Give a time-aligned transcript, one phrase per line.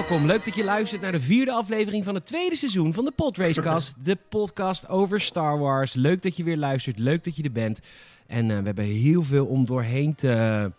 [0.00, 3.10] Welkom, leuk dat je luistert naar de vierde aflevering van het tweede seizoen van de
[3.10, 4.04] Podracecast.
[4.04, 5.94] de podcast over Star Wars.
[5.94, 7.80] Leuk dat je weer luistert, leuk dat je er bent.
[8.26, 10.72] En eh, we hebben heel veel om doorheen te,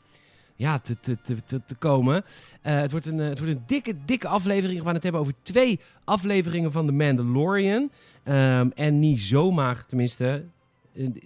[0.55, 2.23] ja, te, te, te, te, komen.
[2.61, 4.80] Eh, het, wordt een, eh, het wordt een dikke, dikke aflevering.
[4.80, 7.91] We gaan het hebben over twee afleveringen van The Mandalorian.
[8.23, 10.45] Ehm, en niet zomaar, tenminste...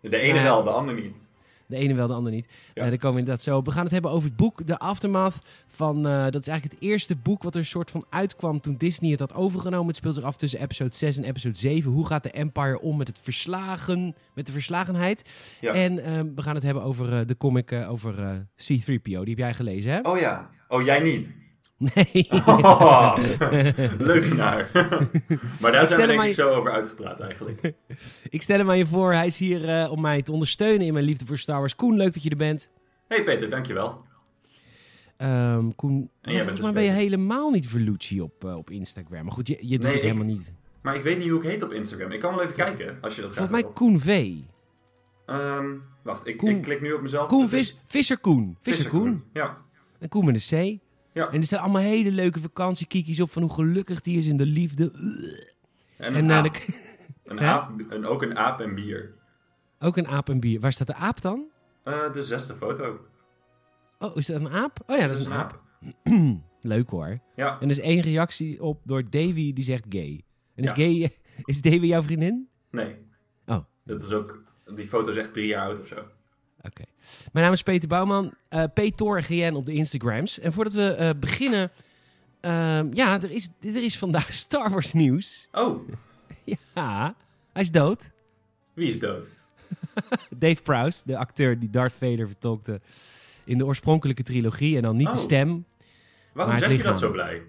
[0.02, 1.25] De ene wel, de ander niet.
[1.68, 2.48] De ene wel, de ander niet.
[2.74, 2.90] Ja.
[2.90, 3.66] Daar komen we inderdaad zo op.
[3.66, 5.40] We gaan het hebben over het boek The Aftermath.
[5.68, 8.78] Van, eh, dat is eigenlijk het eerste boek wat er een soort van uitkwam toen
[8.78, 9.88] Disney het had overgenomen.
[9.88, 11.92] Het speelt zich af tussen episode 6 en episode 7.
[11.92, 15.30] Hoe gaat de Empire om met het verslagen, met de verslagenheid?
[15.62, 15.74] Ja.
[15.74, 19.02] En ehm, we gaan het hebben over eh, de comic eh, over eh, C-3PO.
[19.04, 20.00] Die heb jij gelezen, hè?
[20.00, 20.50] Oh ja.
[20.68, 21.45] Oh, jij niet.
[21.78, 22.28] Nee.
[22.32, 23.18] Oh,
[24.00, 24.70] leugenaar.
[25.60, 27.74] maar daar zijn we denk ik je- zo over uitgepraat eigenlijk.
[28.30, 29.14] Ik stel hem aan je voor.
[29.14, 31.76] Hij is hier eh, om mij te ondersteunen in mijn liefde voor Star Wars.
[31.76, 32.72] Koen, leuk dat je er bent.
[33.08, 34.04] hey Peter, dankjewel.
[35.18, 39.24] Ehm Koen, volgens dus mij ben je helemaal niet Verlucci op, eh, op Instagram.
[39.24, 40.54] Maar goed, je, je doet Nee, het ik- helemaal niet.
[40.82, 42.12] Maar ik weet niet hoe ik heet op Instagram.
[42.12, 43.74] Ik kan wel even kijken, als je dat graag Volgens mij.
[43.74, 44.32] Koen V.
[45.26, 45.66] Ehm,
[46.04, 47.28] wacht, ik, Koen- ik klik nu op mezelf.
[47.28, 48.58] Koen Vis, Visser Koen.
[48.62, 49.24] Visser Koen.
[49.34, 49.58] Ja.
[50.00, 50.80] En Koen met een C.
[51.16, 51.30] Ja.
[51.32, 54.46] En er staan allemaal hele leuke vakantiekiekjes op van hoe gelukkig die is in de
[54.46, 54.92] liefde.
[55.98, 56.44] En En een, eh, aap.
[56.54, 56.84] de-
[57.32, 59.14] Een aap, en ook een aap en bier.
[59.80, 60.60] ook een aap en bier.
[60.60, 61.46] Waar staat de aap dan?
[61.84, 63.00] Eh, de zesde foto.
[64.00, 64.78] Oh, is dat een aap?
[64.88, 65.62] Oh ja, dat is een aap.
[66.62, 67.20] Leuk hoor.
[67.36, 67.54] Ja.
[67.60, 70.24] En er is één reactie op door Davy die zegt gay.
[70.56, 70.76] En is Ja.
[70.76, 71.18] gay...
[71.44, 72.50] Is Davy jouw vriendin?
[72.72, 72.96] Nee.
[73.46, 73.60] Oh.
[73.84, 74.44] Dat is ook...
[74.76, 75.96] Die foto is echt drie jaar oud of zo.
[76.66, 76.84] Oké.
[77.32, 80.40] Mijn naam is Peter Bouwman, eh PTORGN op de Instagrams.
[80.40, 81.72] En voordat we eh, beginnen...
[82.40, 85.48] ehm, ja, er is, er is vandaag Star Wars nieuws.
[85.52, 85.90] Oh,
[86.76, 87.16] Ja,
[87.54, 88.10] hij is dood.
[88.74, 89.32] wie is dood?
[90.38, 92.82] Dave Prowse, de acteur die Darth Vader vertolkte
[93.44, 94.76] in de oorspronkelijke trilogie.
[94.76, 95.20] En dan niet de Oh.
[95.20, 95.66] stem,
[96.34, 97.42] Waarom zeg je dat zo blij?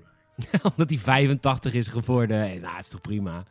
[0.63, 2.41] omdat hij 85 is geworden.
[2.51, 3.45] En nou, het is toch prima.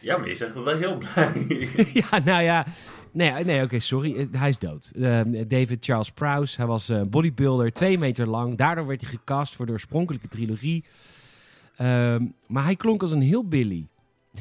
[0.00, 1.46] Ja, maar je zegt dat wel heel blij.
[2.10, 2.66] ja, nou ja.
[3.12, 4.16] Nee, nee oké, sorry.
[4.16, 4.90] Eh, Hij is dood.
[5.00, 8.56] Eh, David Charles Prowse, hij was eh, bodybuilder, twee meter lang.
[8.56, 10.84] Daardoor werd hij gecast voor de oorspronkelijke trilogie.
[11.76, 13.86] Ehm, maar hij klonk als een heel Billy.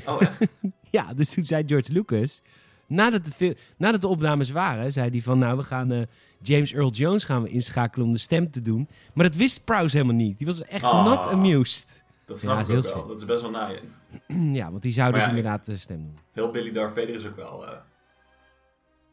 [0.06, 0.40] Oh, echt?
[0.92, 2.42] Ja, dus toen zei George Lucas,
[2.88, 6.02] nadat de, nadat de opnames waren, zei hij van, nou, we gaan eh,
[6.42, 8.88] James Earl Jones gaan we inschakelen om de stem te doen.
[9.14, 10.38] Maar dat wist Prowse helemaal niet.
[10.38, 11.06] Die was echt Ah.
[11.06, 12.04] not amused.
[12.30, 13.08] Dat snap ik ook wel.
[13.08, 14.02] Dat is best wel naaiend.
[14.60, 16.18] ja, want die zou Maar dus ja, inderdaad de stem doen.
[16.32, 17.66] Heel Billy Darth Vader is ook wel...
[17.68, 17.78] eh,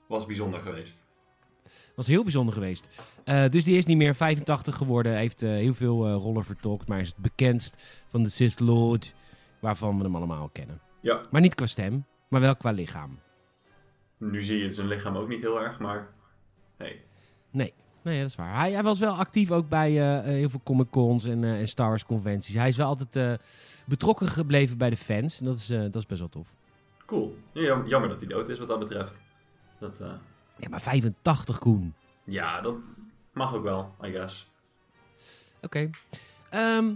[0.06, 1.04] was bijzonder geweest.
[1.96, 2.86] was heel bijzonder geweest.
[3.24, 5.16] Eh, dus die is niet meer 85 geworden.
[5.16, 6.88] Heeft eh, heel veel eh, rollen vertolkt.
[6.88, 7.76] Maar is het bekendst
[8.08, 9.14] van de Sith Lord.
[9.60, 10.80] Waarvan we hem allemaal kennen.
[11.00, 13.18] Ja, Maar niet qua stem, maar wel qua lichaam.
[14.18, 16.08] nu zie je zijn lichaam ook niet heel erg, maar...
[16.76, 17.04] Hey.
[17.50, 17.74] Nee,
[18.06, 18.58] nee dat is waar.
[18.58, 21.60] Hij, hij was wel actief ook bij eh, eh, heel veel Comic Cons en, eh,
[21.60, 22.54] en Star Wars conventies.
[22.54, 23.40] Hij is wel altijd
[23.86, 25.38] betrokken gebleven bij de fans.
[25.38, 26.48] En dat is, dat is best wel tof.
[27.06, 27.36] Cool.
[27.52, 29.20] Ja, jam- jammer dat hij dood is wat dat betreft.
[29.80, 30.02] Dat,
[30.58, 31.94] Ja, maar 85, Koen.
[32.24, 32.74] ja, dat
[33.32, 34.50] mag ook wel, I guess.
[35.62, 35.90] Oké.
[36.50, 36.92] Ehm,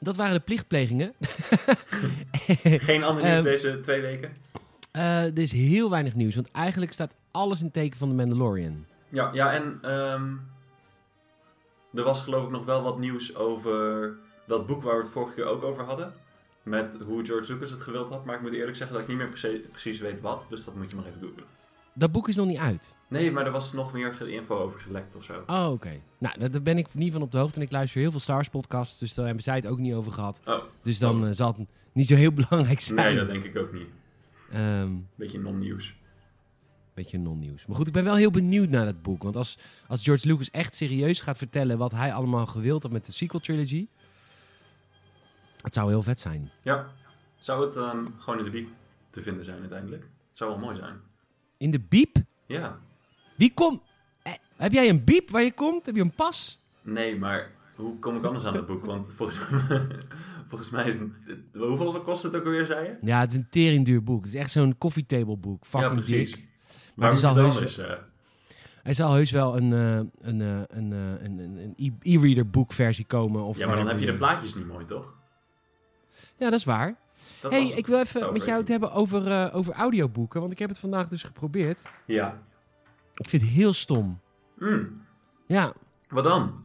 [0.00, 1.12] dat waren de plichtplegingen.
[2.88, 4.32] Geen ander nieuws Ehm, deze twee weken?
[4.92, 8.84] Er is heel weinig nieuws, want eigenlijk staat alles in teken van de Mandalorian.
[9.14, 10.32] Ja, ja en ehm,
[11.94, 14.14] er was geloof ik nog wel wat nieuws over
[14.46, 16.12] dat boek waar we het vorige keer ook over hadden.
[16.62, 18.24] Met hoe George Lucas het gewild had.
[18.24, 20.46] Maar ik moet eerlijk zeggen dat ik niet meer precie- precies weet wat.
[20.48, 21.44] Dus dat moet je maar even googlen.
[21.92, 22.94] Dat boek is nog niet uit.
[23.08, 25.42] Nee, maar er was nog meer info over gelekt of zo.
[25.46, 26.00] Oh, oké.
[26.18, 27.56] Nou, daar- ben ik niet van op de hoogte.
[27.56, 29.94] En ik luister heel veel Star Wars podcasts, dus daar hebben zij het ook niet
[29.94, 30.40] over gehad.
[30.46, 31.28] Oh, Dus dan Oh.
[31.28, 32.96] eh, zal het niet zo heel belangrijk zijn.
[32.98, 33.88] nee, dat denk ik ook niet.
[34.52, 35.94] Ehm, Beetje non-nieuws.
[36.94, 37.66] Beetje non-nieuws.
[37.66, 39.22] Maar goed, ik ben wel heel benieuwd naar dat boek.
[39.22, 43.06] Want als, als George Lucas echt serieus gaat vertellen wat hij allemaal gewild had met
[43.06, 43.88] de sequel trilogy...
[45.64, 46.50] Het zou heel vet zijn.
[46.62, 46.86] Ja,
[47.36, 48.68] zou het ehm, gewoon in de biep
[49.10, 50.02] te vinden zijn uiteindelijk?
[50.02, 51.00] Het zou wel mooi zijn.
[51.56, 52.16] In de biep?
[52.46, 52.78] Ja.
[53.36, 53.82] Wie komt...
[54.22, 55.86] Eh, heb jij een biep waar je komt?
[55.86, 56.60] Heb je een pas?
[56.82, 58.84] Nee, maar hoe kom ik anders aan het boek?
[58.84, 59.38] Want volgens,
[60.48, 61.10] volgens mij is het...
[61.52, 62.98] Hoeveel kost het ook alweer, zei je?
[63.02, 64.24] Ja, het is een teringduur boek.
[64.24, 65.64] Het is echt zo'n koffietable boek.
[65.72, 66.32] ja, precies.
[66.32, 66.48] dik.
[66.94, 67.78] Maar moet zal het heus- anders?
[67.78, 67.92] eh,
[68.82, 73.42] Hij zal heus wel een, eh, een, eh, een, een, een, een e-reader boekversie komen.
[73.42, 75.14] Of ja, maar dan heb je de plaatjes niet mooi, toch?
[76.36, 76.96] Ja, dat is waar.
[77.40, 80.40] Dat hey, ik wil even met jou het hebben over, over audioboeken.
[80.40, 81.82] Want ik heb het vandaag dus geprobeerd.
[82.06, 82.42] Ja.
[83.14, 84.20] Ik vind het heel stom.
[84.58, 85.02] Hmm,
[85.46, 85.72] Ja,
[86.08, 86.62] Wat dan?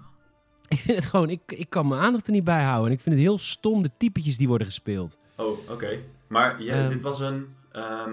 [0.68, 1.30] ik vind het gewoon...
[1.30, 2.88] Ik, ik kan mijn aandacht er niet bij houden.
[2.88, 5.18] En ik vind het heel stom, de typetjes die worden gespeeld.
[5.36, 6.00] Oh, oké.
[6.28, 6.90] Maar Ehm.
[6.90, 7.56] dit was een...
[7.72, 8.12] ehm,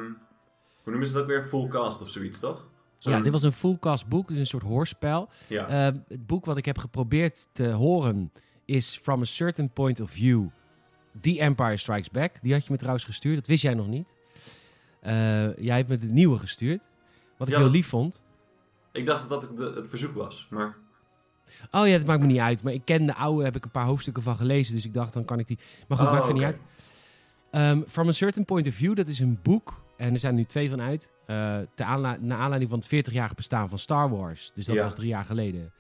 [0.87, 1.45] hoe noemen ze dat ook weer?
[1.45, 2.69] Full cast of zoiets, toch?
[2.99, 5.29] Ja, dit was een fullcast boek, dus een soort hoorspel.
[5.47, 5.69] Ja.
[5.89, 8.33] Eh, het boek wat ik heb geprobeerd te horen
[8.65, 10.47] is From a Certain Point of View
[11.21, 12.33] The Empire Strikes Back.
[12.43, 13.37] Die had je me trouwens gestuurd.
[13.37, 14.15] Dat wist jij nog niet.
[15.01, 16.89] Eh, jij hebt me de nieuwe gestuurd.
[17.37, 17.61] Wat ik Ja.
[17.61, 18.23] heel lief vond.
[18.93, 20.77] Ik dacht dat het de- het verzoek was, maar...
[21.71, 22.63] Oh ja, dat maakt me niet uit.
[22.63, 24.75] Maar ik ken de oude, heb ik een paar hoofdstukken van gelezen.
[24.75, 25.59] Dus ik dacht, dan kan ik die...
[25.89, 26.33] Maar goed, Oh, maakt oké.
[26.33, 26.61] niet uit.
[27.51, 29.85] Ehm, From a Certain Point of View, dat is een boek.
[29.97, 31.15] En er zijn nu twee van uit.
[31.75, 34.53] te aanla- naar aanleiding van het 40-jarig bestaan van Star Wars.
[34.55, 34.83] Dus dat Ja.
[34.83, 35.73] was drie jaar geleden.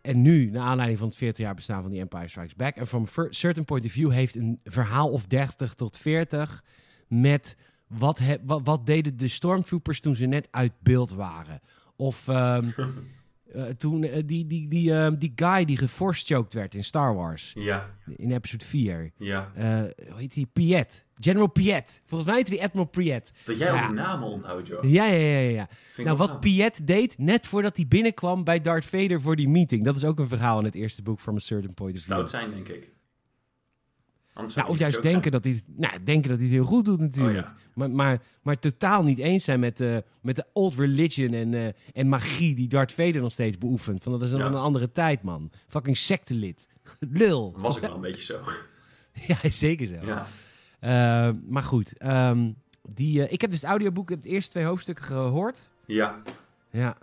[0.00, 2.76] En nu, naar aanleiding van het 40-jaar bestaan van The Empire Strikes Back.
[2.76, 6.62] En From a Certain Point of View heeft een verhaal of 30 tot 40
[7.08, 7.56] met
[7.86, 11.60] wat, he- wat, wat deden de stormtroopers toen ze net uit beeld waren.
[11.96, 12.68] Of ehm,
[13.54, 17.52] eh, toen eh, die, die, die, ehm, die guy die geforce-choked werd in Star Wars.
[17.54, 19.10] Ja, In episode 4.
[19.16, 19.52] ja.
[19.54, 19.64] Eh,
[20.10, 20.46] hoe heet hij?
[20.52, 21.04] Piet.
[21.18, 22.02] General Piet.
[22.06, 23.32] Volgens mij heet hij Admiral Piet.
[23.44, 23.86] Dat jij al Ja.
[23.86, 24.82] die namen onthoudt, joh.
[24.90, 25.68] Ja, ja, ja, ja.
[25.92, 26.40] Vind Nou, wat.
[26.40, 29.84] Piet deed net voordat hij binnenkwam bij Darth Vader voor die meeting.
[29.84, 32.12] Dat is ook een verhaal in het eerste boek From a Certain Point of View.
[32.14, 32.92] Stout zijn, denk ik.
[34.34, 37.38] Nou, of juist denken dat, hij, nou, denken dat hij het heel goed doet natuurlijk.
[37.38, 37.54] Oh, ja.
[37.74, 41.66] maar, maar, maar totaal niet eens zijn met, eh, met de old religion en, eh,
[41.92, 44.02] en magie die Darth Vader nog steeds beoefent.
[44.02, 44.44] Van dat is Ja.
[44.46, 45.50] een andere tijd, man.
[45.68, 46.68] Fucking sectelid.
[46.98, 47.54] Lul.
[47.56, 48.40] Was ik wel een beetje zo.
[49.26, 49.94] Ja, zeker zo.
[50.02, 50.26] Ja.
[50.80, 52.50] Eh, maar goed, ehm,
[52.88, 55.68] die, ik heb dus het audioboek, ik heb de eerste twee hoofdstukken gehoord.
[55.86, 56.22] ja.
[56.70, 56.96] Ja.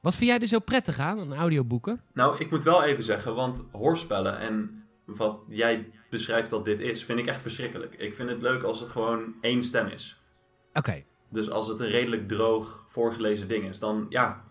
[0.00, 2.00] Wat vind jij er zo prettig aan, aan audioboeken?
[2.12, 4.79] Nou, ik moet wel even zeggen, want hoorspellen en
[5.16, 7.94] wat jij beschrijft dat dit is, vind ik echt verschrikkelijk.
[7.94, 10.22] Ik vind het leuk als het gewoon één stem is.
[10.72, 11.04] Oké.
[11.28, 14.44] Dus als het een redelijk droog voorgelezen ding is, dan ja.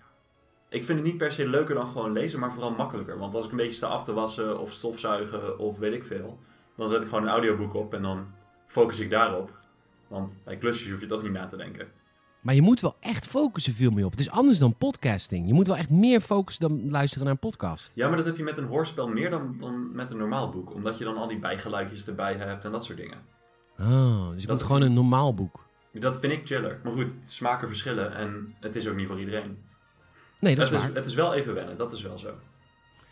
[0.69, 3.17] Ik vind het niet per se leuker dan gewoon lezen, maar vooral makkelijker.
[3.17, 6.39] Want als ik een beetje sta af te wassen of stofzuigen of weet ik veel,
[6.75, 8.33] dan zet ik gewoon een audioboek op en dan
[8.67, 9.57] focus ik daarop.
[10.07, 11.87] Want bij klusjes hoef je toch niet na te denken.
[12.39, 14.11] Maar je moet wel echt focussen veel meer op.
[14.11, 15.47] Het is anders dan podcasting.
[15.47, 17.91] Je moet wel echt meer focussen dan luisteren naar een podcast.
[17.95, 20.73] Ja, maar dat heb je met een hoorspel meer dan, dan met een normaal boek.
[20.73, 23.17] Omdat je dan al die bijgeluidjes erbij hebt en dat soort dingen.
[23.79, 25.67] Oh, dus ik Dat- moet gewoon een normaal boek.
[25.93, 26.79] Dat vind ik chiller.
[26.83, 29.57] Maar goed, smaken verschillen en het is ook niet voor iedereen.
[30.39, 30.89] Nee, dat is waar.
[30.89, 32.33] is, het is wel even wennen, dat is wel zo.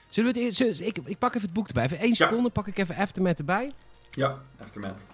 [0.09, 1.83] Zullen we het eerst, ik, ik pak even het boek erbij.
[1.83, 2.15] Even één Ja.
[2.15, 3.71] seconde, pak ik even Aftermath erbij.
[4.11, 5.05] Ja, Aftermath.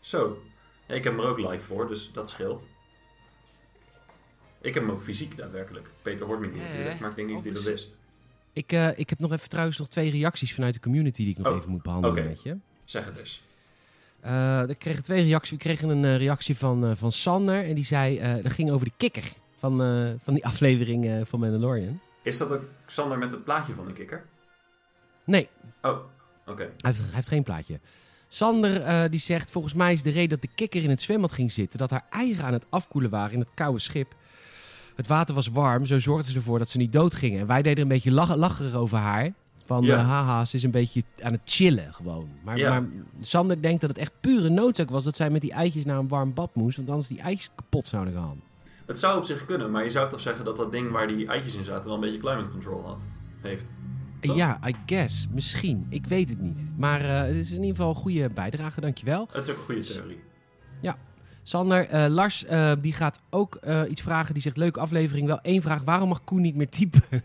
[0.00, 0.42] Zo.
[0.92, 2.68] Ik heb hem er ook live voor, dus dat scheelt.
[4.60, 5.90] Ik heb hem ook fysiek daadwerkelijk.
[6.02, 7.96] Peter hoort me niet natuurlijk, maar ik denk niet dat hij dat wist.
[8.52, 11.38] Ik, eh, ik heb nog even trouwens nog twee reacties vanuit de community die ik
[11.38, 12.56] nog Oh, even moet behandelen met je.
[12.84, 13.42] Zeg het eens.
[14.20, 15.50] Eh, ik kreeg twee reacties.
[15.50, 17.64] We kregen een eh, reactie van, eh, van Sander.
[17.64, 21.20] En die zei, eh dat ging over de kikker van, eh, van die aflevering eh,
[21.24, 22.00] van Mandalorian.
[22.22, 24.24] Is dat ook Sander met het plaatje van de kikker?
[25.24, 25.48] Nee,
[25.82, 25.98] Oh,
[26.46, 26.62] oké.
[26.62, 27.80] hij heeft, hij heeft geen plaatje.
[28.34, 31.32] Sander eh, die zegt, volgens mij is de reden dat de kikker in het zwembad
[31.32, 31.78] ging zitten...
[31.78, 34.14] dat haar eieren aan het afkoelen waren in het koude schip.
[34.96, 37.40] Het water was warm, zo zorgden ze ervoor dat ze niet dood gingen.
[37.40, 39.32] En wij deden een beetje lach, lacherig over haar.
[39.64, 39.98] Van, Ja.
[39.98, 42.28] eh, haha, ze is een beetje aan het chillen gewoon.
[42.42, 42.68] Maar, Ja.
[42.70, 42.88] maar
[43.20, 45.04] Sander denkt dat het echt pure noodzaak was...
[45.04, 46.76] dat zij met die eitjes naar een warm bad moest...
[46.76, 48.40] want anders die eitjes kapot zouden gaan.
[48.86, 51.26] Het zou op zich kunnen, maar je zou toch zeggen dat dat ding waar die
[51.26, 53.06] eitjes in zaten wel een beetje climate control had.
[53.40, 53.66] Heeft.
[54.28, 54.36] Toch?
[54.36, 55.26] Ja, I guess.
[55.30, 55.86] Misschien.
[55.88, 56.74] Ik weet het niet.
[56.76, 59.28] Maar eh, het is in ieder geval een goede bijdrage, dankjewel.
[59.32, 60.18] Het is ook een goede theorie.
[61.44, 64.34] Sander, eh, Lars, eh, die gaat ook iets vragen.
[64.34, 65.26] Die zegt, leuke aflevering.
[65.26, 67.02] Wel één vraag, waarom mag Koen niet meer typen?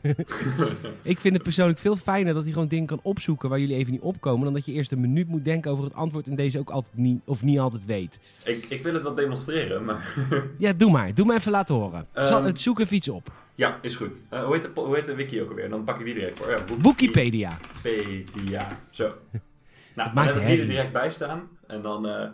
[1.01, 3.50] ik vind het persoonlijk veel fijner dat hij gewoon dingen kan opzoeken...
[3.50, 4.44] waar jullie even niet opkomen...
[4.44, 6.27] dan dat je eerst een minuut moet denken over het antwoord...
[6.27, 8.20] en deze ook altijd niet, of niet altijd weet.
[8.44, 10.16] Ik, ik wil het wel demonstreren, maar
[10.58, 11.13] Ja, doe maar.
[11.13, 12.08] Doe maar even laten horen.
[12.13, 13.32] Zal, Ehm, zoek even iets op.
[13.58, 14.24] ja, is goed.
[14.30, 15.70] Eh, hoe, heet de, hoe heet de wiki ook alweer?
[15.70, 16.50] Dan pak ik die direct voor.
[16.50, 17.58] Ja, Wikipedia.
[17.84, 18.68] Wikipedia.
[18.90, 19.14] Zo.
[19.96, 21.50] Nou, dan maakt heb ik die er direct bij staan.
[21.68, 22.30] En dan eh,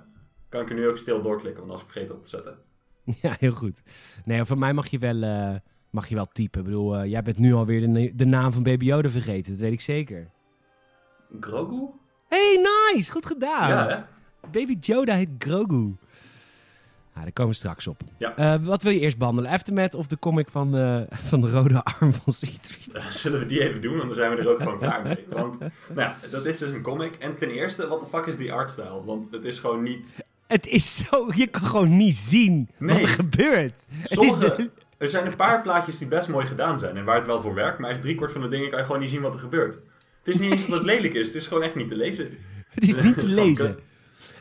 [0.49, 2.57] kan ik er nu ook stil doorklikken, want als ik vergeet op te zetten.
[3.21, 3.81] Ja, heel goed.
[4.25, 5.55] Nee, van mij mag je wel, eh,
[5.89, 6.59] mag je wel typen.
[6.59, 9.51] Ik bedoel, jij bent nu alweer de, de naam van Baby Yoda vergeten.
[9.51, 10.29] Dat weet ik zeker.
[11.39, 11.89] Grogu?
[12.27, 13.11] Hey, nice!
[13.11, 13.69] Goed gedaan.
[13.69, 14.01] Ja, hè?
[14.51, 15.95] Baby Yoda heet Grogu.
[17.13, 18.01] Nou, daar komen we straks op.
[18.17, 18.35] Ja.
[18.35, 19.51] Eh, wat wil je eerst behandelen?
[19.51, 22.91] Aftermath of de comic van, eh, van de rode arm van C3?
[22.93, 25.25] Eh, Zullen we die even doen, want dan zijn we er ook gewoon klaar mee.
[25.39, 27.15] Want, nou ja, dat is dus een comic.
[27.15, 29.03] En ten eerste, wat de fuck is die artstyle?
[29.05, 30.07] Want het is gewoon niet...
[30.47, 31.27] Het is zo...
[31.35, 33.73] Je kan gewoon niet zien wat er gebeurt.
[33.91, 37.15] Het is de- Er zijn een paar plaatjes die best mooi gedaan zijn en waar
[37.15, 37.79] het wel voor werkt.
[37.79, 39.73] Maar echt driekwart van de dingen kan je gewoon niet zien wat er gebeurt.
[40.23, 42.37] Het is niet eens dat het lelijk is, het is gewoon echt niet te lezen.
[42.69, 43.77] het is niet te lezen.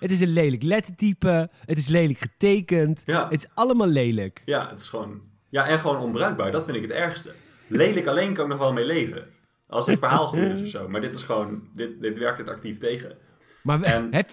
[0.02, 1.50] Het is een lelijk lettertype.
[1.64, 3.02] Het is lelijk getekend.
[3.06, 3.28] Ja.
[3.28, 4.42] Het is allemaal lelijk.
[4.44, 5.20] Ja, het is gewoon...
[5.48, 6.50] Ja, en gewoon onbruikbaar.
[6.52, 7.32] Dat vind ik het ergste.
[7.68, 9.26] Lelijk alleen kan ik nog wel mee leven.
[9.68, 10.88] Als het verhaal goed is of zo.
[10.88, 11.62] Maar dit is gewoon...
[11.74, 13.16] Dit, dit werkt het actief tegen.
[13.62, 14.30] Maar we- En- heb-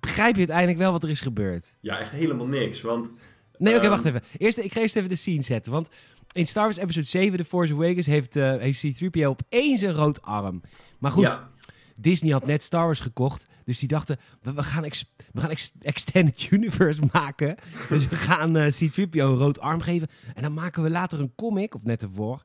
[0.00, 1.74] begrijp je uiteindelijk wel wat er is gebeurd?
[1.80, 2.80] Ja, echt helemaal niks.
[2.80, 3.12] Want...
[3.58, 4.22] Nee, oké, Ehm, wacht even.
[4.38, 5.72] Eerst, ik ga eerst even de scene zetten.
[5.72, 5.88] Want
[6.32, 10.22] in Star Wars Episode 7, The Force Awakens, heeft, eh heeft C-3PO opeens een rood
[10.22, 10.60] arm.
[10.98, 11.50] Maar goed, Ja,
[11.96, 13.46] Disney had net Star Wars gekocht.
[13.64, 17.56] Dus die dachten, we, we gaan, ex- we gaan ex- Extended Universe maken.
[17.88, 20.08] Dus we gaan C-3PO een rood arm geven.
[20.34, 22.42] En dan maken we later een comic, of net ervoor.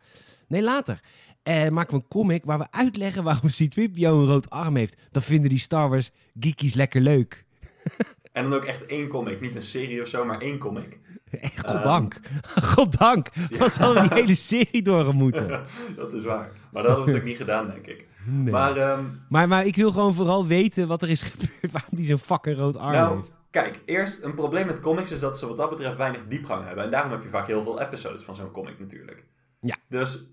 [0.48, 1.00] Nee, later.
[1.44, 4.96] En maken we een comic waar we uitleggen waarom C-3PO een rood arm heeft.
[5.12, 7.46] Dan vinden die Star Wars geekies lekker leuk.
[8.32, 9.42] en dan ook echt één comic.
[9.42, 11.00] Niet een serie of zo, maar één comic.
[11.32, 12.20] Echt, goddank.
[12.74, 13.28] goddank.
[13.50, 15.64] We zouden die hele serie door moeten.
[15.96, 16.52] dat is waar.
[16.72, 18.08] Maar dat hadden we natuurlijk niet gedaan, denk ik.
[18.30, 18.52] Nee.
[18.54, 21.72] Maar, ehm, Maar, maar ik wil gewoon vooral weten wat er is gebeurd.
[21.72, 23.32] Waarom die zo'n fucking rood arm nou, heeft.
[23.52, 26.84] kijk, eerst een probleem met comics is dat ze wat dat betreft weinig diepgang hebben.
[26.84, 29.26] En daarom heb je vaak heel veel episodes van zo'n comic natuurlijk.
[29.60, 29.76] Ja.
[29.90, 30.24] Dus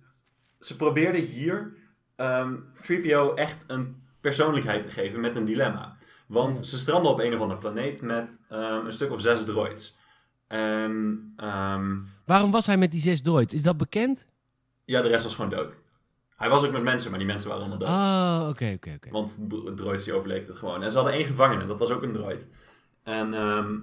[0.61, 1.77] ze probeerden hier
[2.17, 5.97] ehm 3PO echt een persoonlijkheid te geven met een dilemma.
[6.27, 9.97] Want ze stranden op een of andere planeet met ehm, een stuk of zes droids.
[10.47, 11.33] En
[12.27, 13.55] Waarom was hij met die zes droids?
[13.55, 14.27] Is dat bekend?
[14.85, 15.79] ja, de rest was gewoon dood.
[16.37, 17.89] Hij was ook met mensen, maar die mensen waren allemaal dood.
[17.89, 19.11] Oh, oké, oké, oké.
[19.11, 20.83] Want de droids die overleefden het gewoon.
[20.83, 22.47] En ze hadden één gevangene, dat was ook een droid.
[23.03, 23.79] En ehm,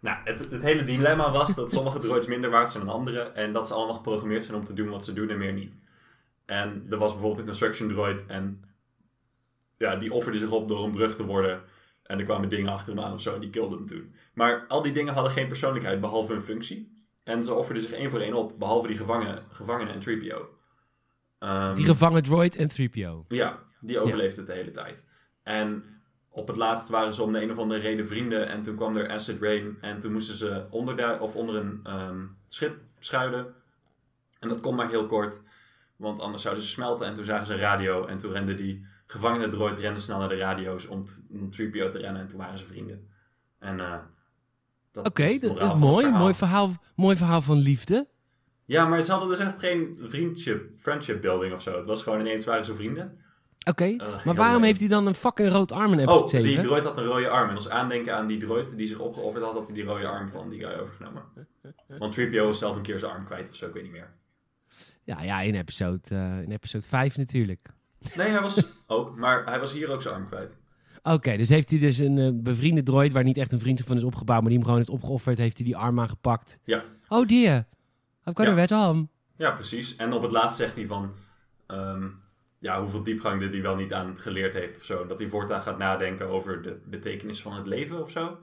[0.00, 3.20] nou, het, het hele dilemma was dat sommige droids minder waard zijn dan andere.
[3.20, 5.76] En dat ze allemaal geprogrammeerd zijn om te doen wat ze doen en meer niet.
[6.44, 8.64] En er was bijvoorbeeld een construction droid en
[9.76, 11.62] ja, die offerde zich op door een brug te worden.
[12.02, 14.14] En er kwamen dingen achter hem aan of zo en die killden hem toen.
[14.34, 17.04] Maar al die dingen hadden geen persoonlijkheid behalve hun functie.
[17.24, 20.60] En ze offerden zich één voor één op, behalve die gevangen, gevangenen en 3PO.
[21.42, 23.24] Ehm, Die gevangen droid en 3PO.
[23.28, 25.04] ja, die overleefde het de hele tijd.
[25.42, 25.84] En
[26.28, 28.48] op het laatst waren ze om de een of andere reden vrienden.
[28.48, 29.76] En toen kwam er acid rain.
[29.80, 33.54] En toen moesten ze onder, de, of onder een ehm, schip schuilen.
[34.40, 35.40] En dat kon maar heel kort.
[35.96, 37.06] Want anders zouden ze smelten.
[37.06, 38.06] En toen zagen ze een radio.
[38.06, 41.98] En toen rende die gevangene droid rende snel naar de radio's om, om 3PO te
[41.98, 42.22] rennen.
[42.22, 43.08] En toen waren ze vrienden.
[43.58, 43.98] En eh
[44.92, 46.04] dat Oké, is dat mooi.
[46.04, 46.20] verhaal.
[46.20, 48.08] Mooi verhaal, mooi verhaal van liefde.
[48.72, 51.76] Ja, maar ze hadden dus echt geen vriendship, friendship building of zo.
[51.76, 53.18] Het was gewoon ineens waren ze vrienden.
[53.68, 56.48] Oké, maar waarom heeft hij dan een fucking rood arm in Oh, 7?
[56.48, 57.48] die droid had een rode arm.
[57.48, 60.28] En als aandenken aan die droid die zich opgeofferd had, had hij die rode arm
[60.28, 61.22] van die guy overgenomen.
[61.98, 64.10] Want 3PO was zelf een keer zijn arm kwijt of zo, ik weet niet meer.
[65.02, 67.68] Ja, ja in, episode, eh, in episode 5 natuurlijk.
[68.16, 70.56] Nee, hij was ook, maar hij was hier ook zijn arm kwijt.
[71.02, 73.96] Oké, dus heeft hij dus een eh, bevriende droid waar niet echt een vriendschap van
[73.96, 76.58] is opgebouwd, maar die hem gewoon heeft opgeofferd, heeft hij die arm aangepakt.
[76.64, 76.84] Ja.
[77.08, 77.64] Oh dear,
[78.26, 78.52] I've got Ja.
[78.52, 79.08] a red arm.
[79.36, 79.96] Ja, precies.
[79.96, 81.14] En op het laatst zegt hij van,
[81.66, 82.08] ehm,
[82.58, 85.06] ja, hoeveel diepgang dit hij wel niet aan geleerd heeft of zo.
[85.06, 88.38] Dat hij voortaan gaat nadenken over de betekenis van het leven of zo.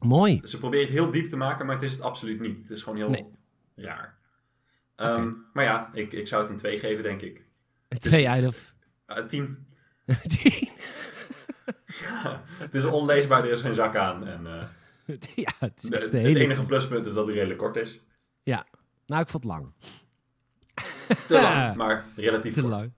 [0.00, 0.40] Mooi.
[0.44, 2.58] Ze proberen het heel diep te maken, maar het is het absoluut niet.
[2.58, 3.26] Het is gewoon heel Nee.
[3.76, 4.18] raar.
[4.96, 5.30] Ehm.
[5.52, 7.44] Maar ja, ik, ik zou het een 2 geven, denk ik.
[7.88, 8.74] Twee uit of...
[9.06, 9.66] Uh, 10.
[10.28, 10.68] Tien.
[12.64, 14.26] het is onleesbaar, er is geen zak aan.
[14.26, 18.00] En, eh, ja, het de- het een enige pluspunt is dat hij redelijk kort is.
[19.10, 19.72] Nou, ik vond het lang.
[21.26, 22.72] Te lang, maar relatief Te kort.
[22.72, 22.92] lang.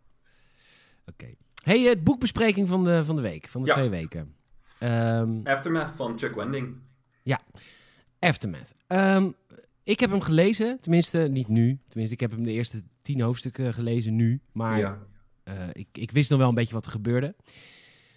[1.07, 1.35] Oké.
[1.63, 3.75] Hey, het boekbespreking van de, van de week, van de Ja.
[3.75, 4.35] twee weken.
[4.79, 6.77] Ehm, Aftermath van Chuck Wending.
[8.19, 8.75] Aftermath.
[8.87, 9.31] Ehm,
[9.83, 11.79] ik heb hem gelezen, tenminste niet nu.
[11.89, 14.41] Tenminste, ik heb hem de eerste tien hoofdstukken gelezen nu.
[14.53, 14.99] Maar ja.
[15.45, 17.35] eh, ik, ik wist nog wel een beetje wat er gebeurde.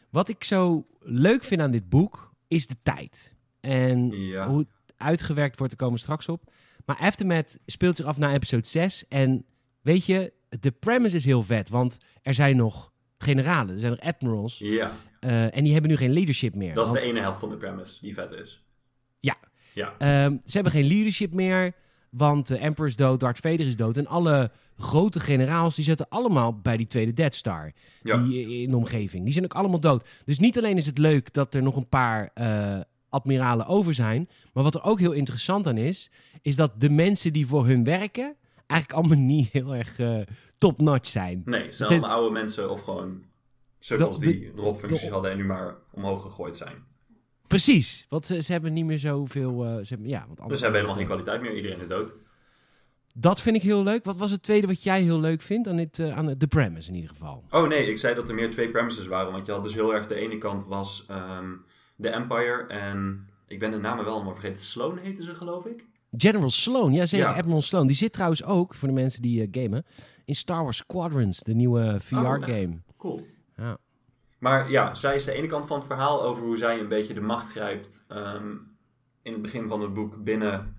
[0.10, 3.34] Wat ik zo leuk vind aan dit boek, is de tijd.
[3.60, 4.48] En Ja.
[4.48, 6.54] hoe het uitgewerkt wordt, daar komen we straks op.
[6.86, 9.08] Maar Aftermath speelt zich af na episode 6.
[9.08, 9.46] En
[9.82, 11.70] weet je, de premise is heel vet.
[11.70, 14.58] Want er zijn nog generalen, er zijn nog admirals.
[14.58, 16.74] ja, eh, en die hebben nu geen leadership meer.
[16.74, 18.64] dat is Want- de ene helft van de premise die vet is.
[19.20, 19.36] Ja.
[19.74, 21.74] Ja, Ehm, ze hebben geen leadership meer,
[22.10, 23.98] want de Emperor is dood, Darth Vader is dood.
[23.98, 27.72] En alle grote generaals, die zitten allemaal bij die tweede Death Star.
[28.02, 28.18] ja.
[28.18, 29.24] Die in de omgeving.
[29.24, 30.08] Die zijn ook allemaal dood.
[30.26, 32.80] Dus niet alleen is het leuk dat er nog een paar eh,
[33.16, 34.30] admiralen over zijn.
[34.54, 36.10] Maar wat er ook heel interessant aan is,
[36.42, 38.36] is dat de mensen die voor hun werken...
[38.68, 40.20] eigenlijk allemaal niet heel erg eh,
[40.58, 41.42] top-notch zijn.
[41.46, 43.24] Nee, het zijn allemaal oude mensen of gewoon
[43.80, 46.84] De- die rotfuncties de- hadden en nu maar omhoog gegooid zijn.
[47.48, 49.66] Precies, want ze, ze hebben niet meer zoveel...
[49.66, 52.14] eh ze hebben, ja, want Dus ze hebben helemaal geen kwaliteit meer, iedereen is dood.
[53.18, 54.04] Dat vind ik heel leuk.
[54.04, 56.90] Wat was het tweede wat jij heel leuk vindt aan, dit, eh, aan de premise
[56.90, 57.44] in ieder geval?
[57.50, 59.32] Oh nee, ik zei dat er meer twee premises waren.
[59.32, 61.52] Want je had dus heel erg de ene kant was ehm,
[61.96, 64.64] de Empire en ik ben de namen wel allemaal vergeten.
[64.64, 65.86] Sloan heette ze geloof ik.
[66.18, 67.36] General Sloan, ja zeker, Ja.
[67.36, 67.88] Admiral Sloan.
[67.88, 69.86] Die zit trouwens ook, voor de mensen die eh, gamen,
[70.26, 72.82] in Star Wars Squadrons, de nieuwe VR-game.
[72.98, 73.26] Cool.
[73.58, 73.78] Ja.
[74.40, 77.14] Maar ja, zij is de ene kant van het verhaal over hoe zij een beetje
[77.14, 78.52] de macht grijpt ehm,
[79.22, 80.76] in het begin van het boek binnen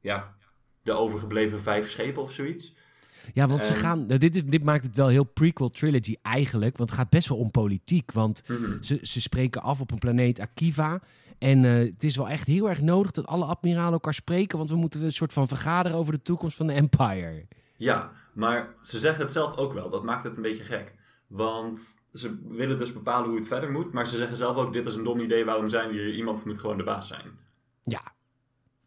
[0.00, 0.34] ja,
[0.82, 2.74] de overgebleven vijf schepen of zoiets.
[3.34, 4.06] Ja, want ze gaan.
[4.06, 6.76] nou, Dit, dit maakt het wel heel prequel trilogy eigenlijk.
[6.76, 8.12] Want het gaat best wel om politiek.
[8.12, 8.82] Want Mhm.
[8.82, 11.00] ze, ze spreken af op een planeet Akiva.
[11.38, 14.58] En eh, het is wel echt heel erg nodig dat alle admiralen elkaar spreken.
[14.58, 17.46] Want we moeten een soort van vergaderen over de toekomst van de Empire.
[17.76, 19.90] Ja, maar ze zeggen het zelf ook wel.
[19.90, 20.94] Dat maakt het een beetje gek.
[21.26, 21.80] Want
[22.12, 23.92] ze willen dus bepalen hoe het verder moet.
[23.92, 26.14] Maar ze zeggen zelf ook, dit is een dom idee, waarom zijn we hier?
[26.14, 27.26] Iemand moet gewoon de baas zijn.
[27.84, 28.02] Ja.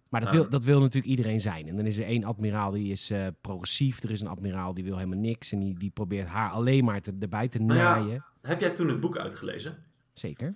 [0.10, 1.68] Maar dat, wil, dat wil natuurlijk iedereen zijn.
[1.68, 4.04] En dan is er één admiraal die is eh, progressief.
[4.04, 5.51] Er is een admiraal die wil helemaal niks.
[5.51, 7.96] En die, die probeert haar alleen maar te, erbij te Nou ja.
[8.00, 8.25] naaien.
[8.42, 9.84] Heb jij toen het boek uitgelezen?
[10.13, 10.56] Zeker.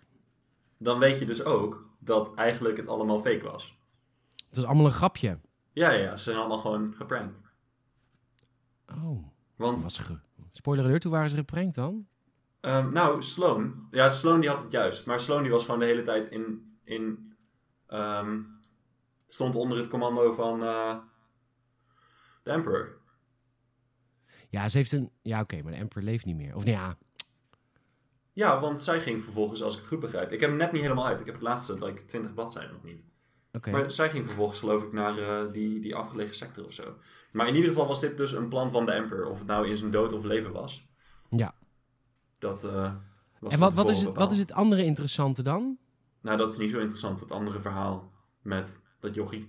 [0.77, 3.77] Dan weet je dus ook dat eigenlijk het allemaal fake was.
[4.47, 5.39] Het was allemaal een grapje.
[5.73, 7.41] Ja, ja, ja, ze zijn allemaal gewoon geprankt.
[8.87, 9.27] Oh.
[9.55, 10.19] Want, Was ge...
[10.51, 12.07] Spoiler alert, hoe waren ze geprankt dan?
[12.61, 13.87] ehm, nou, Sloan.
[13.91, 15.05] Ja, Sloan die had het juist.
[15.05, 16.75] Maar Sloan die was gewoon de hele tijd in...
[16.83, 17.33] in
[17.87, 18.39] ehm,
[19.33, 20.97] stond onder het commando van eh,
[22.43, 22.97] de Emperor.
[24.49, 25.11] Ja, ze heeft een...
[25.21, 26.55] Ja, oké, maar de Emperor leeft niet meer.
[26.55, 26.97] Of nee, ja.
[28.33, 30.31] Ja, want zij ging vervolgens, als ik het goed begrijp...
[30.31, 31.19] Ik heb hem net niet helemaal uit.
[31.19, 33.03] Ik heb het laatste, like, 20 bladzijden nog niet.
[33.51, 33.71] Oké.
[33.71, 36.97] Maar zij ging vervolgens, geloof ik, naar eh, die, die afgelegen sector of zo.
[37.31, 39.29] Maar in ieder geval was dit dus een plan van de Emperor.
[39.29, 40.87] Of het nou in zijn dood of leven was.
[41.29, 41.55] Ja.
[42.39, 42.61] Dat
[43.39, 45.77] was En wat, wat, is het, wat is het andere interessante dan?
[46.21, 47.19] Nou, dat is niet zo interessant.
[47.19, 48.11] Het andere verhaal
[48.41, 49.47] met dat jochie.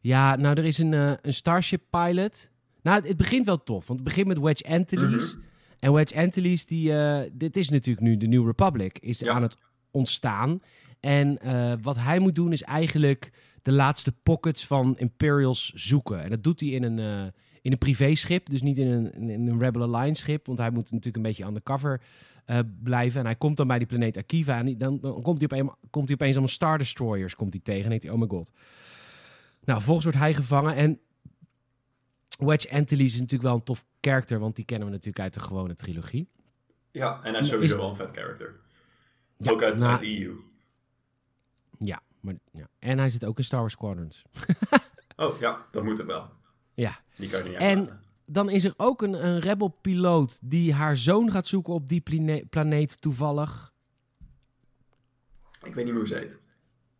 [0.00, 2.50] Ja, nou, er is een, eh, een Starship pilot.
[2.82, 5.34] Nou, het, het begint wel tof, want het begint met Wedge Antilles.
[5.34, 5.44] Mhm.
[5.78, 9.32] En Wedge Antilles, die, eh, dit is natuurlijk nu de New Republic, is Ja.
[9.32, 9.56] aan het
[9.90, 10.60] ontstaan.
[11.00, 13.30] En eh, wat hij moet doen is eigenlijk
[13.62, 16.22] de laatste pockets van Imperials zoeken.
[16.22, 17.32] En dat doet hij in een,
[17.66, 20.46] in een privéschip, dus niet in een, in een Rebel Alliance schip.
[20.46, 22.00] Want hij moet natuurlijk een beetje undercover
[22.44, 23.20] eh blijven.
[23.20, 24.58] En hij komt dan bij die planeet Akiva.
[24.58, 27.82] En dan, dan komt, hij opeens, komt hij opeens allemaal Star Destroyers komt hij tegen.
[27.82, 28.50] En denkt hij, oh my god.
[29.64, 30.74] Nou, vervolgens wordt hij gevangen.
[30.74, 31.00] En
[32.38, 34.38] Wedge Antilles is natuurlijk wel een tof karakter.
[34.38, 36.28] Want die kennen we natuurlijk uit de gewone trilogie.
[36.90, 38.60] Ja, en hij is sowieso wel een vet character.
[39.36, 40.34] Ja, ook uit, nou, uit de EU.
[41.78, 42.68] Ja, maar, ja.
[42.78, 44.22] En hij zit ook in Star Wars Squadrons.
[45.16, 46.35] Oh, ja, dat moet ook wel.
[46.76, 47.00] Ja.
[47.16, 47.88] Die kan je niet En-.
[48.28, 52.44] Dan is er ook een, een rebel-piloot die haar zoon gaat zoeken op die plane-
[52.50, 53.72] planeet toevallig.
[55.62, 56.40] Ik weet niet meer hoe ze heet.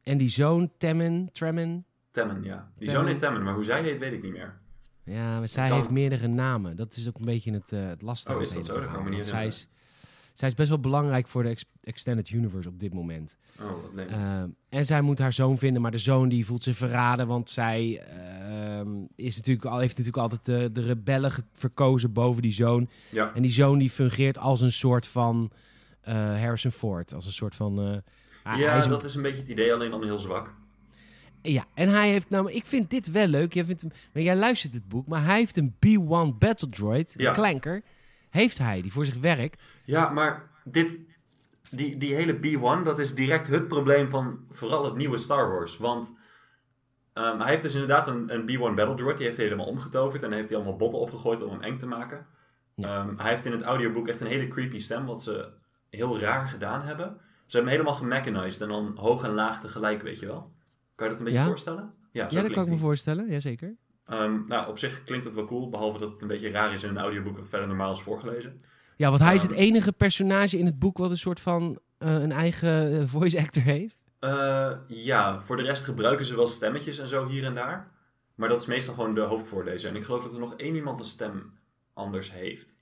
[0.03, 1.85] En die zoon, Temmen, Tremen.
[2.11, 2.71] Temmen, ja.
[2.77, 3.03] Die Temmen.
[3.03, 4.59] zoon heet Temmen, maar hoe zij heet weet ik niet meer.
[5.05, 6.77] Ja, maar zij heeft meerdere namen.
[6.77, 8.37] Dat is ook een beetje het, eh, het lastige.
[8.37, 8.73] Oh, is dat zo?
[8.73, 9.03] Dat kan verhaal.
[9.11, 9.69] me niet Want zij is,
[10.39, 13.37] zij is best wel belangrijk voor de ex- Extended Universe op dit moment.
[13.61, 14.11] Oh, leuk.
[14.11, 17.51] Eh, en zij moet haar zoon vinden, maar de zoon die voelt zich verraden, want
[17.51, 22.89] zij ehm, is natuurlijk al, heeft natuurlijk altijd de, de rebellen verkozen boven die zoon.
[23.11, 23.33] ja.
[23.35, 25.51] En die zoon die fungeert als een soort van
[26.01, 28.03] eh, Harrison Ford, als een soort van...
[28.45, 30.55] eh, ja, is dat is een beetje het idee, alleen dan heel zwak.
[31.43, 33.55] ja, en hij heeft nou, ik vind dit wel leuk.
[33.55, 37.15] Jij, vindt hem, maar jij luistert het boek, maar hij heeft een B1 Battle Droid,
[37.17, 37.29] Ja.
[37.29, 37.83] een klanker,
[38.31, 39.67] heeft hij, die voor zich werkt.
[39.85, 41.01] Ja, maar dit,
[41.71, 45.79] die, die hele B1, dat is direct het probleem van vooral het nieuwe Star Wars.
[45.79, 46.13] Want
[47.13, 50.23] ehm, hij heeft dus inderdaad een, een B1 Battle Droid, die heeft hij helemaal omgetoverd
[50.23, 52.27] en heeft hij allemaal botten opgegooid om hem eng te maken.
[52.75, 53.05] Ja.
[53.05, 55.49] Ehm, hij heeft in het audioboek echt een hele creepy stem, wat ze
[55.91, 57.07] heel raar gedaan hebben.
[57.47, 60.53] Ze hebben hem helemaal gemechanized en dan hoog en laag tegelijk, weet je wel.
[60.95, 61.47] Kan je dat een beetje Ja?
[61.47, 61.95] voorstellen?
[62.13, 63.75] Ja, dat kan ik me voorstellen, jazeker.
[64.07, 66.83] Ehm, nou, op zich klinkt het wel cool, behalve dat het een beetje raar is
[66.83, 68.63] in een audioboek wat verder normaal is voorgelezen.
[68.97, 69.61] Ja, want hij is het Ehm.
[69.61, 73.63] enige personage in het boek wat een soort van eh, een eigen eh, voice actor
[73.63, 74.05] heeft.
[74.19, 77.91] Eh, ja, voor de rest gebruiken ze wel stemmetjes en zo hier en daar.
[78.35, 79.91] Maar dat is meestal gewoon de hoofdvoorlezer.
[79.91, 81.53] En ik geloof dat er nog één iemand een stem
[81.95, 82.77] anders heeft.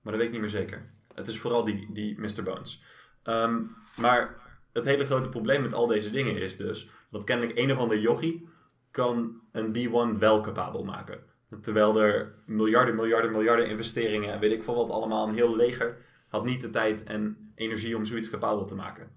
[0.00, 0.90] Maar dat weet ik niet meer zeker.
[1.14, 2.42] Het is vooral die, die Mr.
[2.44, 2.82] Bones.
[3.22, 3.60] Ehm,
[3.96, 4.34] maar
[4.72, 6.88] het hele grote probleem met al deze dingen is dus...
[7.10, 8.48] dat kennelijk een of ander yogi
[8.96, 11.20] kan een B1 wel capabel maken.
[11.60, 14.32] Terwijl er miljarden, miljarden, miljarden investeringen...
[14.32, 15.96] en weet ik veel wat allemaal, een heel leger...
[16.28, 19.08] had niet de tijd en energie om zoiets capabel te maken.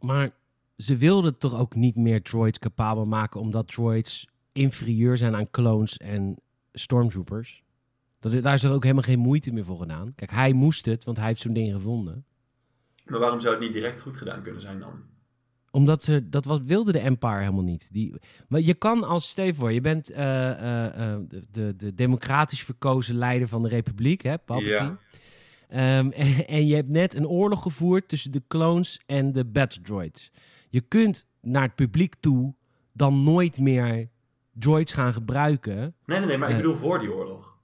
[0.00, 0.30] Maar
[0.76, 5.96] ze wilden toch ook niet meer droids capabel maken, omdat droids inferieur zijn aan clones
[5.96, 6.36] en
[6.72, 7.62] stormtroopers.
[8.20, 10.14] Dat, daar is er ook helemaal geen moeite meer voor gedaan.
[10.14, 12.24] Kijk, hij moest het, want hij heeft zo'n ding gevonden.
[13.04, 15.11] Maar waarom zou het niet direct goed gedaan kunnen zijn dan?
[15.72, 17.88] Omdat ze, dat was, wilde de Empire helemaal niet.
[17.92, 18.14] Die,
[18.48, 21.94] maar je kan als, stel je voor, je bent eh, eh, eh, de, de, de
[21.94, 24.96] democratisch verkozen leider van de republiek, hè, Palpatine.
[25.68, 29.82] Ehm, en, en je hebt net een oorlog gevoerd tussen de clones en de battle
[29.82, 30.30] droids.
[30.68, 32.54] Je kunt naar het publiek toe
[32.92, 34.08] dan nooit meer
[34.52, 35.94] droids gaan gebruiken.
[36.04, 37.58] Nee, nee, nee, maar ik bedoel voor die oorlog.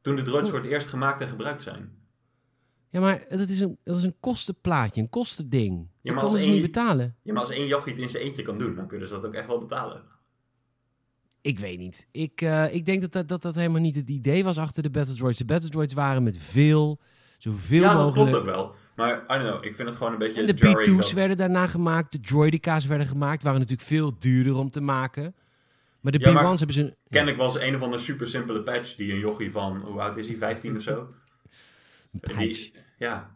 [0.00, 1.97] Toen de droids voor het eerst gemaakt en gebruikt zijn.
[2.90, 5.76] Ja, maar dat is een, dat is een kostenplaatje, een kostending.
[5.78, 7.16] Ja, Ja, maar dat als ze één- niet betalen.
[7.22, 9.26] Ja, maar als één jochie het in zijn eentje kan doen, dan kunnen ze dat
[9.26, 10.02] ook echt wel betalen.
[11.40, 12.06] Ik weet niet.
[12.12, 14.90] Ik, eh, ik denk dat dat, dat dat helemaal niet het idee was achter de
[14.90, 15.38] Battle Droids.
[15.38, 17.00] De Battle Droids waren met veel,
[17.38, 18.30] zoveel ja, dat mogelijk...
[18.30, 18.74] klopt ook wel.
[18.96, 21.12] Maar, I don't know, ik vind het gewoon een beetje En de jarring B2's dat-
[21.12, 25.34] werden daarna gemaakt, de Droidica's werden gemaakt, waren natuurlijk veel duurder om te maken.
[26.00, 26.94] Maar de Ja, maar B1's hebben ze...
[27.08, 30.26] Kennelijk was een of andere super simpele patch die een jochie van, hoe oud is
[30.26, 31.08] hij, 15 of zo?
[32.12, 33.34] Een Die- ja.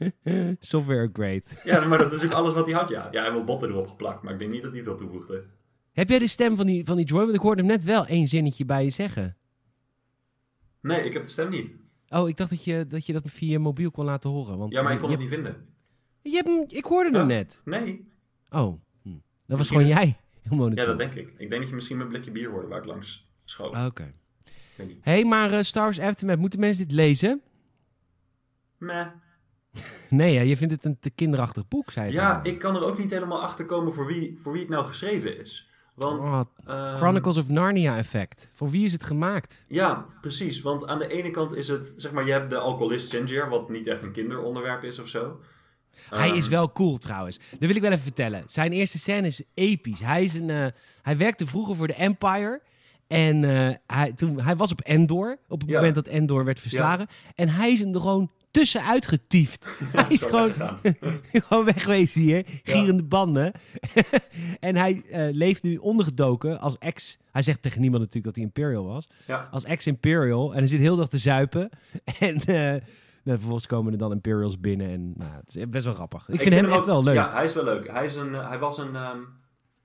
[0.60, 1.42] Software upgrade.
[1.64, 3.08] ja, maar dat is ook alles wat hij had, ja.
[3.10, 5.44] Ja, hij heeft botten erop geplakt, maar ik denk niet dat hij veel toevoegde.
[5.92, 7.24] Heb jij de stem van die, van die droid?
[7.24, 9.36] Want ik hoorde hem net wel één zinnetje bij je zeggen.
[10.80, 11.74] Nee, ik heb de stem niet.
[12.08, 14.58] Oh, ik dacht dat je dat, je dat via je mobiel kon laten horen.
[14.58, 15.66] Want Ja, maar ik kon het niet vinden.
[16.22, 17.34] je hebt hem, ik hoorde hem Ja.
[17.36, 17.60] net.
[17.64, 18.08] Nee.
[18.50, 19.08] Oh, hm.
[19.10, 20.16] dat was Misschien- gewoon jij.
[20.48, 20.70] Heel.
[20.74, 21.28] Ja, dat denk ik.
[21.36, 23.74] Ik denk dat je misschien mijn blikje bier hoorde waar ik langs schoot.
[23.74, 24.12] Ah, Oké.
[24.76, 27.40] Hé, hey, maar eh, Star Wars Aftermath, moeten mensen dit lezen?
[28.78, 29.06] Meh.
[30.10, 32.12] Nee, hè, je vindt het een te kinderachtig boek, zei je.
[32.12, 34.86] Ja, ik kan er ook niet helemaal achter komen voor wie, voor wie het nou
[34.86, 35.68] geschreven is.
[35.94, 36.24] Want...
[36.24, 38.48] Oh, ehm, Chronicles of Narnia effect.
[38.54, 39.64] Voor wie is het gemaakt?
[39.68, 40.60] Ja, precies.
[40.60, 43.68] Want aan de ene kant is het, zeg maar, je hebt de alcoholist Sinjar, wat
[43.68, 45.40] niet echt een kinderonderwerp is of zo.
[46.10, 47.38] Hij Ehm, is wel cool trouwens.
[47.50, 48.42] Dat wil ik wel even vertellen.
[48.46, 50.00] Zijn eerste scène is episch.
[50.00, 50.66] Hij, is een, eh,
[51.02, 52.62] hij werkte vroeger voor de Empire.
[53.06, 55.38] En eh, hij, toen, hij was op Endor.
[55.48, 55.76] Op het Ja.
[55.76, 57.06] moment dat Endor werd verslagen.
[57.34, 59.68] En hij is hem er gewoon tussenuit getiefd.
[59.96, 60.52] hij is gewoon,
[61.46, 62.44] gewoon wegwezen hier.
[62.62, 63.52] Gierende banden.
[64.60, 67.18] en hij eh, leeft nu ondergedoken als ex...
[67.32, 69.08] Hij zegt tegen niemand natuurlijk dat hij Imperial was.
[69.26, 70.52] Ja, Als ex-Imperial.
[70.52, 71.68] En hij zit heel dag te zuipen.
[72.18, 72.44] En...
[72.44, 72.82] eh,
[73.24, 74.90] nou, vervolgens komen er dan Imperials binnen.
[74.90, 76.28] En nou, het is best wel grappig.
[76.28, 77.14] Ik, vind hem echt ook- wel leuk.
[77.14, 77.90] Ja, hij is wel leuk.
[77.90, 79.18] Hij, is een, eh, hij was een, ehm,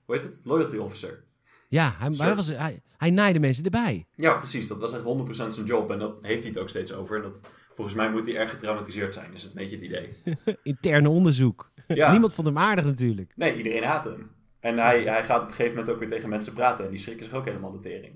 [0.04, 0.40] hoe heet het?
[0.44, 1.24] Loyalty officer.
[1.68, 4.06] Ja, hij, hij, was, hij, hij naaide mensen erbij.
[4.14, 4.68] Ja, precies.
[4.68, 5.90] Dat was echt 100% zijn job.
[5.90, 7.16] En dat heeft hij het ook steeds over.
[7.16, 10.36] En dat, volgens mij moet hij erg getraumatiseerd zijn, is het een beetje het idee.
[10.72, 11.72] Interne onderzoek.
[11.86, 12.10] Ja.
[12.10, 13.32] Niemand vond hem aardig natuurlijk.
[13.36, 14.30] Nee, iedereen haat hem.
[14.60, 16.84] En hij, hij gaat op een gegeven moment ook weer tegen mensen praten.
[16.84, 18.14] En die schrikken zich ook helemaal de tering.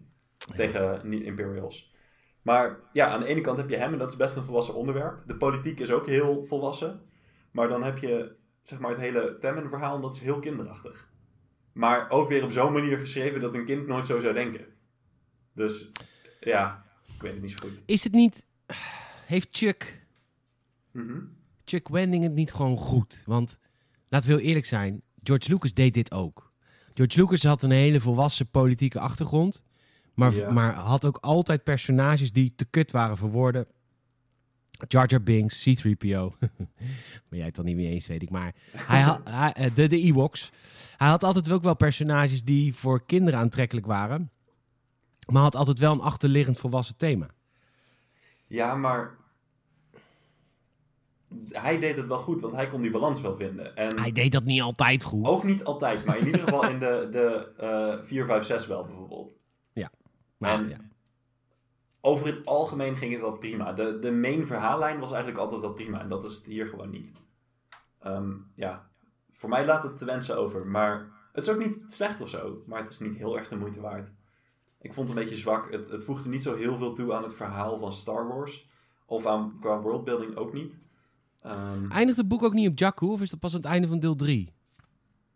[0.54, 1.94] Tegen niet Imperials.
[2.42, 3.92] Maar ja, aan de ene kant heb je hem.
[3.92, 5.22] En dat is best een volwassen onderwerp.
[5.26, 7.00] De politiek is ook heel volwassen.
[7.50, 9.94] Maar dan heb je zeg maar het hele Temmen-verhaal.
[9.94, 11.08] En dat is heel kinderachtig.
[11.72, 14.66] Maar ook weer op zo'n manier geschreven dat een kind nooit zo zou denken.
[15.54, 15.90] Dus
[16.40, 17.82] ja, ik weet het niet zo goed.
[17.86, 18.46] Is het niet...
[19.28, 20.06] Heeft Chuck,
[20.90, 21.18] Mhm.
[21.64, 23.22] Chuck Wending het niet gewoon goed?
[23.26, 23.58] Want,
[24.08, 26.52] laten we heel eerlijk zijn, George Lucas deed dit ook.
[26.94, 29.62] George Lucas had een hele volwassen politieke achtergrond.
[30.14, 30.50] Maar, Ja.
[30.50, 33.66] maar had ook altijd personages die te kut waren voor woorden.
[34.88, 36.34] Jar Jar Binks, C-3PO.
[37.28, 38.30] maar jij het dan niet mee eens, weet ik.
[38.30, 40.52] Maar hij had, hij, eh, de, de Ewoks.
[40.96, 44.30] Hij had altijd ook wel personages die voor kinderen aantrekkelijk waren.
[45.32, 47.26] Maar had altijd wel een achterliggend volwassen thema.
[48.46, 49.16] Ja, maar
[51.52, 53.76] hij deed het wel goed, want hij kon die balans wel vinden.
[53.76, 55.26] En Hij deed dat niet altijd goed.
[55.26, 58.84] ook niet altijd, maar in ieder geval in de, de eh 4, 5, 6 wel
[58.84, 59.36] bijvoorbeeld.
[60.36, 60.76] maar, en- ja.
[62.00, 63.72] Over het algemeen ging het wel prima.
[63.72, 66.00] De, de main verhaallijn was eigenlijk altijd wel prima.
[66.00, 67.12] En dat is het hier gewoon niet.
[68.00, 68.88] Ehm, ja,
[69.32, 70.66] voor mij laat het te wensen over.
[70.66, 72.62] Maar het is ook niet slecht of zo.
[72.66, 74.12] Maar het is niet heel erg de moeite waard.
[74.80, 75.70] Ik vond het een beetje zwak.
[75.72, 78.68] Het, het voegde niet zo heel veel toe aan het verhaal van Star Wars.
[79.06, 80.80] Of aan, qua worldbuilding ook niet.
[81.42, 83.06] Ehm, Eindigt het boek ook niet op Jakku?
[83.06, 84.52] Of is dat pas aan het einde van deel 3?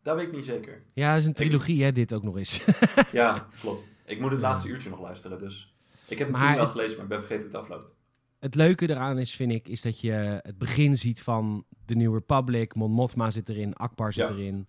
[0.03, 0.83] dat weet ik niet zeker.
[0.93, 2.65] Ja, dat is een trilogie, hè, dit ook nog eens.
[3.12, 3.91] Ja, klopt.
[4.07, 5.38] Ik moet het laatste uurtje nog luisteren.
[5.38, 5.75] Dus
[6.09, 7.95] ik heb het Maar toen wel het- gelezen, maar ik ben vergeten hoe het afloopt.
[8.38, 12.12] het leuke eraan is, vind ik, is dat je het begin ziet van de New
[12.15, 12.75] Republic.
[12.75, 14.35] Mon Mothma zit erin, Akbar zit Ja.
[14.35, 14.67] erin.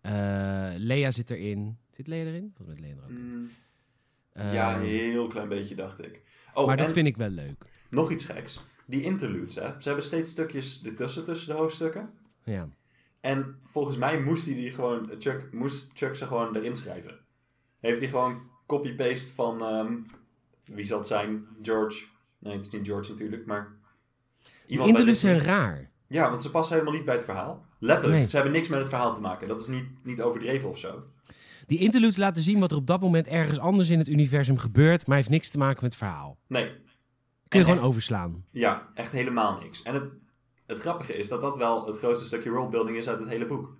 [0.00, 0.12] eh
[0.76, 1.78] Leia zit erin.
[1.96, 2.52] Zit Leia erin?
[2.56, 3.18] Volgens mij is Leia er ook.
[3.18, 3.50] Mm,
[4.32, 6.22] Eh, ja, een heel klein beetje dacht ik.
[6.54, 7.64] Oh, maar dat vind ik wel leuk.
[7.90, 8.60] nog iets geks.
[8.92, 9.70] Die interludes, hè.
[9.78, 12.10] Ze hebben steeds stukjes ertussen, tussen de hoofdstukken.
[12.44, 12.68] Ja.
[13.20, 17.18] En volgens mij moest hij die gewoon, Chuck, moest Chuck ze gewoon erin schrijven.
[17.80, 19.92] Heeft hij gewoon copy-paste van, ehm,
[20.64, 21.46] wie zal het zijn?
[21.62, 22.04] George.
[22.38, 23.72] Nee, het is niet George natuurlijk, maar...
[24.42, 25.90] Die iemand interludes zijn raar.
[26.06, 27.66] Ja, want ze passen helemaal niet bij het verhaal.
[27.78, 28.28] Letterlijk, Nee.
[28.28, 29.48] ze hebben niks met het verhaal te maken.
[29.48, 31.02] Dat is niet, niet overdreven of zo.
[31.66, 35.06] Die interludes laten zien wat er op dat moment ergens anders in het universum gebeurt,
[35.06, 36.38] maar heeft niks te maken met het verhaal.
[36.46, 36.72] Nee,
[37.52, 38.44] Kun je En gewoon echt- overslaan.
[38.50, 39.82] Ja, echt helemaal niks.
[39.82, 40.12] En het,
[40.66, 43.76] het grappige is dat dat wel het grootste stukje worldbuilding is uit het hele boek.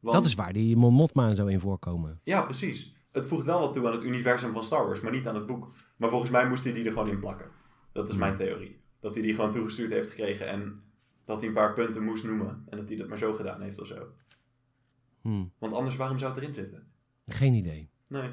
[0.00, 2.20] Want- Dat is waar die Mon Mothma en zo in voorkomen.
[2.24, 2.94] Ja, precies.
[3.10, 5.46] Het voegt wel wat toe aan het universum van Star Wars, maar niet aan het
[5.46, 5.72] boek.
[5.96, 7.50] Maar volgens mij moest hij die er gewoon in plakken.
[7.92, 8.80] Dat is mijn theorie.
[9.00, 10.82] Dat hij die gewoon toegestuurd heeft gekregen en
[11.24, 12.62] dat hij een paar punten moest noemen.
[12.68, 14.06] En dat hij dat maar zo gedaan heeft of zo.
[15.22, 15.44] Hm.
[15.58, 16.86] Want anders, waarom zou het erin zitten?
[17.26, 17.90] Geen idee.
[18.08, 18.30] Nee.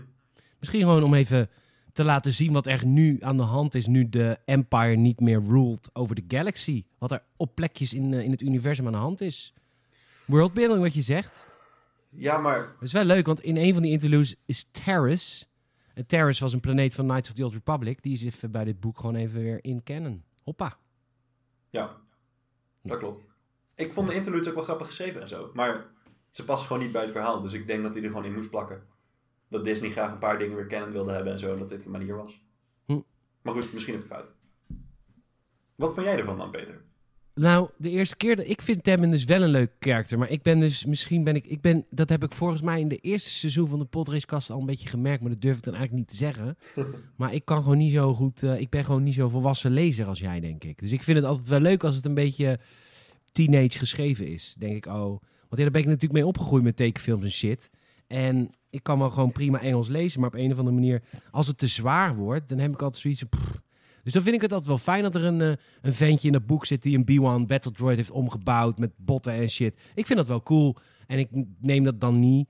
[0.59, 1.49] Misschien gewoon om even
[1.97, 5.41] te laten zien wat er nu aan de hand is nu de Empire niet meer
[5.43, 6.85] ruled over de galaxy.
[6.97, 9.53] Wat er op plekjes in, eh, in het universum aan de hand is.
[10.25, 11.45] Worldbuilding, wat je zegt.
[12.09, 15.45] Ja, maar Dat is wel leuk, want in een van die interludes is Terrace.
[15.93, 18.03] En Terrace was een planeet van Knights of the Old Republic.
[18.03, 20.23] Die is even bij dit boek gewoon even weer in canon.
[20.43, 20.77] Hoppa.
[21.69, 21.97] ja,
[22.81, 23.29] dat klopt.
[23.75, 25.51] Ik vond de interludes ook wel grappig geschreven en zo.
[25.53, 25.85] Maar
[26.29, 27.41] ze passen gewoon niet bij het verhaal.
[27.41, 28.83] Dus ik denk dat hij er gewoon in moest plakken.
[29.49, 31.53] Dat Disney graag een paar dingen weer kennen wilde hebben en zo.
[31.53, 32.41] En dat dit de manier was.
[32.85, 32.99] Hm.
[33.41, 34.35] Maar goed, misschien heb ik het fout.
[35.75, 36.85] Wat vond jij ervan dan, Peter?
[37.37, 40.17] Nou, de eerste keer dat ik vind Temmen dus wel een leuk karakter.
[40.17, 42.87] Maar ik ben dus, misschien ben ik, ik ben, dat heb ik volgens mij in
[42.87, 45.21] de eerste seizoen van de Podracecast al een beetje gemerkt.
[45.21, 46.57] Maar dat durf ik dan eigenlijk niet te zeggen.
[47.17, 50.05] Maar ik kan gewoon niet zo goed, eh, ik ben gewoon niet zo volwassen lezer
[50.05, 50.79] als jij, denk ik.
[50.79, 52.59] Dus ik vind het altijd wel leuk als het een beetje
[53.31, 54.55] teenage geschreven is.
[54.57, 55.21] Denk ik, oh.
[55.21, 57.69] Want ja, daar ben ik natuurlijk mee opgegroeid met tekenfilms en shit.
[58.07, 61.47] En ik kan wel gewoon prima Engels lezen, maar op een of andere manier, als
[61.47, 63.61] het te zwaar wordt, dan heb ik altijd zoiets pff.
[64.03, 66.33] Dus dan vind ik het altijd wel fijn dat er een, eh, een ventje in
[66.33, 69.77] het boek zit die een B-1 Battle Droid heeft omgebouwd met botten en shit.
[69.95, 70.75] Ik vind dat wel cool.
[71.07, 72.49] En ik neem dat dan niet,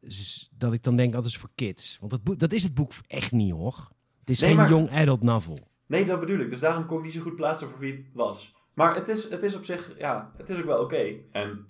[0.00, 1.96] dus dat ik dan denk, dat is voor kids.
[2.00, 3.88] Want dat, boek, dat is het boek echt niet, hoor.
[4.20, 5.58] Het is Nee, geen maar- young adult novel.
[5.86, 6.50] Nee, dat bedoel ik.
[6.50, 8.54] Dus daarom kon ik niet zo goed plaatsen voor wie het was.
[8.74, 11.14] Maar het is, het is op zich, ja, het is ook wel oké.
[11.32, 11.66] En,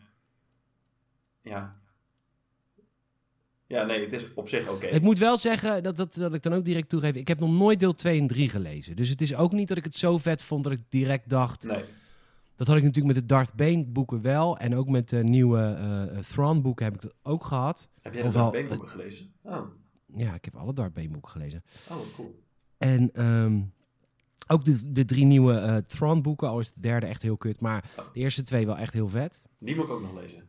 [1.42, 1.77] ja.
[3.68, 4.86] Ja, nee, het is op zich oké.
[4.86, 7.50] Ik moet wel zeggen, dat, dat, dat ik dan ook direct toegeef, ik heb nog
[7.50, 8.96] nooit deel 2 en 3 gelezen.
[8.96, 11.64] Dus het is ook niet dat ik het zo vet vond dat ik direct dacht...
[11.64, 11.84] Nee.
[12.56, 14.58] Dat had ik natuurlijk met de Darth Bane boeken wel.
[14.58, 15.60] En ook met de nieuwe
[16.12, 17.88] eh Thrawn boeken heb ik dat ook gehad.
[18.00, 19.32] Heb jij de Ofwel- Darth Bane boeken gelezen?
[19.42, 19.60] Oh,
[20.16, 21.64] Ja, ik heb alle Darth Bane boeken gelezen.
[21.90, 22.42] oh cool.
[22.78, 23.60] En ehm,
[24.46, 27.60] ook de, de drie nieuwe Thrawn boeken, al is de derde echt heel kut.
[27.60, 29.42] Maar de eerste twee wel echt heel vet.
[29.58, 30.42] Die moet ik ook nog lezen.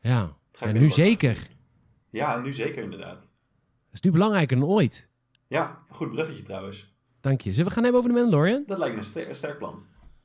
[0.00, 1.48] Ja, en nu zeker.
[2.10, 3.18] Ja, nu zeker inderdaad.
[3.20, 3.28] Dat
[3.92, 5.08] is nu belangrijker dan ooit.
[5.46, 6.94] Ja, goed bruggetje trouwens.
[7.20, 7.50] Dank je.
[7.50, 8.62] Zullen we gaan hebben over de Mandalorian?
[8.66, 9.82] Dat lijkt me een ster- een sterk plan.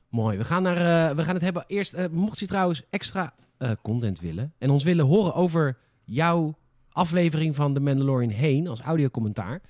[0.08, 0.38] Mooi.
[0.38, 0.76] We gaan, naar,
[1.10, 1.92] eh, we gaan het hebben eerst.
[1.94, 6.54] eh, mocht je trouwens extra eh, content willen en ons willen horen over jouw
[6.92, 9.60] aflevering van The Mandalorian heen als audiocommentaar.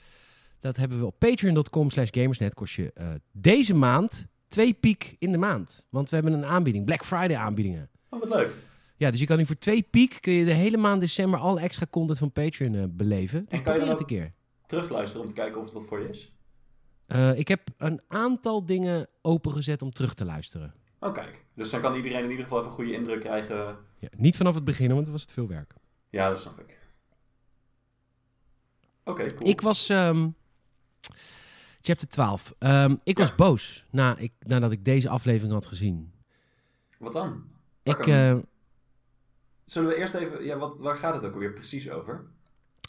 [0.61, 2.55] Dat hebben we op patreon.com slash gamersnet.
[2.55, 2.93] Kost je
[3.33, 5.87] deze maand twee piek in de maand.
[5.91, 6.85] Want we hebben een aanbieding.
[6.85, 7.89] Black Friday aanbiedingen.
[8.09, 8.51] Oh, wat leuk.
[8.99, 11.61] Ja, dus je kan nu voor twee piek kun je de hele maand december alle
[11.61, 13.47] extra content van Patreon eh, beleven.
[13.49, 14.33] Dus kan je dan het een keer.
[14.67, 16.33] Terugluisteren om te kijken of het wat voor je is.
[17.07, 20.75] Eh, ik heb een aantal dingen opengezet om terug te luisteren.
[21.01, 21.45] Oh, kijk.
[21.55, 23.77] Dus dan kan iedereen in ieder geval even een goede indruk krijgen.
[23.99, 25.75] Ja, niet vanaf het begin, want het was te veel werk.
[26.11, 26.79] Ja, dat snap ik.
[29.05, 29.51] Oké, cool.
[29.51, 29.89] Ik was.
[29.89, 30.29] ehm,
[31.81, 32.55] chapter 12.
[32.59, 33.25] Ehm, ik Ja.
[33.25, 36.13] was boos na, ik, nadat ik deze aflevering had gezien.
[36.99, 37.45] Wat dan?
[37.83, 38.37] Ik, eh,
[39.67, 40.45] Zullen we eerst even...
[40.45, 42.27] Ja, wat, waar gaat het ook alweer precies over?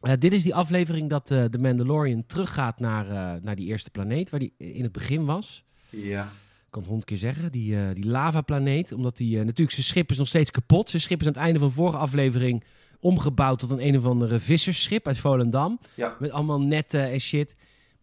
[0.01, 3.89] eh, dit is die aflevering dat eh, de Mandalorian teruggaat naar, eh, naar die eerste
[3.89, 5.63] planeet, waar die in het begin was.
[5.89, 6.23] Ja.
[6.23, 7.51] Ik kan het honderd keer zeggen.
[7.51, 8.91] Die, die lava-planeet.
[8.91, 9.37] Omdat die.
[9.37, 10.89] natuurlijk, zijn schip is nog steeds kapot.
[10.89, 12.63] Zijn schip is aan het einde van de vorige aflevering
[12.99, 15.79] omgebouwd tot een een of andere vissersschip uit Volendam.
[15.93, 16.15] Ja.
[16.19, 17.55] Met allemaal netten en shit.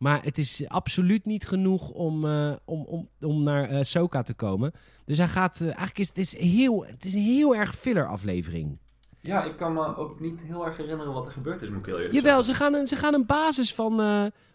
[0.04, 4.34] Maar het is absoluut niet genoeg om, eh, om, om, om naar eh Soka te
[4.34, 4.72] komen.
[5.04, 5.60] Dus hij gaat.
[5.60, 8.78] eh, eigenlijk is het is heel, het is een heel erg filler aflevering.
[9.20, 11.86] Ja, ik kan me ook niet heel erg herinneren wat er gebeurd is, moet ik
[11.86, 12.54] heel eerlijk Jawel, zeggen.
[12.54, 13.96] ze gaan, een, ze gaan een basis van,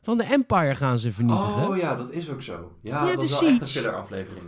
[0.02, 1.70] van de Empire gaan ze vernietigen.
[1.70, 2.78] Oh ja, dat is ook zo.
[2.82, 4.46] Ja, Ja, dat is wel echt een filler aflevering.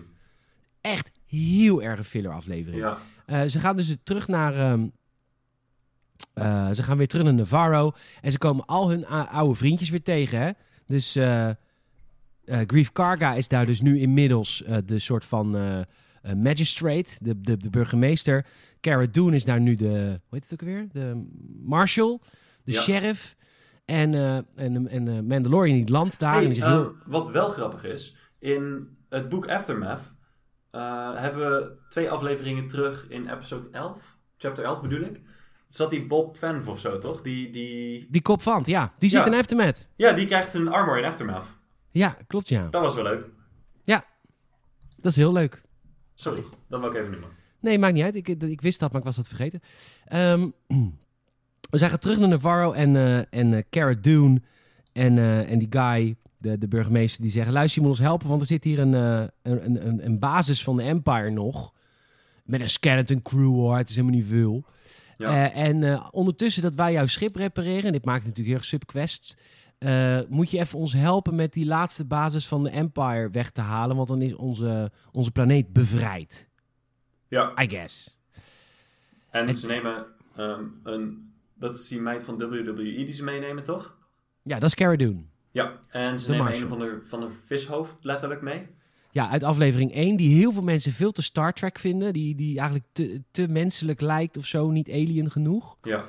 [0.81, 2.81] Echt heel erg een filler aflevering.
[3.27, 3.47] Ja.
[3.47, 4.53] Ze gaan dus terug naar.
[4.55, 4.87] ehm,
[6.33, 7.91] eh, ze gaan weer terug naar Navarro.
[8.21, 10.39] En ze komen al hun oude vriendjes weer tegen.
[10.39, 10.51] Hè?
[10.91, 11.49] Dus eh
[12.45, 15.58] eh, Grief Karga is daar dus nu inmiddels eh, de soort van
[16.36, 18.45] magistrate, de, de, de burgemeester.
[18.80, 19.88] Cara Dune is daar nu de.
[19.88, 20.88] Hoe heet het ook weer?
[20.91, 21.27] De
[21.63, 22.21] marshal,
[22.63, 22.82] de Ja.
[22.82, 23.36] sheriff.
[23.86, 26.34] En, eh, en, en eh, Mandalorian die landt daar.
[26.34, 26.95] Hey, en heel...
[27.06, 30.13] Wat wel grappig is, in het boek Aftermath
[31.15, 34.17] hebben we twee afleveringen terug in episode 11.
[34.38, 35.21] Chapter 11 bedoel ik.
[35.71, 37.21] Zat die Bob Fan of zo, toch?
[37.21, 38.07] Die, die...
[38.10, 38.93] Die kop van, ja.
[38.99, 39.25] Die zit Ja.
[39.25, 39.88] in Aftermath.
[39.95, 41.45] Ja, die krijgt een armor in Aftermath.
[41.91, 42.67] Ja, klopt ja.
[42.69, 43.25] Dat was wel leuk.
[45.01, 45.62] Dat is heel leuk.
[46.15, 47.29] Sorry, dat wil ik even noemen.
[47.60, 48.15] Nee, maakt niet uit.
[48.15, 49.62] Ik, ik wist dat, maar ik was dat vergeten.
[50.05, 50.49] Ehm,
[51.69, 54.41] we zijn gaan terug naar Navarro en, eh en Cara Dune
[54.93, 57.53] en, eh, en die guy, de, de burgemeester, die zeggen...
[57.53, 60.63] Luister, je moet ons helpen, want er zit hier een, een, een- een, een basis
[60.63, 61.73] van de Empire nog.
[62.45, 63.77] Met een skeleton crew, hoor.
[63.77, 64.65] Het is helemaal niet veel.
[65.21, 65.51] Ja.
[65.51, 67.84] Eh, en eh, ondertussen dat wij jouw schip repareren...
[67.84, 69.38] en dit maakt natuurlijk heel erg subquests...
[69.77, 73.62] eh, moet je even ons helpen met die laatste basis van de Empire weg te
[73.62, 73.95] halen...
[73.95, 76.47] want dan is onze, onze planeet bevrijd.
[77.27, 78.17] Ja, I guess.
[79.29, 80.05] en En- ze nemen
[80.36, 81.29] ehm, een...
[81.53, 83.97] Dat is die meid van WWE die ze meenemen, toch?
[84.41, 85.23] Ja, dat is Cara Dune.
[85.51, 88.67] Ja, en ze De nemen een van de, van de vishoofd letterlijk mee.
[89.12, 92.13] Ja, uit aflevering 1, die heel veel mensen veel te Star Trek vinden.
[92.13, 95.78] Die, die eigenlijk te, te menselijk lijkt of zo, niet alien genoeg.
[95.82, 96.04] Ja.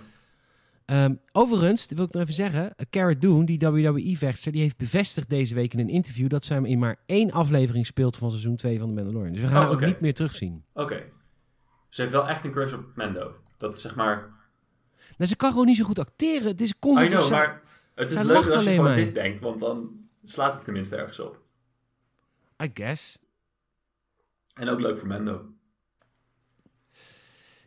[0.84, 2.76] Ehm, overigens, wil ik nog even zeggen.
[2.76, 6.56] eh, Cara Dune, die WWE-vechter, die heeft bevestigd deze week in een interview dat zij
[6.56, 9.32] hem in maar één aflevering speelt van seizoen 2 van The Mandalorian.
[9.32, 10.64] Dus we gaan Oh, haar ook niet meer terugzien.
[10.74, 11.02] Oké.
[11.88, 13.34] Ze heeft wel echt een crush op Mando.
[13.58, 14.30] Dat is zeg maar...
[15.16, 16.48] Nou, ze kan gewoon niet zo goed acteren.
[16.48, 17.10] Het is I constant...
[17.10, 17.62] know, maar
[17.94, 18.96] het is leuk als je maar.
[18.96, 19.90] dit denkt, want dan
[20.24, 21.41] slaat het tenminste ergens op.
[22.62, 23.18] I guess.
[24.54, 25.46] En ook leuk voor Mendo.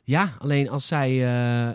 [0.04, 1.70] Ja, alleen als zij eh,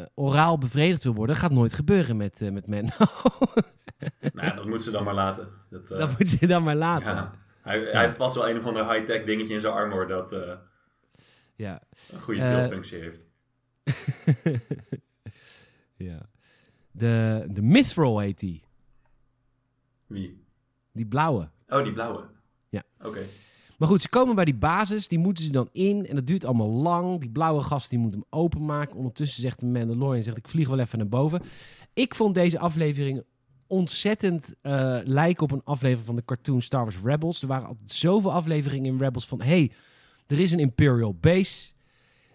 [0.00, 2.94] eh, oraal bevredigd wil worden, gaat nooit gebeuren met, eh met Mendo.
[4.32, 5.48] nou, dat moet ze dan maar laten.
[5.70, 7.14] Dat, dat moet ze dan maar laten.
[7.14, 7.32] ja.
[7.62, 10.34] Hij, hij heeft vast wel een of ander high-tech dingetje in zijn armor dat
[11.56, 11.82] Ja.
[12.12, 13.26] een goede trilfunctie heeft.
[15.96, 16.28] ja.
[16.90, 18.64] De, de Mithril heet die.
[20.06, 20.44] Wie?
[20.92, 21.50] Die blauwe.
[21.68, 22.24] Oh, die blauwe.
[22.98, 23.06] Ja.
[23.08, 23.20] Oké.
[23.78, 26.44] Maar goed, ze komen bij die basis, die moeten ze dan in en dat duurt
[26.44, 27.20] allemaal lang.
[27.20, 28.96] Die blauwe gast die moet hem openmaken.
[28.96, 31.42] Ondertussen zegt de Mandalorian, zegt ik vlieg wel even naar boven.
[31.94, 33.22] Ik vond deze aflevering
[33.66, 37.42] ontzettend eh, lijken op een aflevering van de cartoon Star Wars Rebels.
[37.42, 39.72] Er waren altijd zoveel afleveringen in Rebels van, hey,
[40.26, 41.70] er is een Imperial base.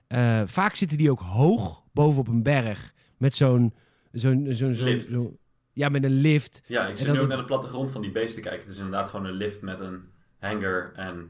[0.08, 3.74] Eh, vaak zitten die ook hoog bovenop een berg met zo'n...
[4.12, 5.38] zo'n zo'n zo'n-
[5.74, 6.62] ja, met een lift.
[6.68, 8.62] Ja, ik zit nu ook het- naar de plattegrond van die beest te kijken.
[8.62, 10.02] Het is inderdaad gewoon een lift met een
[10.42, 11.30] hanger en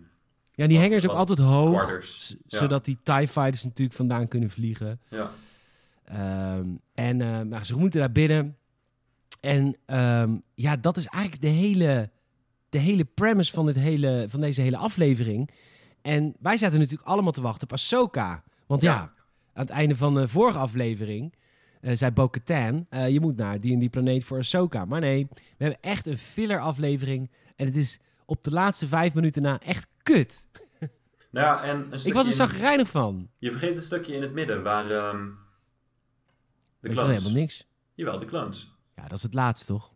[0.54, 1.90] Ja, die Wat- hanger is ook altijd hoog.
[2.48, 2.58] Ja.
[2.60, 5.00] Zodat die TIE Fighters natuurlijk vandaan kunnen vliegen.
[5.10, 5.32] Ja.
[6.06, 8.58] Ehm, en nou, ze moeten daar binnen.
[9.40, 12.10] En ehm, ja, dat is eigenlijk de hele,
[12.70, 15.50] de hele premise van, dit hele, van deze hele aflevering.
[16.02, 18.44] En wij zaten natuurlijk allemaal te wachten op Ahsoka.
[18.68, 19.00] Want ja, Ja.
[19.54, 21.34] aan het einde van de vorige aflevering
[21.82, 22.86] eh, zei Bo-Katan...
[22.90, 24.86] eh, je moet naar die en die planeet voor Ahsoka.
[24.86, 27.30] Maar nee, we hebben echt een filler aflevering.
[27.56, 28.00] En het is
[28.32, 30.48] op de laatste vijf minuten na echt kut.
[31.32, 33.30] Nou ja, en een Ik was er zagrijnig van.
[33.38, 35.26] Je vergeet een stukje in het midden waar ehm,
[36.80, 37.22] de clones...
[37.24, 37.68] helemaal niks.
[37.94, 38.76] Jawel, de clones.
[38.96, 39.92] Ja, dat is het laatste, toch?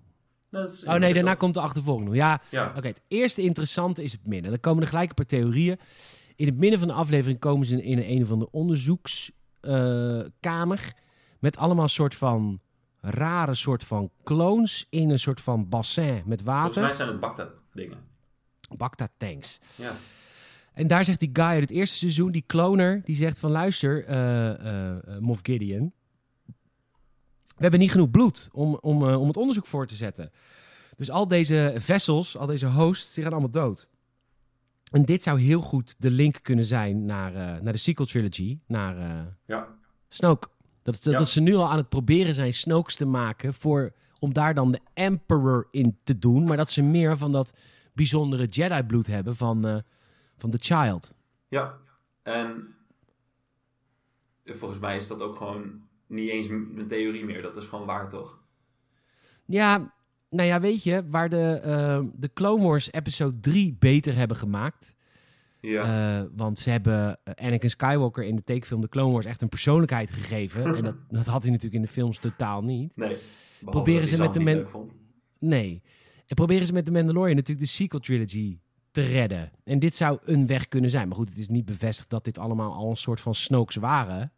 [0.86, 2.16] Oh nee, daarna komt de achtervolging.
[2.16, 2.88] Ja, Ja, oké.
[2.88, 4.52] het eerste interessante is het midden.
[4.52, 5.80] Dan komen er gelijk een paar theorieën.
[6.36, 10.94] In het midden van de aflevering komen ze in een of andere onderzoekskamer.
[11.40, 12.60] met allemaal soort van
[13.02, 16.82] rare soort van clones in een soort van bassin met volgens water.
[16.82, 18.14] mij zijn het Bagdad dingen.
[18.78, 19.60] Bacta tanks.
[19.76, 19.92] Ja.
[20.74, 24.06] En daar zegt die guy uit het eerste seizoen, die cloner, die zegt van luister,
[24.06, 25.94] eh, Moff Gideon.
[27.46, 30.32] We hebben niet genoeg bloed om, om, om het onderzoek voor te zetten.
[30.98, 33.88] Dus al deze vessels, al deze hosts, die gaan allemaal dood.
[34.92, 37.32] En dit zou heel goed de link kunnen zijn naar,
[37.64, 38.96] naar de sequel trilogy, naar
[39.46, 39.68] Ja.
[40.10, 40.48] Snoke.
[40.84, 41.20] Dat, dat, Ja.
[41.20, 44.72] dat ze nu al aan het proberen zijn Snokes te maken voor, om daar dan
[44.72, 46.44] de Emperor in te doen.
[46.44, 47.54] Maar dat ze meer van dat
[47.96, 49.78] bijzondere Jedi-bloed hebben van, eh,
[50.38, 51.14] van The Child.
[51.48, 51.78] Ja.
[52.24, 52.76] En
[54.46, 57.42] volgens mij is dat ook gewoon niet eens een theorie meer.
[57.42, 58.44] Dat is gewoon waar, toch?
[59.46, 59.94] Ja,
[60.30, 64.96] nou ja, weet je, waar de, eh, de Clone Wars episode 3 beter hebben gemaakt.
[65.62, 66.20] Ja.
[66.20, 70.12] Eh, want ze hebben Anakin Skywalker in de tekenfilm The Clone Wars echt een persoonlijkheid
[70.12, 70.64] gegeven.
[70.78, 72.96] en dat, dat had hij natuurlijk in de films totaal niet.
[72.96, 73.18] nee.
[73.60, 74.96] Proberen ze met de Zand niet men- leuk vond.
[75.40, 75.82] Nee.
[76.28, 78.60] En proberen ze met The Mandalorian natuurlijk de sequel trilogy
[78.92, 79.52] te redden.
[79.64, 81.08] En dit zou een weg kunnen zijn.
[81.08, 84.32] Maar goed, het is niet bevestigd dat dit allemaal al een soort van Snokes waren.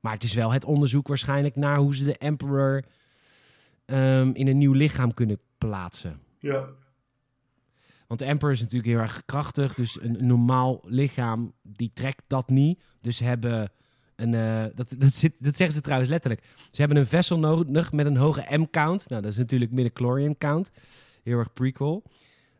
[0.00, 2.84] Maar het is wel het onderzoek waarschijnlijk naar hoe ze de Emperor
[3.84, 6.20] ehm, in een nieuw lichaam kunnen plaatsen.
[6.38, 6.68] Ja.
[8.06, 9.74] Want de Emperor is natuurlijk heel erg krachtig.
[9.74, 12.82] Dus een, een normaal lichaam, die trekt dat niet.
[13.00, 13.72] Dus ze hebben
[14.16, 14.34] een...
[14.34, 16.42] eh, dat, dat, zit, dat zeggen ze trouwens letterlijk.
[16.70, 19.08] Ze hebben een vessel nodig met een hoge M-count.
[19.08, 20.70] Nou, dat is natuurlijk midichlorian count.
[21.30, 22.02] Heel erg prequel.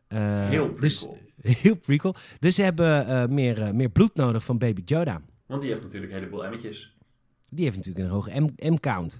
[0.07, 1.19] Eh, Heel dus- prequel.
[1.63, 2.15] heel prequel.
[2.39, 5.21] Dus ze hebben eh, meer, eh, meer bloed nodig van baby Yoda.
[5.45, 6.97] Want die heeft natuurlijk een heleboel emmetjes.
[7.49, 9.19] Die heeft natuurlijk een hoge M-count.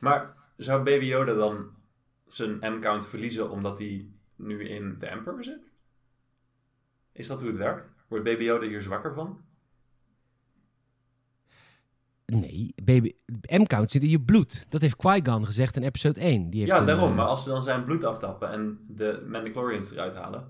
[0.00, 1.70] Maar zou Baby Yoda dan
[2.26, 5.72] zijn M-count verliezen omdat hij nu in de Emperor zit?
[7.12, 7.92] Is dat hoe het werkt?
[8.08, 9.40] Wordt Baby Yoda hier zwakker van?
[12.40, 13.12] Nee, baby
[13.46, 14.66] M-count zit in je bloed.
[14.68, 16.50] Dat heeft Qui-Gon gezegd in episode 1.
[16.50, 17.08] Die heeft ja, een, daarom.
[17.10, 20.44] eh, Maar als ze dan zijn bloed aftappen en de Mandalorians eruit halen...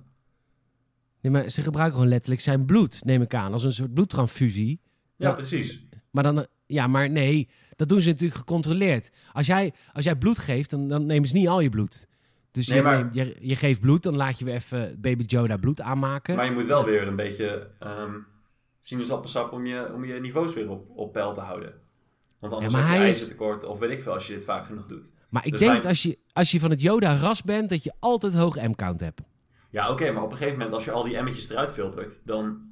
[1.20, 3.52] Nee, maar ze gebruiken gewoon letterlijk zijn bloed, neem ik aan.
[3.52, 4.80] Als een soort bloedtransfusie.
[5.16, 5.86] Ja, precies.
[6.10, 9.10] Maar dan, eh, ja, maar nee, dat doen ze natuurlijk gecontroleerd.
[9.32, 12.06] Als jij, als jij bloed geeft, dan, dan nemen ze niet al je bloed.
[12.50, 15.24] Dus Nee, je, maar- neemt- je, je geeft bloed, dan laat je weer even baby
[15.26, 16.36] Yoda bloed aanmaken.
[16.36, 18.14] Maar je moet wel weer een beetje ehm
[18.86, 21.74] sinaasappelsap om je, om je niveaus weer op, op peil te houden.
[22.38, 24.66] Want anders Ja, heb je is- ijzertekort of weet ik veel als je dit vaak
[24.66, 25.12] genoeg doet.
[25.30, 27.82] Maar ik Dus denk mijn- dat als je, als je van het Yoda-ras bent, dat
[27.84, 29.20] je altijd hoge M-count hebt.
[29.70, 32.70] Ja, oké, maar op een gegeven moment als je al die emmetjes eruit filtert, dan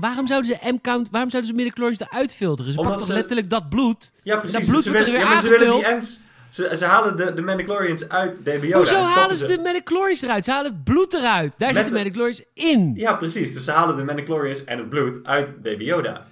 [0.00, 2.72] Waarom zouden ze M-count, waarom zouden ze midichlorians eruit filteren?
[2.72, 4.12] Ze Omdat pakken ze- letterlijk dat bloed?
[4.22, 4.58] Ja, precies.
[4.58, 5.96] dat bloed ze wordt er willen- weer ja, maar ze willen die.
[5.96, 6.20] M's...
[6.50, 8.76] Ze, ze halen de, de Mandalorians uit Baby Yoda.
[8.78, 10.44] Hoezo halen ze de midichlorians eruit?
[10.44, 11.54] Ze halen het bloed eruit.
[11.58, 12.92] Daar zitten de- midichlorians in.
[12.94, 13.52] Ja, Ja, precies.
[13.52, 16.26] Dus ze halen de Mandalorians en het bloed uit Baby Yoda.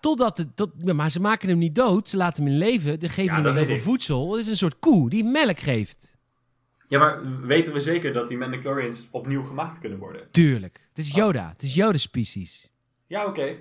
[0.00, 0.56] totdat het...
[0.56, 2.08] Tot, ja, maar ze maken hem niet dood.
[2.08, 2.96] Ze laten hem in leven.
[3.00, 4.32] Ze geven Ja, hem heel veel voedsel.
[4.32, 6.16] Het is een soort koe die melk geeft.
[6.88, 10.22] Ja, maar weten we zeker dat die Mandalorians opnieuw gemaakt kunnen worden?
[10.30, 10.80] Tuurlijk.
[10.88, 11.48] Het is Yoda.
[11.52, 12.70] Het is Yoda-species.
[13.06, 13.54] Ja, oké.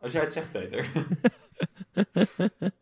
[0.00, 0.86] Als jij het zegt, Peter.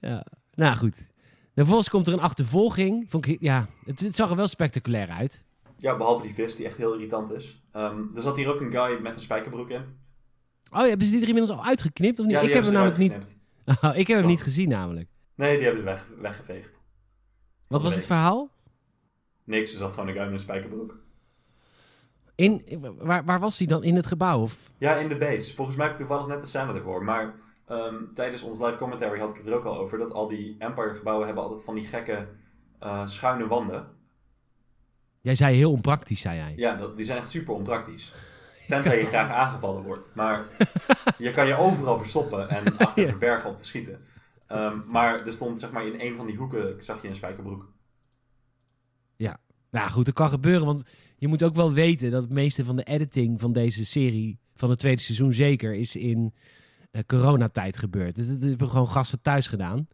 [0.00, 0.26] Ja.
[0.54, 1.09] Nou goed.
[1.54, 3.06] En vervolgens komt er een achtervolging.
[3.08, 5.42] Vond ik, ja, het, het zag er wel spectaculair uit.
[5.76, 7.62] ja, behalve die vis die echt heel irritant is.
[7.72, 9.82] Ehm, er zat hier ook een guy met een spijkerbroek in.
[10.72, 12.34] Oh ja, hebben ze die er inmiddels al uitgeknipt of niet?
[12.34, 13.38] Ja, die ik heb hem namelijk niet...
[13.82, 15.08] Oh, ik heb hem niet gezien namelijk.
[15.34, 16.80] Nee, die hebben ze weg, weggeveegd.
[17.66, 18.50] Wat was het verhaal?
[19.44, 20.98] Niks, er zat gewoon een guy met een spijkerbroek.
[22.34, 22.62] In,
[22.98, 23.82] waar, waar was hij dan?
[23.84, 24.40] In het gebouw?
[24.40, 24.70] Of?
[24.78, 25.54] Ja, in de base.
[25.54, 27.04] Volgens mij heb ik toevallig net de scène ervoor.
[27.04, 27.34] Maar
[27.70, 29.98] ehm, tijdens ons live commentary had ik het er ook al over.
[29.98, 32.28] Dat al die Empire gebouwen hebben altijd van die gekke
[32.78, 33.88] eh, schuine wanden.
[35.20, 36.52] Jij zei heel onpraktisch, zei hij.
[36.56, 38.12] Ja, dat, die zijn echt super onpraktisch.
[38.68, 40.10] Tenzij je graag aangevallen wordt.
[40.14, 40.44] Maar
[41.18, 43.08] je kan je overal verstoppen en achter Ja.
[43.08, 44.00] verbergen om te schieten.
[44.46, 47.68] Ehm, maar er stond zeg maar in een van die hoeken, zag je een spijkerbroek.
[49.70, 50.82] Nou goed, dat kan gebeuren, want
[51.16, 54.70] je moet ook wel weten dat het meeste van de editing van deze serie, van
[54.70, 56.34] het tweede seizoen zeker, is in
[57.06, 58.14] coronatijd gebeurd.
[58.14, 59.88] Dus het hebben gewoon gasten thuis gedaan.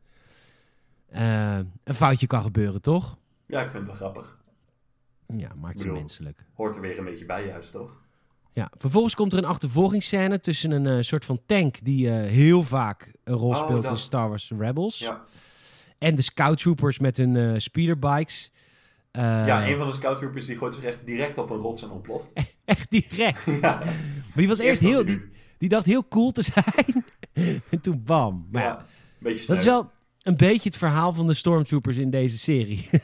[1.08, 3.16] Eh, een foutje kan gebeuren, toch?
[3.46, 4.38] Ja, ik vind het wel grappig.
[5.26, 6.44] Ja, maakt ze menselijk.
[6.54, 8.04] Hoort er weer een beetje bij juist, toch?
[8.52, 12.62] Ja, vervolgens komt er een achtervolgingsscène tussen een eh, soort van tank die eh, heel
[12.62, 13.98] vaak een rol Oh, speelt in.
[13.98, 14.98] Star Wars Rebels.
[14.98, 15.24] Ja.
[15.98, 18.50] En de scout troopers met hun eh, speederbikes.
[19.10, 21.90] Eh, ja, een van de scouttroopers die gooit zich echt direct op een rots en
[21.90, 22.32] ontploft.
[22.64, 23.44] Echt direct.
[23.62, 25.04] ja, Maar die was eerst wat heel...
[25.04, 25.30] Die.
[25.58, 27.04] Die dacht heel cool te zijn.
[27.70, 28.48] en toen bam.
[28.50, 28.86] Maar ja,
[29.18, 29.90] beetje dat is wel
[30.22, 32.88] een beetje het verhaal van de stormtroopers in deze serie.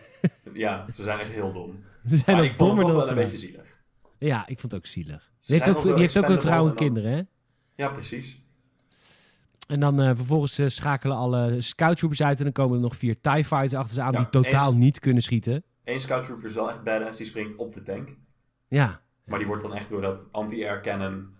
[0.52, 1.84] Ja, ze zijn echt heel dom.
[2.08, 3.78] Ze zijn maar ook ik vond het dan wel ze een beetje zielig.
[4.18, 5.32] Ja, ik vond het ook zielig.
[5.40, 7.22] Ze Die heeft ook, die heeft ook een vrouw en en dan- kinderen, hè?
[7.74, 8.40] Ja, precies.
[9.68, 13.20] En dan eh, vervolgens eh, schakelen alle scouttroopers uit en dan komen er nog vier
[13.20, 15.64] TIE Fighters achter ze aan Ja, die totaal eens- niet kunnen schieten.
[15.84, 18.16] Eén scouttrooper is wel echt badass, die springt op de tank.
[18.68, 21.34] Ja, Maar die wordt dan echt door dat anti-air cannon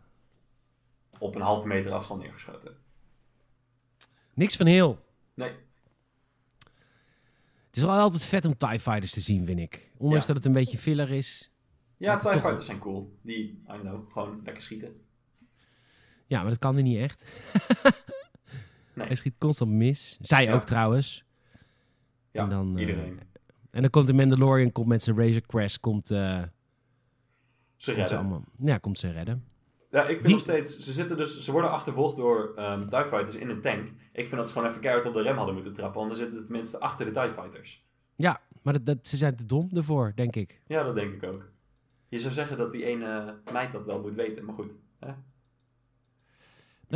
[1.23, 2.77] op een halve meter afstand neergeschoten.
[4.35, 5.05] niks van heel.
[5.35, 5.51] Nee,
[7.67, 9.91] Het is wel altijd vet om TIE Fighters te zien, vind ik.
[9.97, 10.33] Ondanks Ja.
[10.33, 11.51] dat het een beetje filler is.
[11.97, 13.19] ja, TIE toch- fighters zijn cool.
[13.23, 15.01] Die, I don't know, gewoon lekker schieten.
[16.27, 17.25] Ja, maar dat kan er niet echt.
[18.95, 19.07] Nee.
[19.07, 20.19] Hij schiet constant mis.
[20.21, 20.53] Zij Ja.
[20.55, 21.25] ook trouwens.
[22.31, 23.21] Ja, En dan, eh, iedereen.
[23.71, 26.51] En dan komt de Mandalorian komt met zijn Razor Crest, komt, eh, Ze komt
[27.77, 28.19] ze redden.
[28.19, 29.45] allemaal, ja, komt ze redden.
[29.93, 33.05] Ja, ik vind Die- nog steeds, ze zitten dus, ze worden achtervolgd door ehm TIE
[33.05, 33.89] fighters in een tank.
[34.13, 36.19] Ik vind dat ze gewoon even keihard op de rem hadden moeten trappen, want dan
[36.19, 37.85] zitten ze tenminste achter de TIE fighters.
[38.17, 40.61] Ja, maar dat, dat, ze zijn te dom ervoor, denk ik.
[40.67, 41.51] Ja, dat denk ik ook.
[42.09, 44.79] Je zou zeggen dat die ene meid dat wel moet weten, maar goed.
[45.01, 45.07] Hè?
[45.07, 45.15] Dan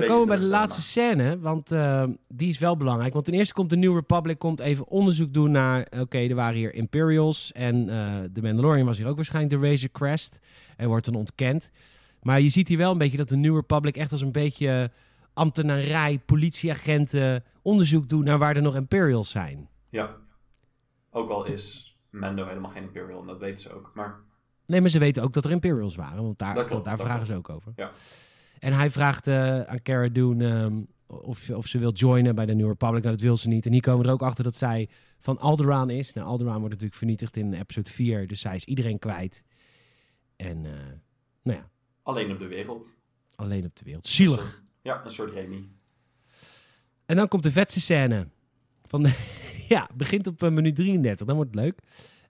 [0.04, 3.12] Beetje komen we bij de laatste scène, want eh, die is wel belangrijk.
[3.12, 5.86] Want ten eerste komt de New Republic komt even onderzoek doen naar...
[5.98, 9.90] Oké, er waren hier Imperials en eh, de Mandalorian was hier ook waarschijnlijk de Razor
[9.90, 10.38] Crest.
[10.76, 11.70] En wordt dan ontkend.
[12.26, 14.90] Maar je ziet hier wel een beetje dat de New Republic echt als een beetje
[15.32, 19.68] ambtenarij, politieagenten onderzoek doen naar waar er nog Imperials zijn.
[19.88, 20.16] Ja.
[21.10, 23.90] Ook al is Mando helemaal geen Imperial, en dat weten ze ook.
[23.94, 24.20] Maar
[24.66, 27.26] Nee, maar ze weten ook dat er Imperials waren, want daar, klopt, daar vragen klopt.
[27.26, 27.72] ze ook over.
[27.76, 27.90] Ja.
[28.58, 32.54] En hij vraagt eh, aan Cara Dune ehm, of, of ze wil joinen bij de
[32.54, 33.02] New Republic.
[33.02, 33.66] Nou, dat wil ze niet.
[33.66, 36.12] En hier komen we er ook achter dat zij van Alderaan is.
[36.12, 39.42] Nou, Alderaan wordt natuurlijk vernietigd in episode 4, dus zij is iedereen kwijt.
[40.36, 40.72] En, eh,
[41.42, 41.70] nou ja,
[42.06, 42.94] alleen op de wereld.
[43.34, 44.08] alleen op de wereld.
[44.08, 44.62] Zielig.
[44.82, 45.68] Ja, een soort Remy.
[47.06, 48.28] En dan komt de vetste scène.
[48.84, 49.12] Van de,
[49.68, 51.78] ja, begint op eh, minuut 33, dan wordt het leuk.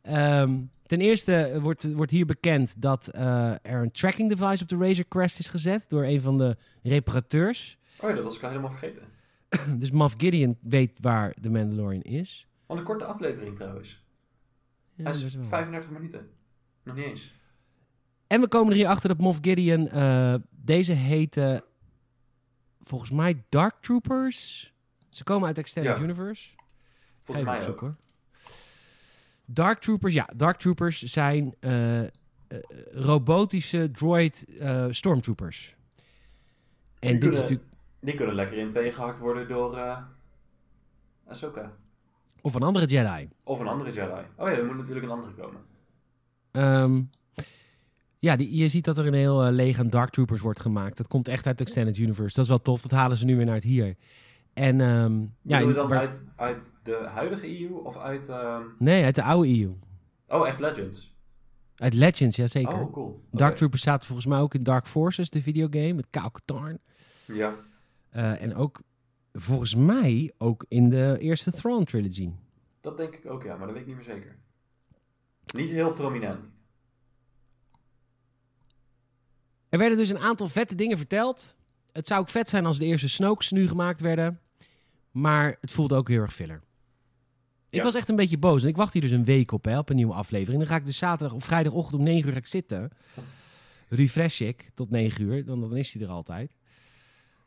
[0.02, 4.76] Ehm, ten eerste wordt, wordt hier bekend dat eh, er een tracking device op de
[4.76, 7.78] Razor Crest is gezet door een van de reparateurs.
[8.00, 9.02] Oh ja, dat was ik al helemaal vergeten.
[9.80, 12.46] Dus Moff Gideon weet waar de Mandalorian is.
[12.66, 14.04] Wat een korte aflevering trouwens.
[14.94, 15.44] Ja, Hij is best wel.
[15.44, 16.28] 35 minuten.
[16.82, 17.34] Nog niet eens.
[18.26, 21.64] En we komen er hier achter dat Moff Gideon, eh, deze heten
[22.82, 24.72] volgens mij Dark Troopers.
[25.08, 26.02] Ze komen uit Extended Ja.
[26.02, 26.48] Universe.
[27.22, 27.80] Volgens mij ook.
[27.80, 27.94] hoor.
[29.44, 32.08] Dark Troopers, ja, Dark Troopers zijn eh, eh,
[32.92, 34.46] robotische droid
[34.90, 35.74] stormtroopers.
[36.98, 37.68] En Die dit is kunnen- natuurlijk...
[38.00, 39.78] Die kunnen lekker in tweeën gehakt worden door
[41.26, 41.72] Ahsoka.
[42.40, 43.28] Of een andere Jedi.
[43.44, 44.24] Of een andere Jedi.
[44.36, 45.60] Oh ja, er moet natuurlijk een andere komen.
[46.50, 47.02] Ehm,
[48.26, 50.96] Ja, die, je ziet dat er een heel eh, leeg aan Dark Troopers wordt gemaakt.
[50.96, 52.34] Dat komt echt uit de Extended Universe.
[52.34, 52.82] Dat is wel tof.
[52.82, 53.96] Dat halen ze nu weer naar het hier.
[54.52, 58.28] En ehm, ja, in- dan waar- uit, uit de huidige EU of uit...
[58.28, 59.70] ehm, nee, uit de oude EU.
[60.28, 61.14] Oh, echt Legends?
[61.76, 62.74] Uit Legends, ja zeker.
[62.80, 63.24] Oh, cool.
[63.30, 63.56] Dark.
[63.56, 66.78] Troopers zaten volgens mij ook in Dark Forces, de videogame, met Kyle Katarn.
[67.26, 67.54] Ja.
[68.10, 68.80] Eh, en ook,
[69.32, 72.30] volgens mij, ook in de eerste Thrawn trilogy.
[72.80, 74.36] Dat denk ik ook, ja, maar dat weet ik niet meer zeker.
[75.54, 76.54] Niet heel prominent.
[79.76, 81.54] Er werden dus een aantal vette dingen verteld.
[81.92, 84.40] Het zou ook vet zijn als de eerste Snokes nu gemaakt werden.
[85.10, 86.60] Maar het voelde ook heel erg filler.
[87.68, 87.82] Ik Ja.
[87.82, 88.62] was echt een beetje boos.
[88.62, 90.58] En ik wacht hier dus een week op, hè, op een nieuwe aflevering.
[90.58, 92.90] Dan ga ik dus zaterdag of vrijdagochtend om 9 uur ga ik zitten.
[93.88, 95.44] Refresh ik tot 9 uur.
[95.44, 96.56] Dan, dan is hij er altijd.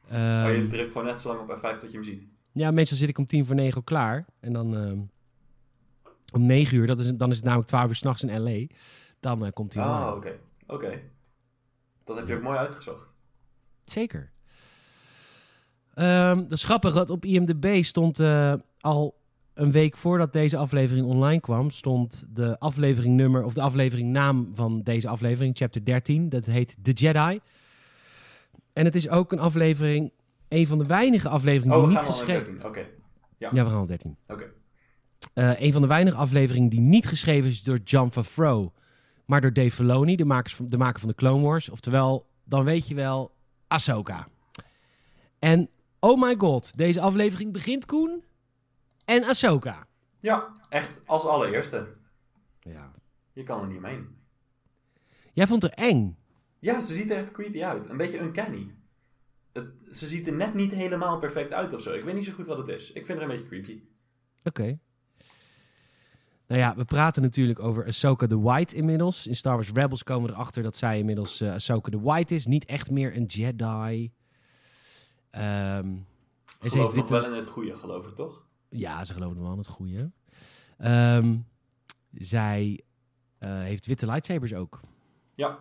[0.09, 2.23] maar Oh, je Ehm, drukt gewoon net zo lang op F5 tot je hem ziet.
[2.51, 4.25] ja, meestal zit ik om tien voor negen al klaar.
[4.39, 4.99] En dan ehm,
[6.33, 8.75] om 9 uur, dat is, dan is het namelijk 12 uur s'nachts in L.A.
[9.19, 10.31] Dan eh, komt hij Ah, oké.
[10.67, 11.01] Oké.
[12.09, 13.13] Dat heb je ook mooi uitgezocht.
[13.85, 14.31] Zeker.
[15.93, 19.17] Ehm, dat is grappig, dat op IMDb stond eh, al
[19.53, 25.07] een week voordat deze aflevering online kwam, stond de afleveringnummer of de afleveringnaam van deze
[25.07, 26.29] aflevering, chapter 13.
[26.29, 27.39] Dat heet The Jedi.
[28.73, 30.11] En het is ook een aflevering,
[30.47, 32.53] een van de weinige afleveringen Oh, die we niet gaan al naar geschreven...
[32.53, 32.69] 13.
[32.69, 32.85] Oké.
[33.37, 33.49] Ja.
[33.53, 34.17] Ja, we gaan al 13.
[34.27, 34.51] Oké.
[35.33, 38.69] Eh, een van de weinige afleveringen die niet geschreven is door John Favreau,
[39.29, 41.69] maar door Dave Filoni, de, makers van, de maker van de Clone Wars.
[41.69, 43.35] Oftewel, dan weet je wel,
[43.67, 44.27] Ahsoka.
[45.39, 45.69] En
[45.99, 48.23] oh my god, deze aflevering begint Koen
[49.05, 49.87] en Ahsoka.
[50.19, 51.87] Ja, echt als allereerste.
[52.59, 52.91] Ja.
[53.33, 54.17] Je kan er niet omheen.
[55.33, 56.17] Jij vond haar eng.
[56.59, 57.89] Ja, ze ziet er echt creepy uit.
[57.89, 58.75] Een beetje uncanny.
[59.51, 61.93] Het, ze ziet er net niet helemaal perfect uit of zo.
[61.93, 62.91] Ik weet niet zo goed wat het is.
[62.91, 63.81] Ik vind haar een beetje creepy.
[64.43, 64.79] Oké.
[66.49, 69.27] Nou ja, we praten natuurlijk over Ahsoka the White inmiddels.
[69.27, 72.45] In Star Wars Rebels komen we erachter dat zij inmiddels eh Ahsoka the White is.
[72.45, 74.11] Niet echt meer een Jedi.
[75.29, 75.87] Ehm
[76.59, 77.13] en ze heeft witte...
[77.13, 78.45] wel in het goede, geloof ik, toch?
[78.69, 80.11] Ja, ze geloven wel in het goede.
[80.77, 81.37] Ehm,
[82.13, 82.83] zij
[83.37, 84.79] eh, heeft witte lightsabers ook.
[85.33, 85.59] Ja.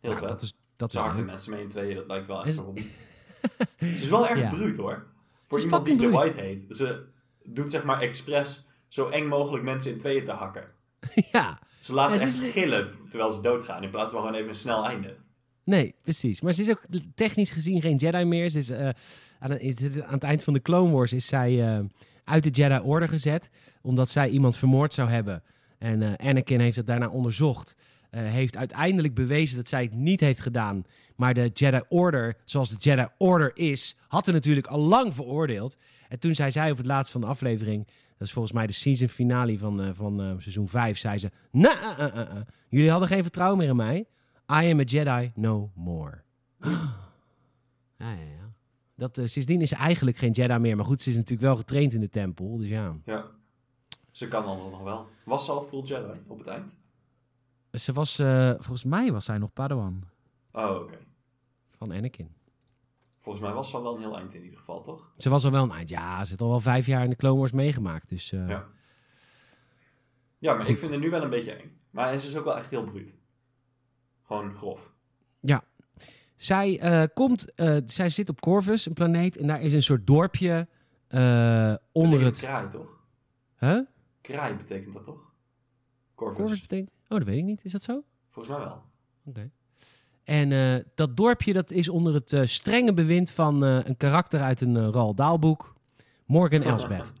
[0.00, 0.28] Heel Nou, vet.
[0.28, 2.56] dat is, dat Ze is de mensen mee in tweeën, dat lijkt wel echt Is-
[2.56, 2.82] een hobby.
[3.78, 4.48] Ze is wel erg Ja.
[4.48, 5.06] bruut hoor.
[5.42, 6.12] Voor iemand die bruut.
[6.12, 6.76] White heet.
[6.76, 7.06] Ze
[7.46, 10.64] doet zeg maar expres zo eng mogelijk mensen in tweeën te hakken.
[11.32, 13.82] ja, Ze laat Ja, ze echt is- gillen terwijl ze doodgaan.
[13.82, 15.16] In plaats van gewoon even een snel einde.
[15.64, 16.40] nee, precies.
[16.40, 16.82] Maar ze is ook
[17.14, 18.50] technisch gezien geen Jedi meer.
[18.50, 18.88] Ze is, eh,
[19.38, 21.84] aan, is aan het eind van de Clone Wars is zij eh,
[22.24, 23.50] uit de Jedi Order gezet.
[23.82, 25.42] Omdat zij iemand vermoord zou hebben.
[25.78, 27.74] En eh, Anakin heeft het daarna onderzocht.
[28.10, 30.84] heeft uiteindelijk bewezen dat zij het niet heeft gedaan.
[31.16, 35.76] Maar de Jedi Order, zoals de Jedi Order is, had er natuurlijk al lang veroordeeld.
[36.08, 37.86] En toen zei zij op het laatst van de aflevering,
[38.18, 41.30] dat is volgens mij de season finale van, eh, van eh, seizoen 5, zei ze:
[41.50, 43.98] "Nou, eh, jullie hadden geen vertrouwen meer in mij.
[44.62, 46.22] I am a Jedi no more.
[47.98, 48.52] Ja, ja, ja.
[48.96, 50.76] Dat, sindsdien is ze eigenlijk geen Jedi meer.
[50.76, 52.56] Maar goed, ze is natuurlijk wel getraind in de tempel.
[52.56, 52.96] Dus ja.
[53.04, 53.24] Ja.
[54.10, 55.06] Ze kan anders nog wel.
[55.24, 56.76] Was ze al full Jedi op het eind?
[57.72, 60.02] Ze was, eh, volgens mij was zij nog Padawan
[60.52, 60.98] Oh, oké.
[61.70, 62.28] van Anakin.
[63.24, 65.12] Volgens mij was ze al wel een heel eind in ieder geval, toch?
[65.16, 65.88] Ze was al wel een eind.
[65.88, 68.08] Ja, ze heeft al wel vijf jaar in de Clone Wars meegemaakt.
[68.08, 68.66] Dus eh, Ja.
[70.38, 71.80] Ja, maar ik vind haar nu wel een beetje eng.
[71.90, 73.16] Maar ze is ook wel echt heel bruut.
[74.22, 74.92] Gewoon grof.
[76.34, 79.36] zij eh, komt, eh, zij zit op Corvus, een planeet.
[79.36, 80.68] En daar is een soort dorpje
[81.92, 82.38] onder het...
[82.38, 83.00] Kraai, toch?
[83.58, 83.80] Huh?
[84.20, 85.32] Kraai betekent dat toch?
[86.14, 86.36] Corvus.
[86.36, 86.90] Corvus betekent...
[87.08, 87.64] Oh, dat weet ik niet.
[87.64, 88.04] Is dat zo?
[88.30, 88.82] Volgens mij wel.
[89.24, 89.50] Oké.
[90.24, 94.40] En eh, dat dorpje dat is onder het eh, strenge bewind van eh, een karakter
[94.40, 95.64] uit een Roald.
[96.26, 97.12] Morgan Elsbeth.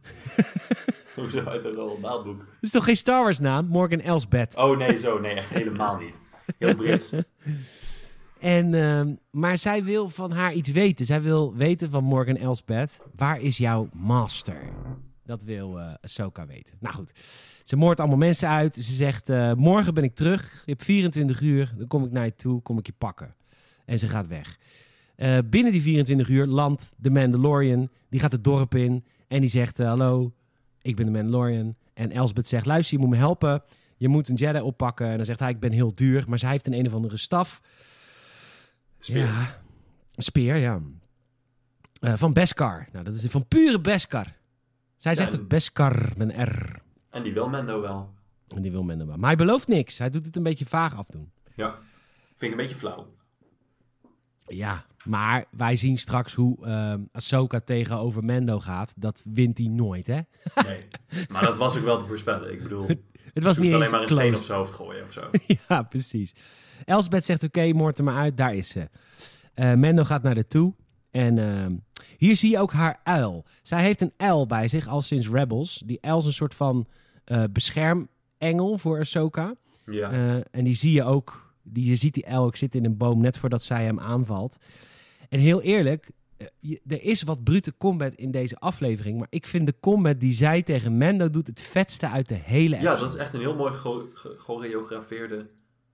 [1.14, 2.38] Hoezo uit een Roald Dahl boek?
[2.38, 3.66] Dat is toch geen Star Wars naam?
[3.66, 4.56] Morgan Elsbeth.
[4.56, 5.18] Oh nee, zo.
[5.18, 6.14] Nee, echt helemaal niet.
[6.58, 7.12] Heel Brits.
[8.40, 11.06] En, ehm, maar zij wil van haar iets weten.
[11.06, 12.98] Zij wil weten van Morgan Elsbeth.
[13.16, 14.62] Waar is jouw master?
[15.24, 16.74] Dat wil eh Ahsoka weten.
[16.80, 17.12] Nou goed.
[17.62, 18.74] Ze moordt allemaal mensen uit.
[18.74, 20.62] Ze zegt, eh, morgen ben ik terug.
[20.64, 21.74] Je hebt 24 uur.
[21.76, 22.62] Dan kom ik naar je toe.
[22.62, 23.34] Kom ik je pakken.
[23.84, 24.58] En ze gaat weg.
[25.16, 27.90] Eh, binnen die 24 uur landt de Mandalorian.
[28.08, 29.04] Die gaat het dorp in.
[29.28, 30.32] En die zegt, hallo,
[30.82, 31.76] ik ben de Mandalorian.
[31.94, 33.62] En Elsbeth zegt, luister, je moet me helpen.
[33.96, 35.06] Je moet een Jedi oppakken.
[35.08, 36.24] En dan zegt hij, ik ben heel duur.
[36.28, 37.60] Maar zij heeft een een of andere staf.
[38.98, 39.24] Speer.
[39.24, 39.60] Ja,
[40.16, 40.80] speer, ja.
[42.00, 42.88] Van Beskar.
[42.92, 44.34] Nou, dat is van pure Beskar.
[44.96, 46.82] Zij zegt en- ook Beskar met een R.
[47.10, 48.12] En die wil Mendo wel.
[48.54, 49.16] En die wil men er wel.
[49.16, 49.98] Maar hij belooft niks.
[49.98, 51.30] Hij doet het een beetje vaag afdoen.
[51.54, 51.74] Ja.
[52.36, 53.06] Vind ik een beetje flauw.
[54.46, 58.92] Ja, maar wij zien straks hoe ehm Ahsoka tegenover Mendo gaat.
[58.96, 60.20] Dat wint hij nooit, hè?
[60.66, 60.86] Nee.
[61.28, 62.52] maar dat was ook wel te voorspellen.
[62.52, 62.86] Ik bedoel,
[63.34, 65.30] Het was niet eens alleen maar een steen op zijn hoofd gooien of zo.
[65.68, 66.34] ja, precies.
[66.84, 68.36] Elsbeth zegt, oké, moord er maar uit.
[68.36, 68.88] Daar is ze.
[69.54, 70.74] Eh, Mendo gaat naar de toe.
[71.14, 71.70] En ehm,
[72.16, 73.44] hier zie je ook haar uil.
[73.62, 75.82] Zij heeft een uil bij zich, al sinds Rebels.
[75.86, 76.86] Die uil is een soort van
[77.24, 79.54] eh, beschermengel voor Ahsoka.
[79.86, 80.10] Ja.
[80.10, 81.52] Eh, en die zie je ook.
[81.62, 84.56] Die, je ziet die uil ook zitten in een boom net voordat zij hem aanvalt.
[85.28, 89.18] En heel eerlijk, eh, je- er is wat brute combat in deze aflevering.
[89.18, 92.80] Maar ik vind de combat die zij tegen Mendo doet het vetste uit de hele
[92.80, 95.46] ja, dat is echt een heel mooi ge- gechoreografeerde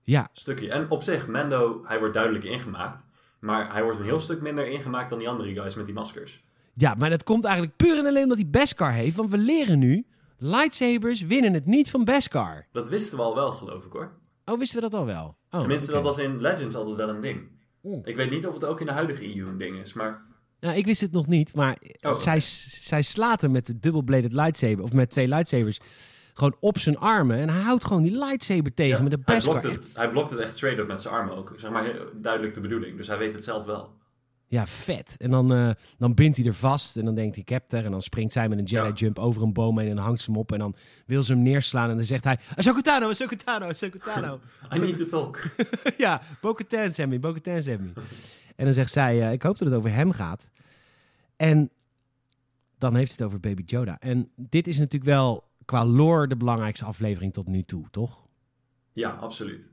[0.03, 0.71] Ja, stukje.
[0.71, 3.03] En op zich, Mando, hij wordt duidelijk ingemaakt.
[3.41, 6.43] Maar hij wordt een heel stuk minder ingemaakt dan die andere guys met die maskers.
[6.73, 9.15] Ja, maar dat komt eigenlijk puur en alleen omdat hij Beskar heeft.
[9.15, 10.05] Want we leren nu,
[10.37, 12.67] lightsabers winnen het niet van Beskar.
[12.71, 14.11] Dat wisten we al wel, geloof ik hoor.
[14.45, 15.37] Oh, wisten we dat al wel?
[15.51, 17.49] Oh, Tenminste, dat was in Legends altijd wel een ding.
[18.03, 20.21] Ik weet niet of het ook in de huidige EU een ding is, maar...
[20.59, 24.33] Nou, ik wist het nog niet, maar Oh, zij, zij slaat hem met de double-bladed
[24.33, 25.79] lightsaber, of met twee lightsabers,
[26.41, 27.37] gewoon op zijn armen.
[27.37, 29.59] En hij houdt gewoon die lightsaber tegen Ja, met de hij, Beskar.
[29.59, 31.53] blokt het, hij blokt het echt straight up met zijn armen ook.
[31.57, 32.97] Zeg maar duidelijk de bedoeling.
[32.97, 33.99] Dus hij weet het zelf wel.
[34.47, 35.15] Ja, vet.
[35.17, 37.85] En dan, eh, dan bindt hij er vast en dan denkt hij, ik heb er.
[37.85, 38.93] En dan springt zij met een Jedi Ja.
[38.93, 40.51] jump over een boom heen en dan hangt ze hem op.
[40.51, 40.75] En dan
[41.05, 44.39] wil ze hem neerslaan en dan zegt hij, Ahsoka Tano, Ahsoka Tano, Ahsoka Tano.
[44.75, 45.43] I need to talk.
[45.97, 47.93] ja, Bo-Katan Sammy, Bo-Katan Sammy.
[48.55, 50.49] en dan zegt zij, eh, ik hoop dat het over hem gaat.
[51.35, 51.69] En
[52.77, 53.97] dan heeft het over Baby Yoda.
[53.99, 58.27] En dit is natuurlijk wel qua lore de belangrijkste aflevering tot nu toe, toch?
[58.93, 59.71] Ja, absoluut.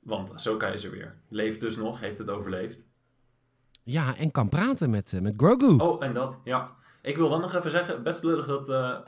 [0.00, 1.16] Want Ahsoka is er weer.
[1.28, 2.86] Leeft dus nog, heeft het overleefd.
[3.82, 5.76] Ja, en kan praten met, eh, met Grogu.
[5.76, 6.70] Oh, en dat, ja.
[7.02, 8.98] Ik wil wel nog even zeggen, best lullig dat eh,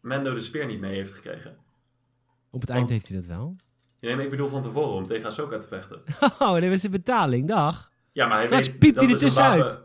[0.00, 1.56] Mando de speer niet mee heeft gekregen.
[2.50, 3.56] Op het eind heeft hij dat wel.
[4.00, 6.02] Nee, maar ik bedoel van tevoren om tegen Ahsoka te vechten.
[6.38, 7.90] Oh, dat was de betaling, dag.
[8.12, 9.80] Ja, maar hij Straks weet, piept dat hij er is tussenuit.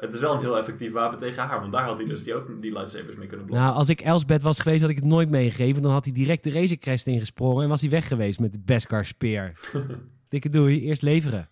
[0.00, 2.34] Het is wel een heel effectief wapen tegen haar, want daar had hij dus die
[2.34, 3.66] ook die lightsabers mee kunnen blokken.
[3.66, 5.82] Nou, als ik Elsbeth was geweest, had ik het nooit meegegeven.
[5.82, 8.58] Dan had hij direct de Razor Crest ingesprongen en was hij weg geweest met de
[8.64, 9.58] Beskar speer.
[10.28, 11.48] Dikke doei, eerst leveren.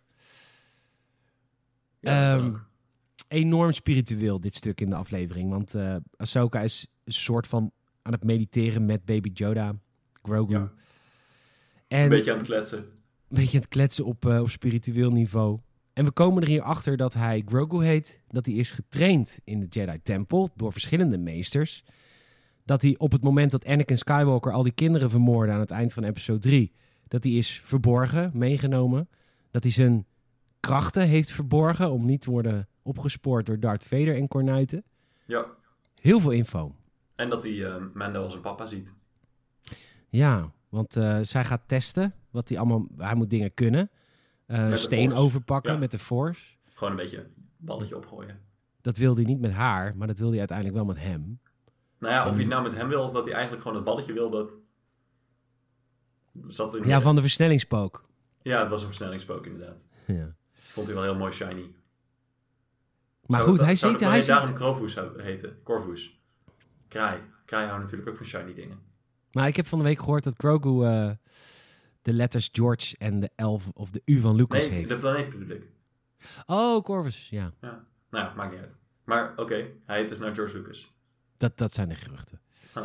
[2.01, 2.55] Ja, Ehm,
[3.29, 5.51] enorm spiritueel dit stuk in de aflevering.
[5.51, 7.73] Want eh Ahsoka is een soort van
[8.03, 9.75] aan het mediteren met Baby Yoda,
[10.23, 10.53] Grogu.
[10.53, 10.73] Ja.
[11.89, 12.79] En een beetje aan het kletsen.
[12.79, 12.85] een
[13.29, 15.59] beetje aan het kletsen op, eh, op spiritueel niveau.
[15.99, 18.21] En we komen er hier achter dat hij Grogu heet.
[18.29, 21.85] Dat hij is getraind in de Jedi Tempel door verschillende meesters.
[22.65, 25.93] Dat hij op het moment dat Anakin Skywalker al die kinderen vermoordde aan het eind
[25.93, 26.73] van episode 3...
[27.09, 29.09] dat hij is verborgen, meegenomen.
[29.51, 30.07] Dat hij zijn
[30.61, 34.85] krachten heeft verborgen om niet te worden opgespoord door Darth Vader en Cornuiten.
[35.25, 35.47] Ja.
[36.01, 36.75] Heel veel info.
[37.17, 38.95] En dat hij Mando als een papa ziet.
[40.09, 42.87] Ja, want eh, zij gaat testen wat hij allemaal...
[42.97, 43.91] Hij moet dingen kunnen.
[44.49, 45.23] Eh, steen Force.
[45.23, 45.79] overpakken Ja.
[45.79, 46.43] met de Force.
[46.75, 47.27] Gewoon een beetje
[47.57, 48.41] balletje opgooien.
[48.81, 51.41] Dat wilde hij niet met haar, maar dat wilde hij uiteindelijk wel met hem.
[51.99, 53.87] Nou ja, of hij het nou met hem wil of dat hij eigenlijk gewoon het
[53.87, 54.51] balletje wil, dat...
[56.47, 58.09] Zat in Ja, van de versnellingspook.
[58.43, 59.87] ja, het was een versnellingspook inderdaad.
[60.07, 60.35] Ja.
[60.53, 61.75] Vond hij wel heel mooi shiny.
[63.27, 64.01] Maar Zou goed, hij ziet...
[64.01, 65.63] Hij ziet daarom Corvus heten.
[65.63, 66.21] Corvus.
[66.89, 67.21] Kraai.
[67.45, 68.79] Kraai houdt natuurlijk ook van shiny dingen.
[69.33, 71.11] maar ik heb van de week gehoord dat Grogu eh,
[72.09, 74.89] de letters George en de L of de U van Lucas Nee, heeft.
[74.89, 75.63] de planeet bedoel ik.
[76.47, 77.53] Oh, Corvus, ja.
[77.61, 77.85] Ja.
[78.11, 78.77] Nou ja, maakt niet uit.
[79.05, 80.93] Maar oké, hij heet dus naar George Lucas.
[81.37, 82.41] Dat, dat zijn de geruchten.
[82.75, 82.83] Huh.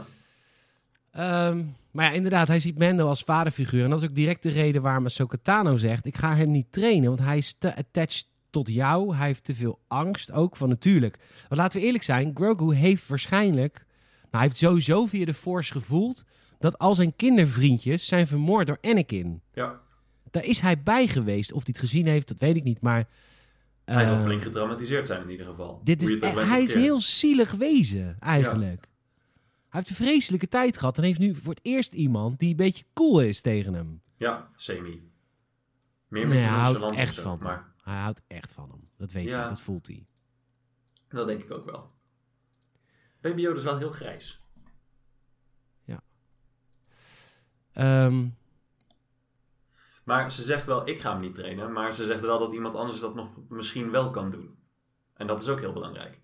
[1.11, 3.83] Ehm, maar ja, inderdaad, hij ziet Mendo als vaderfiguur.
[3.83, 6.05] En dat is ook direct de reden waarom Ahsoka Tano zegt...
[6.05, 9.15] ik ga hem niet trainen, want hij is te attached tot jou.
[9.15, 11.17] Hij heeft te veel angst, ook van natuurlijk.
[11.47, 13.73] Want laten we eerlijk zijn, Grogu heeft waarschijnlijk...
[14.21, 16.23] Nou, hij heeft sowieso via de Force gevoeld...
[16.63, 19.41] dat al zijn kindervriendjes zijn vermoord door Anakin.
[19.53, 19.81] Ja,
[20.31, 21.51] Daar is hij bij geweest.
[21.51, 22.81] Of hij het gezien heeft, dat weet ik niet.
[22.81, 23.07] Maar
[23.85, 25.81] hij zal eh, flink getraumatiseerd zijn in ieder geval.
[25.83, 28.87] dit is, hij is heel zielig wezen, eigenlijk.
[29.69, 30.97] Hij heeft een vreselijke tijd gehad.
[30.97, 34.01] En heeft nu voor het eerst iemand die een beetje cool is tegen hem.
[34.17, 34.89] Ja, semi.
[34.89, 35.01] Meer
[36.07, 37.41] Nee, met hij je houdt echt zo, van hem.
[37.43, 38.89] Maar Hij houdt echt van hem.
[38.97, 39.39] Dat weet Ja.
[39.39, 40.05] hij, dat voelt hij.
[41.07, 41.91] dat denk ik ook wel.
[43.21, 44.42] Baby Yoda is wel heel grijs.
[47.73, 48.25] Ehm,
[50.03, 51.71] Maar ze zegt wel, ik ga hem niet trainen.
[51.71, 54.57] Maar ze zegt wel dat iemand anders dat nog misschien wel kan doen.
[55.13, 56.19] En dat is ook heel belangrijk.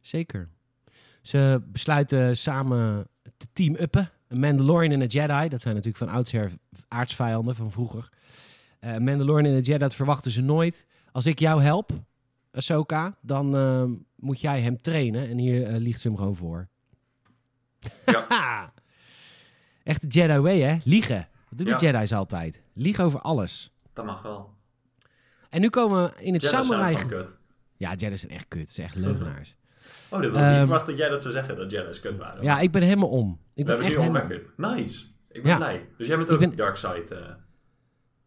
[0.00, 0.48] zeker.
[1.22, 4.10] Ze besluiten samen te team-uppen.
[4.28, 5.48] Een Mandalorian en een Jedi.
[5.48, 6.52] Dat zijn natuurlijk van oudsher
[6.88, 8.08] aardsvijanden van vroeger.
[8.80, 10.86] Een Mandalorian en een Jedi, dat verwachten ze nooit.
[11.12, 11.90] Als ik jou help,
[12.52, 15.28] Ahsoka, dan ehm, moet jij hem trainen.
[15.28, 16.68] En hier eh, liegt ze hem gewoon voor.
[18.06, 18.26] Ja.
[19.86, 19.92] Ha!
[19.92, 20.76] Echte Jedi way, hè?
[20.84, 21.28] Liegen.
[21.48, 21.76] Dat doen Ja.
[21.76, 22.62] de Jedi's altijd.
[22.74, 23.72] Liegen over alles.
[23.92, 24.54] Dat mag wel.
[25.50, 26.96] En nu komen we in het zijn samurai...
[26.96, 27.36] gewoon kut.
[27.76, 28.68] Ja, Jedi's zijn echt kut.
[28.68, 29.54] Ze zijn echt leugenaars.
[30.10, 32.16] Oh, dit had ik niet Ehm, verwacht dat jij dat zou zeggen, dat Jedi's kut
[32.16, 32.42] waren.
[32.42, 33.30] ja, ik ben helemaal om.
[33.30, 34.28] Ik We ben hebben echt nu al helemaal...
[34.56, 34.58] record.
[34.78, 35.04] Nice.
[35.30, 35.56] Ik ben Ja.
[35.56, 35.88] blij.
[35.96, 37.14] Dus jij bent ook ben- Dark Side.
[37.14, 37.34] eh,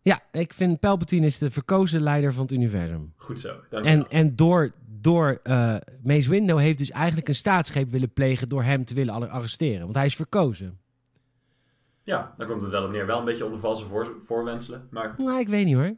[0.01, 3.13] Ja, ik vind Palpatine is de verkozen leider van het universum.
[3.15, 3.55] goed zo.
[3.71, 8.63] En, en door, door eh Mace Windu heeft dus eigenlijk een staatsgreep willen plegen door
[8.63, 9.81] hem te willen arre- arresteren.
[9.83, 10.79] Want hij is verkozen.
[12.09, 13.05] Ja, dan komt het wel op neer.
[13.05, 14.87] Wel een beetje onder valse voor, voorwenselen.
[14.91, 15.95] Maar Nou, ik weet niet hoor.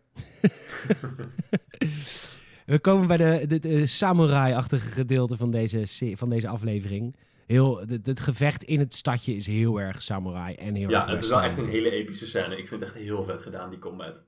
[2.65, 7.15] We komen bij de, de, de samurai-achtige gedeelte van deze, van deze aflevering.
[7.47, 11.11] Heel, het, het gevecht in het stadje is heel erg samurai en heel ja, erg
[11.11, 12.57] het is wel echt een hele epische scène.
[12.57, 14.23] Ik vind het echt heel vet gedaan, die combat.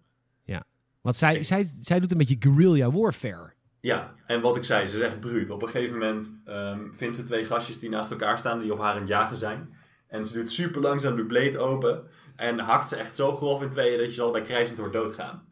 [1.04, 3.54] Want zij, zij, zij doet een beetje guerrilla warfare.
[3.80, 5.50] Ja, en wat ik zei, ze is echt bruut.
[5.50, 8.80] Op een gegeven moment ehm, vindt ze twee gastjes die naast elkaar staan, die op
[8.80, 9.74] haar aan het jagen zijn.
[10.14, 12.04] En ze doet super langzaam de blade open.
[12.36, 15.44] En hakt ze echt zo grof in tweeën dat je al bij krijzend wordt doodgaan.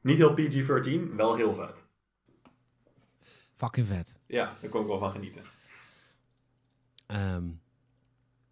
[0.00, 1.84] Niet heel PG-13, wel heel vet.
[3.54, 4.14] Fucking vet.
[4.26, 5.42] Ja, daar kon ik wel van genieten.
[7.06, 7.44] Ehm,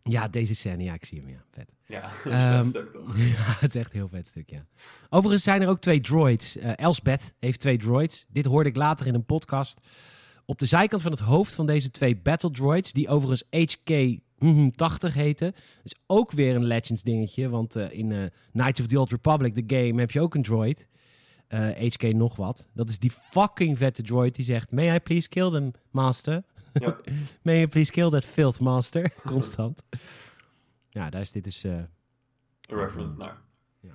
[0.02, 1.44] ja, deze scène, ja, ik zie hem, ja.
[1.50, 1.72] Vet.
[1.86, 3.16] Ja, dat is een Ehm, vet stuk toch?
[3.34, 4.66] Ja, het is echt een heel vet stuk, ja.
[5.10, 6.56] Overigens zijn er ook twee droids.
[6.56, 8.24] Eh Elsbeth heeft twee droids.
[8.28, 9.80] Dit hoorde ik later in een podcast.
[10.44, 13.48] Op de zijkant van het hoofd van deze twee battle droids, die overigens
[14.42, 17.48] HK-80 heten, is ook weer een Legends dingetje.
[17.48, 20.42] Want eh, in eh, Knights of the Old Republic, de game, heb je ook een
[20.42, 20.88] droid.
[21.48, 22.68] Eh, HK nog wat.
[22.74, 24.70] Dat is die fucking vette droid die zegt...
[24.70, 26.42] May I please kill them, master?
[26.72, 26.96] Ja.
[27.42, 29.12] May you please kill that filth, master?
[29.26, 29.82] Constant.
[30.88, 31.62] ja, daar is dit dus...
[31.62, 31.88] Een
[32.62, 33.38] reference naar.
[33.80, 33.92] Ja.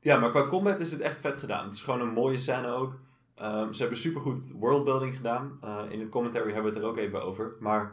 [0.00, 1.64] Ja, maar qua combat is het echt vet gedaan.
[1.64, 3.00] Het is gewoon een mooie scène ook.
[3.34, 5.58] Ehm, ze hebben supergoed worldbuilding gedaan.
[5.90, 7.56] In het commentary hebben we het er ook even over.
[7.60, 7.92] Maar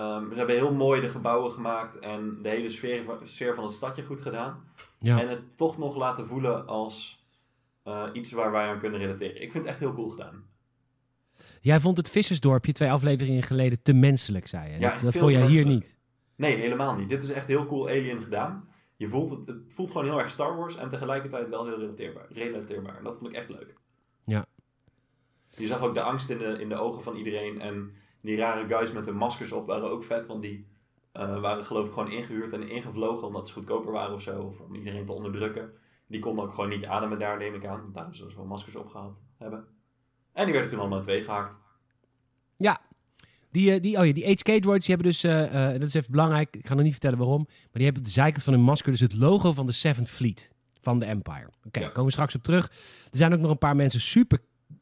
[0.00, 3.64] ehm, ze hebben heel mooi de gebouwen gemaakt en de hele sfeer van, sfeer van
[3.64, 4.64] het stadje goed gedaan.
[4.98, 5.20] ja.
[5.20, 7.24] En het toch nog laten voelen als
[7.82, 9.42] eh, iets waar wij aan kunnen relateren.
[9.42, 10.44] Ik vind het echt heel cool gedaan.
[11.60, 14.78] Jij vond het Vissersdorpje twee afleveringen geleden te menselijk, zei je.
[14.78, 15.96] Ja, dat te jij hier niet.
[16.36, 17.08] Nee, helemaal niet.
[17.08, 18.68] Dit is echt heel cool alien gedaan.
[18.96, 22.26] Je voelt het, het voelt gewoon heel erg Star Wars en tegelijkertijd wel heel relateerbaar.
[22.30, 22.96] relateerbaar.
[22.96, 23.74] En dat vond ik echt leuk.
[24.24, 24.46] Ja.
[25.56, 27.60] Je zag ook de angst in de, in de ogen van iedereen.
[27.60, 30.26] En die rare guys met hun maskers op waren ook vet.
[30.26, 30.66] Want die
[31.12, 34.42] eh, waren geloof ik gewoon ingehuurd en ingevlogen omdat ze goedkoper waren of zo.
[34.42, 35.70] Of om iedereen te onderdrukken.
[36.06, 37.90] Die konden ook gewoon niet ademen daar, neem ik aan.
[37.92, 39.64] Daarom ze wel maskers opgehaald hebben.
[40.32, 41.58] En die werden toen allemaal twee gehaakt.
[43.52, 46.56] Die, eh, die, oh ja, die HK-droids die hebben dus, eh, dat is even belangrijk,
[46.56, 48.90] ik ga nog niet vertellen waarom, maar die hebben op de zijkant van hun masker
[48.90, 51.46] dus het logo van de Seventh Fleet van de Empire.
[51.66, 51.80] Oké, Ja.
[51.80, 52.66] daar komen we straks op terug.
[53.10, 54.38] Er zijn ook nog een paar mensen super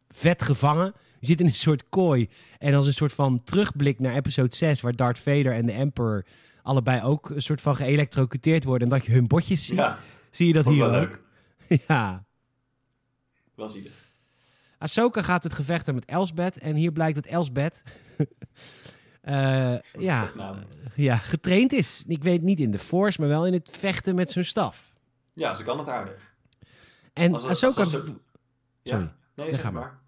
[0.08, 0.94] vet gevangen.
[1.18, 2.28] Die zitten in een soort kooi.
[2.58, 6.24] En als een soort van terugblik naar episode 6, waar Darth Vader en de Emperor
[6.62, 9.76] allebei ook een soort van geëlectrocuteerd worden en dat je hun botjes ziet.
[9.76, 9.98] Ja,
[10.30, 11.18] Zie je dat hier wel ook?
[11.68, 11.80] leuk.
[11.88, 12.24] ja.
[13.54, 13.92] Wel zielig.
[14.78, 16.58] Ahsoka gaat het gevecht aan met Elsbeth.
[16.58, 17.82] En hier blijkt dat Elsbeth...
[19.20, 20.32] eh, ja,
[20.94, 22.04] ja, getraind is.
[22.06, 24.92] Ik weet niet in de Force, maar wel in het vechten met zijn staf.
[25.34, 26.34] Ja, ze kan het aardig.
[27.12, 27.80] En Als- Ahsoka...
[27.80, 28.04] als- als-
[28.82, 28.92] Ja?
[28.92, 29.10] Sorry.
[29.34, 29.98] Nee, zeg maar.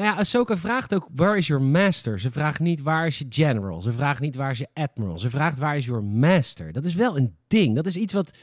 [0.00, 2.20] Nou ja, Ahsoka vraagt ook, where is your master?
[2.20, 3.82] Ze vraagt niet, waar is je general?
[3.82, 5.18] Ze vraagt niet, waar is je admiral?
[5.18, 6.72] Ze vraagt, waar is your master?
[6.72, 7.74] Dat is wel een ding.
[7.74, 8.36] Dat is iets wat,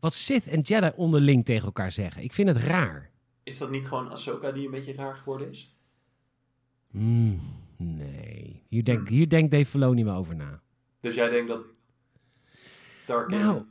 [0.00, 2.22] wat Sith en Jedi onderling tegen elkaar zeggen.
[2.22, 3.10] Ik vind het raar.
[3.42, 5.76] Is dat niet gewoon Ahsoka die een beetje raar geworden is?
[6.90, 7.40] Hmm,
[7.76, 8.62] nee.
[8.68, 10.60] Hier, denk, hier denkt Dave Filoni wel over na.
[11.00, 11.62] Dus jij denkt dat
[13.06, 13.38] Tarkin...
[13.38, 13.62] Nou,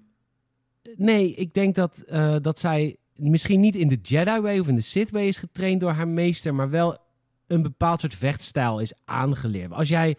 [0.96, 4.82] Nee, ik denk dat, eh, dat zij misschien niet in de Jedi-way of in de
[4.82, 7.10] Sith-way is getraind door haar meester, maar wel
[7.52, 9.72] een bepaald soort vechtstijl is aangeleerd.
[9.72, 10.18] Als jij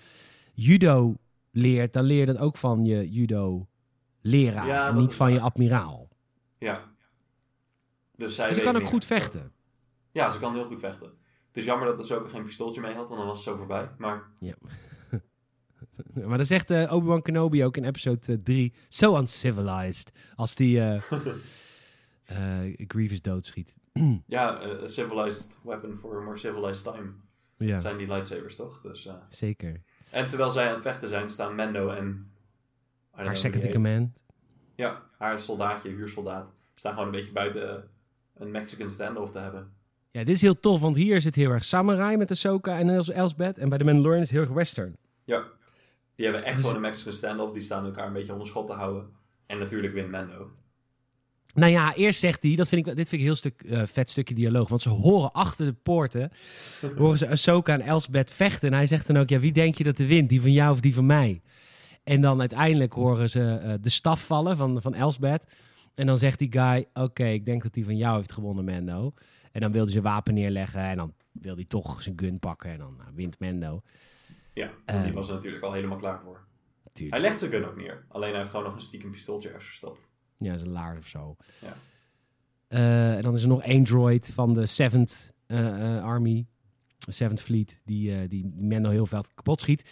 [0.55, 1.17] judo
[1.51, 6.09] leert, dan leer je dat ook van je judo-leraar Ja, en niet van je admiraal.
[6.59, 6.91] Ja.
[8.17, 8.91] Dus zij ze kan ook meer.
[8.91, 9.53] goed vechten.
[10.13, 11.09] Ja, ze kan heel goed vechten.
[11.47, 13.91] Het is jammer dat Ahsoka geen pistooltje mee had, want dan was het zo voorbij.
[13.99, 14.31] Maar
[16.27, 21.03] Maar dan zegt eh, Obi-Wan Kenobi ook in episode 3, so uncivilized, als die eh,
[22.25, 23.75] eh, Grievous doodschiet.
[24.27, 27.13] ja, eh, a civilized weapon for a more civilized time
[27.57, 28.81] Ja, zijn die lightsabers toch?
[28.81, 29.81] Dus, eh, zeker.
[30.11, 32.31] En terwijl zij aan het vechten zijn, staan Mendo en...
[33.11, 34.11] Haar second in command.
[34.75, 37.89] Ja, haar soldaatje, huursoldaat, staan gewoon een beetje buiten
[38.35, 39.73] een Mexican standoff te hebben.
[40.11, 42.89] Ja, dit is heel tof, want hier is het heel erg samurai met Ahsoka en
[42.89, 43.59] Els Elsbeth.
[43.59, 44.97] En bij de Mandalorian is het heel erg western.
[45.25, 45.45] Ja.
[46.15, 47.53] Die hebben echt Dus- gewoon een Mexican standoff.
[47.53, 49.11] Die staan elkaar een beetje onder schot te houden.
[49.47, 50.51] En natuurlijk wint Mando.
[51.55, 53.83] Nou ja, eerst zegt hij, dat vind ik, dit vind ik een heel stuk, eh,
[53.87, 54.69] vet stukje dialoog.
[54.69, 56.31] Want ze horen achter de poorten,
[56.99, 58.69] horen ze Ahsoka en Elsbeth vechten.
[58.71, 60.29] En hij zegt dan ook, ja, wie denk je dat er wint?
[60.29, 61.41] Die van jou of die van mij?
[62.05, 65.45] En dan uiteindelijk horen ze eh, de staf vallen van, van Elsbeth.
[65.95, 69.15] En dan zegt die guy, oké, ik denk dat die van jou heeft gewonnen, Mando.
[69.53, 72.71] En dan wil hij zijn wapen neerleggen en dan wil hij toch zijn gun pakken.
[72.71, 73.83] En dan nou, wint Mando.
[74.55, 75.11] Ja, die Eh.
[75.13, 76.41] was er natuurlijk al helemaal klaar voor.
[76.93, 77.17] tuurlijk.
[77.21, 78.05] Hij legt zijn gun ook neer.
[78.09, 80.09] Alleen hij heeft gewoon nog een stiekem pistooltje ergens verstopt.
[80.43, 81.37] Ja, zijn laars of zo.
[81.61, 81.77] Ja.
[82.73, 86.47] Eh, en dan is er nog één droid van de 7th eh, eh, Army,
[87.11, 89.85] 7th Fleet, die, die Mendo heel veel kapot schiet.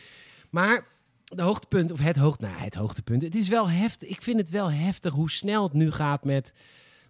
[0.50, 0.86] Maar
[1.24, 4.08] de hoogtepunt, of het, hoog, nou, het hoogtepunt, het is wel heftig.
[4.08, 6.54] Ik vind het wel heftig hoe snel het nu gaat met...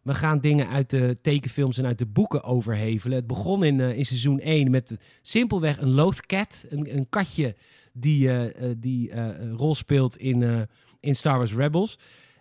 [0.03, 3.16] We gaan dingen uit de tekenfilms en uit de boeken overhevelen.
[3.16, 7.57] Het begon in, in seizoen 1 met simpelweg een Loth Cat, een, een katje
[7.93, 10.68] die, eh, die een rol speelt in,
[11.01, 11.99] in Star Wars Rebels.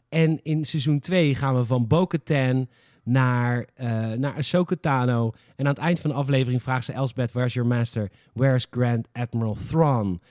[0.10, 2.70] En in seizoen 2 gaan we van Bo-Katan
[3.04, 5.32] naar, eh naar Ahsoka Tano.
[5.56, 8.12] En aan het eind van de aflevering vraagt ze Elsbeth, where's your master?
[8.34, 10.22] Where's Grand Admiral Thrawn?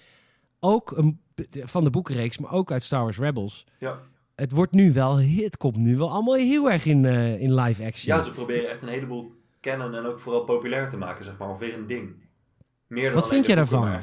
[0.61, 1.20] Ook een,
[1.51, 3.66] van de boekenreeks, maar ook uit Star Wars Rebels.
[3.79, 4.01] Ja.
[4.35, 7.85] Het wordt nu wel, het komt nu wel allemaal heel erg in, eh, in live
[7.85, 8.16] action.
[8.16, 11.49] ja, ze proberen echt een heleboel canon en ook vooral populair te maken, zeg maar.
[11.49, 12.26] Of weer een ding.
[12.87, 14.01] Meer dan Wat vind jij daarvan?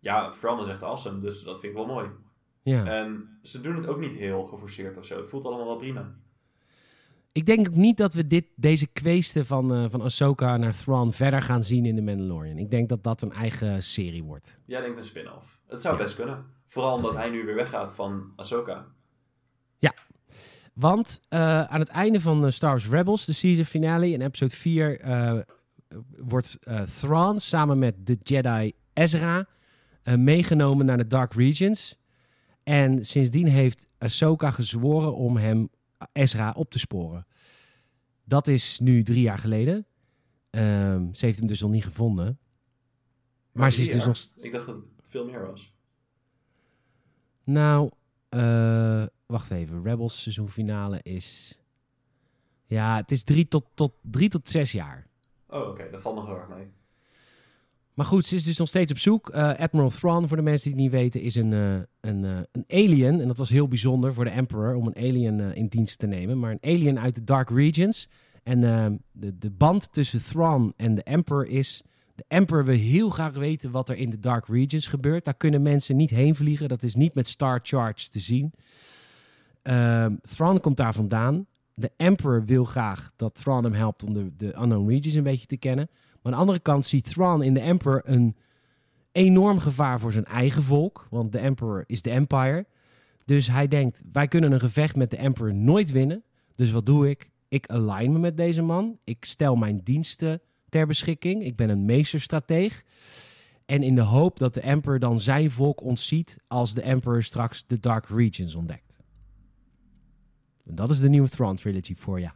[0.00, 2.08] Ja, Fran is echt awesome, dus dat vind ik wel mooi.
[2.68, 2.84] Ja.
[2.84, 5.18] En ze doen het ook niet heel geforceerd of zo.
[5.18, 6.14] Het voelt allemaal wel prima.
[7.32, 11.10] Ik denk ook niet dat we dit, deze kweesten van, eh van Ahsoka naar Thrawn
[11.10, 12.58] verder gaan zien in The Mandalorian.
[12.58, 14.58] Ik denk dat dat een eigen serie wordt.
[14.64, 15.60] Jij denkt een spin-off.
[15.66, 16.02] Het zou Ja.
[16.02, 16.44] best kunnen.
[16.66, 18.86] Vooral omdat hij nu weer weggaat van Ahsoka.
[20.74, 24.54] Want eh, aan het einde van eh, Star Wars Rebels, de season finale, in episode
[24.54, 25.38] 4, eh,
[26.16, 26.58] wordt
[27.00, 29.46] Thrawn samen met de Jedi Ezra
[30.04, 31.97] meegenomen naar de Dark Regions.
[32.68, 35.70] En sindsdien heeft Ahsoka gezworen om hem,
[36.12, 37.26] Ezra, op te sporen.
[38.24, 39.86] Dat is nu drie jaar geleden.
[40.50, 42.38] Ehm, ze heeft hem dus nog niet gevonden.
[43.52, 44.44] Maar ze is dus nog...
[44.44, 45.74] Ik dacht dat het veel meer was.
[47.44, 47.90] Nou,
[48.28, 49.82] eh, wacht even.
[49.82, 51.58] Rebels seizoenfinale is...
[52.66, 55.06] Ja, het is drie tot, tot, drie tot zes jaar.
[55.46, 55.90] Oh, oké.
[55.90, 56.70] Dat valt nog heel erg mee.
[57.98, 59.28] Maar goed, ze is dus nog steeds op zoek.
[59.28, 62.38] Eh, Admiral Thrawn, voor de mensen die het niet weten, is een, eh, een, eh,
[62.52, 63.20] een alien.
[63.20, 66.38] En dat was heel bijzonder voor de Emperor om een alien in dienst te nemen.
[66.38, 68.08] Maar een alien uit de Dark Regions.
[68.42, 68.60] En
[69.12, 71.82] de, de band tussen Thrawn en de Emperor is...
[72.14, 75.24] De Emperor wil heel graag weten wat er in de Dark Regions gebeurt.
[75.24, 76.68] Daar kunnen mensen niet heen vliegen.
[76.68, 78.52] Dat is niet met Star Charge te zien.
[79.62, 81.46] Ehm Thrawn komt daar vandaan.
[81.74, 85.46] De Emperor wil graag dat Thrawn hem helpt om de, de Unknown Regions een beetje
[85.46, 85.88] te kennen.
[86.28, 88.36] Aan de andere kant ziet Thrawn in de Emperor een
[89.12, 91.06] enorm gevaar voor zijn eigen volk.
[91.10, 92.66] Want de Emperor is de Empire.
[93.24, 96.22] Dus hij denkt, wij kunnen een gevecht met de Emperor nooit winnen.
[96.54, 97.30] Dus wat doe ik?
[97.48, 98.98] Ik align me met deze man.
[99.04, 101.44] Ik stel mijn diensten ter beschikking.
[101.44, 102.84] Ik ben een meesterstrateeg.
[103.66, 107.66] En in de hoop dat de Emperor dan zijn volk ontziet als de Emperor straks
[107.66, 108.98] de Dark Regions ontdekt.
[110.64, 112.34] En dat is de nieuwe Thrawn trilogy voor ja.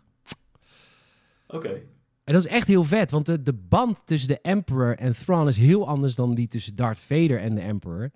[1.46, 1.82] Oké.
[2.24, 5.48] En dat is echt heel vet, want de, de band tussen de Emperor en Thrawn
[5.48, 8.10] is heel anders dan die tussen Darth Vader en de Emperor.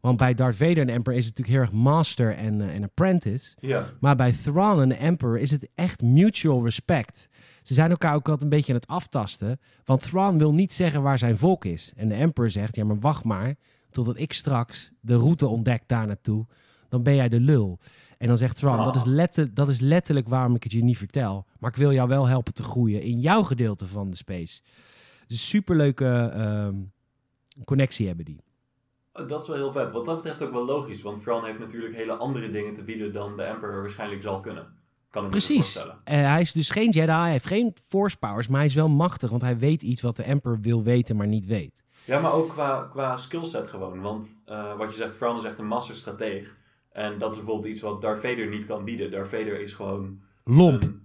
[0.00, 2.74] Want bij Darth Vader en de Emperor is het natuurlijk heel erg master en, eh,
[2.74, 3.54] en apprentice.
[3.60, 3.90] Ja.
[4.00, 7.28] Maar bij Thrawn en de Emperor is het echt mutual respect.
[7.62, 9.60] Ze zijn elkaar ook altijd een beetje aan het aftasten.
[9.84, 11.92] Want Thrawn wil niet zeggen waar zijn volk is.
[11.96, 13.54] En de Emperor zegt, ja maar wacht maar
[13.90, 16.46] totdat ik straks de route ontdek daar naartoe.
[16.88, 17.78] Dan ben jij de lul.
[18.18, 18.92] En dan zegt Thrawn, Ah.
[18.92, 21.46] dat, is dat is letterlijk waarom ik het je niet vertel.
[21.64, 24.60] Maar ik wil jou wel helpen te groeien in jouw gedeelte van de space.
[25.26, 26.74] Dus superleuke ehm,
[27.64, 28.40] connectie hebben die.
[29.12, 29.92] Oh, Dat is wel heel vet.
[29.92, 31.02] Wat dat betreft ook wel logisch.
[31.02, 34.66] Want Fran heeft natuurlijk hele andere dingen te bieden dan de Emperor waarschijnlijk zal kunnen.
[35.10, 35.54] Kan ik Precies.
[35.56, 35.98] voorstellen.
[36.04, 38.88] Eh, hij is dus geen Jedi, hij heeft geen force powers, maar hij is wel
[38.88, 39.30] machtig.
[39.30, 41.82] Want hij weet iets wat de Emperor wil weten, maar niet weet.
[42.04, 44.00] Ja, maar ook qua, qua skillset gewoon.
[44.00, 46.56] Want eh, wat je zegt, Fran is echt een masterstrateeg.
[46.90, 49.10] En dat is bijvoorbeeld iets wat Darth Vader niet kan bieden.
[49.10, 50.82] Darth Vader is gewoon Lomp.
[50.82, 51.02] een,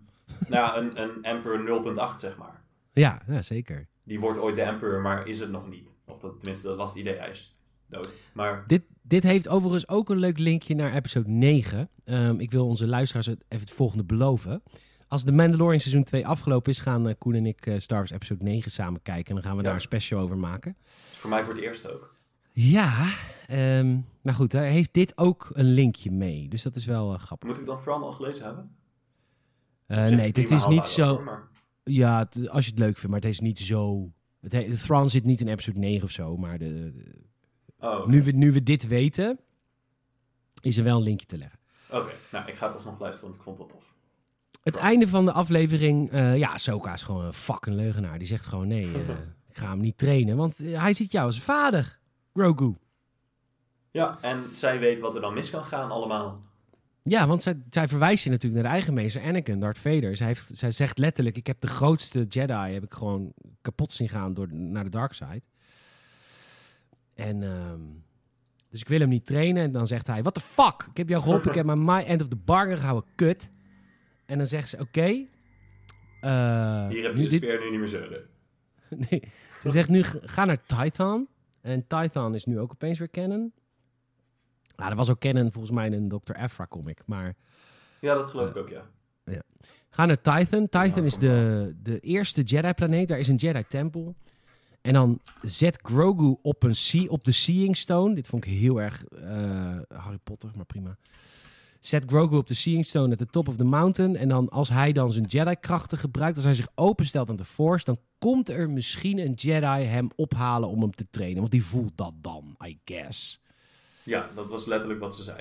[0.48, 2.62] nou, ja, een, een Emperor 0.8, zeg maar.
[2.94, 3.88] Ja, ja, zeker.
[4.04, 5.96] Die wordt ooit de Emperor, maar is het nog niet.
[6.06, 7.18] Of dat, tenminste, dat was het idee.
[7.18, 7.58] Hij is
[7.88, 8.14] dood.
[8.34, 11.90] Maar Dit, dit heeft overigens ook een leuk linkje naar episode 9.
[12.06, 14.64] Ehm, ik wil onze luisteraars het- even het volgende beloven.
[15.08, 18.12] Als de Mandalorian seizoen 2 afgelopen is, gaan eh, Koen en ik eh, Star Wars
[18.12, 19.28] episode 9 samen kijken.
[19.28, 19.66] En dan gaan we Ja.
[19.68, 20.78] daar een special over maken.
[21.12, 22.16] voor mij voor het eerst ook.
[22.54, 23.08] Ja,
[23.48, 26.48] ehm, maar goed, daar heeft dit ook een linkje mee.
[26.48, 27.50] Dus dat is wel eh, grappig.
[27.50, 28.76] Moet ik dan Fran al gelezen hebben?
[29.98, 31.06] Eh, nee, het prima is niet zo...
[31.16, 31.48] hoor, maar-
[31.84, 34.12] Ja, het- als je het leuk vindt, maar het is niet zo...
[34.40, 37.28] Het, Thrawn zit niet in episode 9 of zo, maar de, de-
[37.80, 39.40] Oh, nu, we, nu we dit weten,
[40.62, 41.60] is er wel een linkje te leggen.
[41.92, 43.94] Oké, nou, ik ga het alsnog luisteren, want ik vond het tof.
[44.64, 48.18] Het einde van de aflevering, eh ja, Soka is gewoon een fucking leugenaar.
[48.20, 49.10] Die zegt gewoon, nee, eh,
[49.50, 52.00] ik ga hem niet trainen, want hij ziet jou als vader,
[52.34, 52.76] Grogu.
[53.92, 56.42] Ja, en zij weet wat er dan mis kan gaan allemaal.
[57.04, 60.18] Ja, want zij, zij verwijst je natuurlijk naar de eigen meester Anakin, Darth Vader.
[60.18, 64.10] Zij, heeft, zij zegt letterlijk, ik heb de grootste Jedi, heb ik gewoon kapot zien
[64.10, 65.42] gaan door, naar de dark side.
[67.16, 67.80] En ehm,
[68.70, 69.64] Dus ik wil hem niet trainen.
[69.64, 70.88] En dan zegt hij, what the fuck?
[70.92, 73.50] Ik heb jou geholpen, ik heb mijn my end of the bargain gehouden, kut.
[74.26, 75.02] En dan zegt ze, oké.
[75.02, 78.22] eh, Hier heb je de speer nu niet meer zeuren.
[79.10, 79.24] Nee,
[79.62, 81.28] ze zegt nu, ga naar Tython.
[81.62, 83.54] En Tython is nu ook opeens weer canon.
[84.80, 86.34] Nou, er was ook canon volgens mij in een Dr.
[86.34, 87.02] Afra comic.
[87.06, 87.36] Maar
[88.00, 88.86] Ja, dat geloof ik ook, ja.
[89.90, 90.70] ga naar Tython.
[90.70, 93.08] Tython is de, de eerste Jedi-planeet.
[93.08, 94.16] Daar is een Jedi-tempel.
[94.82, 98.16] En dan zet Grogu op, een sea, op de Seeing Stone.
[98.16, 100.98] Dit vond ik heel erg eh, Harry Potter, maar prima.
[101.80, 104.16] Zet Grogu op de Seeing Stone at the top of the mountain.
[104.16, 107.86] En dan als hij dan zijn Jedi-krachten gebruikt, als hij zich openstelt aan de Force,
[107.86, 111.40] dan komt er misschien een Jedi hem ophalen om hem te trainen.
[111.40, 113.44] Want die voelt dat dan, I guess.
[114.10, 115.40] Ja, dat was letterlijk wat ze zei.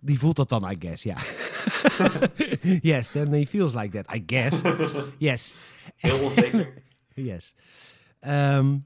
[0.00, 1.16] Die voelt dat dan, I guess, ja.
[2.92, 4.62] yes, then he feels like that, I guess.
[5.18, 5.54] Yes,
[5.96, 6.82] Heel onzeker.
[7.14, 7.54] yes.
[8.20, 8.76] Ehm,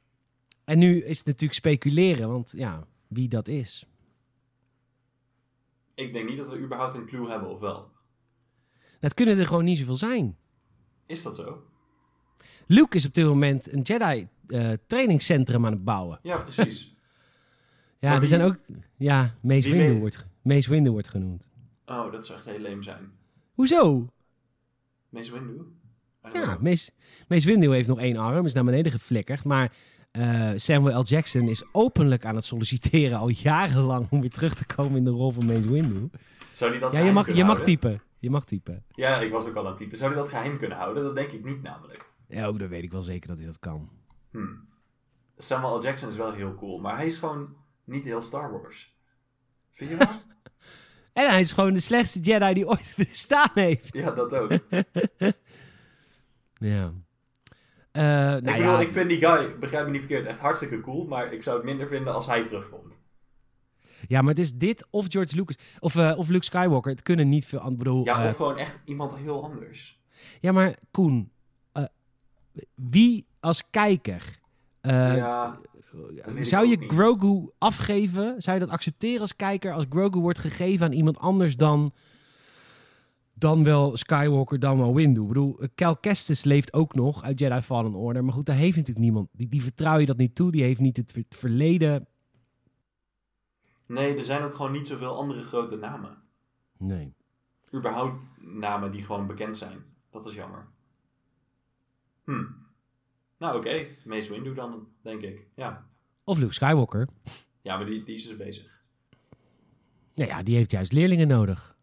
[0.64, 3.84] en nu is het natuurlijk speculeren, want ja, wie dat is.
[5.94, 7.90] ik denk niet dat we überhaupt een clue hebben, of wel?
[9.00, 10.36] Dat kunnen er gewoon niet zoveel zijn.
[11.06, 11.62] Is dat zo?
[12.66, 16.18] Luke is op dit moment een Jedi eh, trainingscentrum aan het bouwen.
[16.22, 16.94] Ja, precies.
[18.00, 18.56] Ja, er zijn ook...
[18.96, 21.48] Ja, Mace Windu wordt, Mace Windu wordt genoemd.
[21.86, 23.12] oh, dat zou echt heel leem zijn.
[23.54, 24.08] Hoezo?
[25.08, 25.64] Mace Windu?
[26.32, 26.58] Ja.
[26.60, 26.90] Mace,
[27.28, 29.44] Mace Windu heeft nog één arm, is naar beneden geflikkerd.
[29.44, 29.72] Maar
[30.10, 31.04] eh, Samuel L.
[31.04, 35.10] Jackson is openlijk aan het solliciteren al jarenlang om weer terug te komen in de
[35.10, 36.10] rol van Mace Windu.
[36.52, 38.02] Zou die dat Ja, je mag, je mag typen.
[38.18, 38.84] Je mag typen.
[38.94, 39.98] Ja, ik was ook al aan het typen.
[39.98, 41.02] Zou hij dat geheim kunnen houden?
[41.02, 42.10] Dat denk ik niet namelijk.
[42.28, 43.88] Ja, ook dat weet ik wel zeker dat hij dat kan.
[44.30, 44.68] Hmm.
[45.36, 45.82] Samuel L.
[45.82, 47.48] Jackson is wel heel cool, maar hij is gewoon
[47.90, 48.96] niet heel Star Wars.
[49.70, 50.08] Vind je wel?
[51.12, 53.92] En hij is gewoon de slechtste Jedi die ooit bestaan heeft.
[53.92, 54.50] ja, dat ook.
[56.58, 56.92] Ja.
[57.92, 60.80] Eh, nou ik bedoel, ja, ik vind die guy, begrijp me niet verkeerd, echt hartstikke
[60.80, 62.98] cool, maar ik zou het minder vinden als hij terugkomt.
[64.08, 66.90] ja, maar het is dit of George Lucas of, eh, of Luke Skywalker.
[66.90, 70.00] Het kunnen niet veel bedoel, Ja, eh, of gewoon echt iemand heel anders.
[70.40, 71.30] ja, maar Koen,
[71.72, 71.84] eh,
[72.74, 74.38] wie als kijker
[74.80, 75.60] eh, ja,
[76.40, 76.92] zou je niet.
[76.92, 78.42] Grogu afgeven?
[78.42, 81.92] Zou je dat accepteren als kijker als Grogu wordt gegeven aan iemand anders dan,
[83.34, 85.20] dan wel Skywalker, dan wel Windu?
[85.20, 88.24] Ik bedoel, Cal Kestis leeft ook nog uit Jedi Fallen Order.
[88.24, 89.28] Maar goed, daar heeft natuurlijk niemand.
[89.32, 90.50] Die, die vertrouw je dat niet toe.
[90.50, 92.06] Die heeft niet het ver- verleden.
[93.86, 96.22] Nee, er zijn ook gewoon niet zoveel andere grote namen.
[96.78, 97.14] Nee.
[97.74, 99.84] Überhaupt namen die gewoon bekend zijn.
[100.10, 100.66] Dat is jammer.
[102.24, 102.44] Hm.
[103.40, 103.86] Nou, oké.
[104.04, 105.46] Mace Windu dan, denk ik.
[105.54, 105.86] Ja.
[106.24, 107.08] Of Luke Skywalker.
[107.62, 108.82] Ja, maar die, die is dus bezig.
[110.14, 111.76] Nou ja, die heeft juist leerlingen nodig.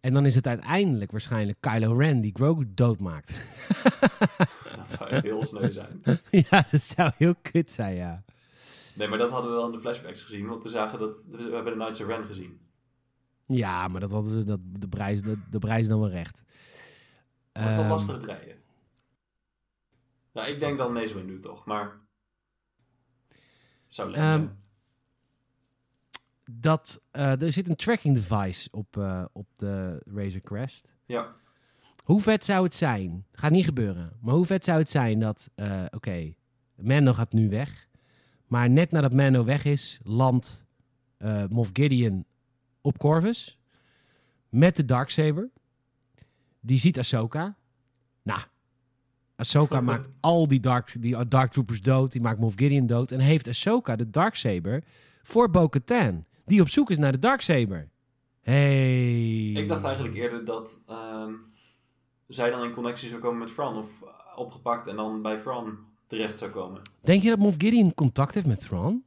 [0.00, 3.34] En dan is het uiteindelijk waarschijnlijk Kylo Ren die Grogu doodmaakt.
[4.76, 6.00] Dat zou echt heel sneu zijn.
[6.50, 8.24] ja, dat zou heel kut zijn, ja.
[8.94, 10.46] Nee, maar dat hadden we wel in de flashbacks gezien.
[10.46, 11.24] Want we zagen dat...
[11.30, 12.60] We hebben de Knights of Ren gezien.
[13.46, 16.42] Ja, maar dat hadden ze, dat, de, prijs, de, de prijs dan wel recht.
[17.52, 18.56] Wordt wel Ehm, lastig breien.
[20.34, 21.64] Nou, ik denk dan Mace Windu toch.
[21.64, 22.00] Maar...
[23.86, 24.46] Zou leuk Ehm,
[26.50, 30.96] dat, eh, er zit een tracking device op, eh, op de Razor Crest.
[31.06, 31.34] Ja.
[32.04, 33.26] Hoe vet zou het zijn?
[33.32, 34.12] Gaat niet gebeuren.
[34.20, 36.34] Maar hoe vet zou het zijn dat, eh, oké,
[36.76, 37.88] Mando gaat nu weg.
[38.46, 40.64] Maar net nadat Mando weg is, landt
[41.16, 42.24] eh Moff Gideon
[42.80, 43.58] op Corvus.
[44.48, 45.50] Met de Darksaber.
[46.60, 47.56] Die ziet Ahsoka.
[48.22, 48.40] Nou,
[49.44, 52.12] Ahsoka maakt al die Dark, die Dark Troopers dood.
[52.12, 53.10] Die maakt Moff Gideon dood.
[53.10, 54.84] En heeft Ahsoka de Darksaber
[55.22, 56.24] voor Bo-Katan.
[56.44, 57.88] Die op zoek is naar de Darksaber.
[58.40, 59.50] Hey.
[59.52, 61.32] Ik dacht eigenlijk eerder dat ehm,
[62.26, 63.76] zij dan in connectie zou komen met Fran.
[63.76, 66.82] Of eh, opgepakt en dan bij Fran terecht zou komen.
[67.00, 69.04] Denk je dat Moff Gideon contact heeft met Thrawn?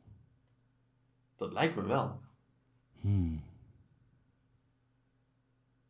[1.35, 2.19] Dat lijkt me wel.
[3.01, 3.43] Hmm.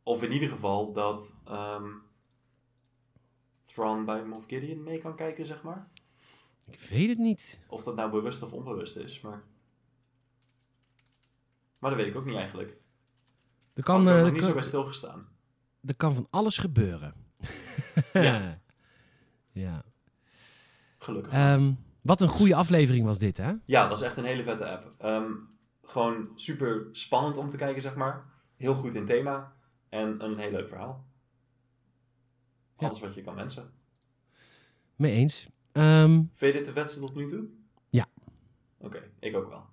[0.04, 1.86] Of in ieder geval dat ehm
[3.78, 5.88] Thrawn bij Moff Gideon mee kan kijken, zeg maar.
[6.70, 7.60] Ik weet het niet.
[7.68, 9.44] Of dat nou bewust of onbewust is, maar...
[11.80, 12.70] Maar dat weet ik ook niet eigenlijk.
[12.70, 12.78] Er
[13.74, 15.28] Ik kan, er eh, nog er niet zo bij stilgestaan.
[15.86, 17.14] er kan van alles gebeuren.
[18.14, 18.62] Ja.
[19.66, 19.84] ja.
[20.98, 21.34] Gelukkig.
[21.34, 23.54] Ehm, wat een goede aflevering was dit, hè?
[23.66, 24.94] Ja, dat was echt een hele vette app.
[24.98, 25.32] Ehm,
[25.84, 28.26] gewoon super spannend om te kijken, zeg maar.
[28.56, 29.56] Heel goed in thema.
[29.90, 31.06] En een heel leuk verhaal.
[32.78, 33.72] Alles wat je kan wensen.
[34.96, 35.48] Mee eens.
[35.72, 37.46] Ehm, Vind je dit de vetste tot nu toe?
[37.90, 38.06] Ja.
[38.78, 39.66] Oké, ik ook wel.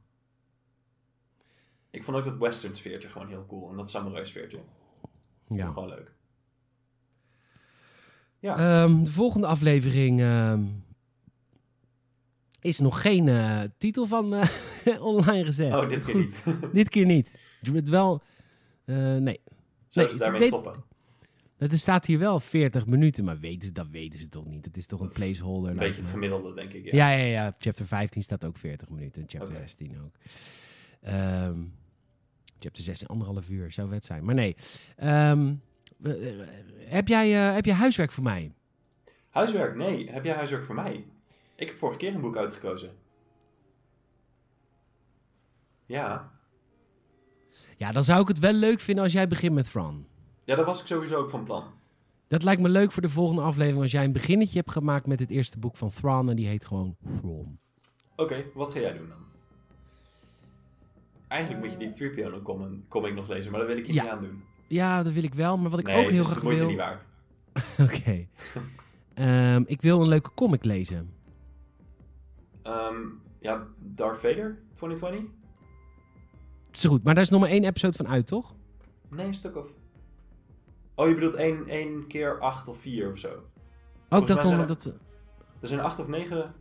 [1.91, 3.71] Ik vond ook dat western sfeertje gewoon heel cool.
[3.71, 4.59] En dat samurai sfeertje.
[5.49, 5.73] ja.
[5.73, 6.13] Gewoon leuk.
[8.39, 8.83] Ja.
[8.85, 10.21] Ehm, de volgende aflevering.
[10.21, 10.65] ehm,
[12.61, 14.49] is nog geen eh, titel van eh,
[15.15, 15.73] online gezet.
[15.75, 16.45] Oh, dit keer Goed.
[16.47, 16.73] niet.
[16.73, 17.59] Dit keer niet.
[17.73, 18.23] Het wel...
[18.85, 19.41] eh, nee.
[19.89, 20.85] Zullen Nee, ze daarmee dit- stoppen?
[21.71, 24.65] Er staat hier wel 40 minuten, maar weten ze, dat weten ze toch niet.
[24.65, 25.71] Het is toch een Dat placeholder.
[25.71, 26.93] Een beetje het gemiddelde, denk ik.
[26.93, 27.55] Ja, ja, ja.
[27.59, 29.23] Chapter 15 staat ook 40 minuten.
[29.23, 29.61] En chapter Oké.
[29.61, 30.15] 16 ook.
[31.01, 31.59] Ehm,
[32.59, 33.73] chapter 16, anderhalf uur.
[33.73, 34.25] Zou vet zijn.
[34.25, 34.57] Maar nee.
[34.97, 35.55] Ehm,
[36.03, 36.12] eh,
[36.79, 38.53] heb, jij, eh, heb je huiswerk voor mij?
[39.31, 39.77] Huiswerk?
[39.77, 40.11] Nee.
[40.11, 41.05] Heb jij huiswerk voor mij?
[41.57, 42.91] Ik heb vorige keer een boek uitgekozen.
[45.87, 46.33] Ja.
[47.77, 50.07] Ja, dan zou ik het wel leuk vinden als jij begint met Thran.
[50.45, 51.65] Ja, daar was ik sowieso ook van plan.
[52.29, 55.21] Dat lijkt me leuk voor de volgende aflevering als jij een beginnetje hebt gemaakt met
[55.21, 56.31] het eerste boek van Thran.
[56.31, 57.59] En die heet gewoon Thrawn.
[58.17, 59.19] Oké, wat ga jij doen dan?
[61.29, 64.03] Eigenlijk moet je die Tripio comic, comic nog lezen, maar dat wil ik je Ja.
[64.03, 64.43] niet aan doen.
[64.69, 65.59] Ja, dat wil ik wel.
[65.59, 66.67] Maar wat ik nee, ook het heel de graag wil...
[66.69, 67.07] niet waard.
[67.91, 68.27] Oké.
[69.15, 71.13] Ehm, ik wil een leuke comic lezen.
[72.63, 72.97] Ehm,
[73.41, 75.31] ja, Darth Vader 2020?
[76.73, 78.55] Is goed, maar daar is nog maar één episode van uit, toch?
[79.09, 79.69] Nee, een stuk of...
[80.95, 83.29] Oh, je bedoelt één, één keer acht of vier of zo.
[83.29, 83.43] Ook
[84.09, 84.61] Volgens dat dan...
[84.61, 84.85] er- Dat,
[85.61, 86.55] Er zijn acht of negen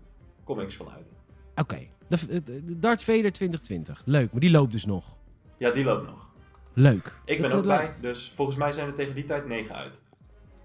[0.43, 1.15] comics van uit.
[1.55, 1.87] Oké.
[2.07, 4.01] De Darth Vader 2020.
[4.05, 5.15] Leuk, maar die loopt dus nog.
[5.57, 6.29] Ja, die loopt nog.
[6.73, 7.19] Leuk.
[7.25, 10.01] Ik ben Dat, ook bij, dus volgens mij zijn er tegen die tijd negen uit.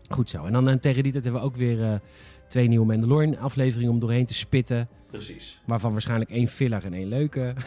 [0.09, 0.45] Goed zo.
[0.45, 1.95] En dan eh, tegen die tijd hebben we ook weer eh,
[2.49, 4.89] twee nieuwe Mandalorian afleveringen om doorheen te spitten.
[5.11, 5.63] Precies.
[5.67, 7.55] Waarvan waarschijnlijk één filler en één leuke.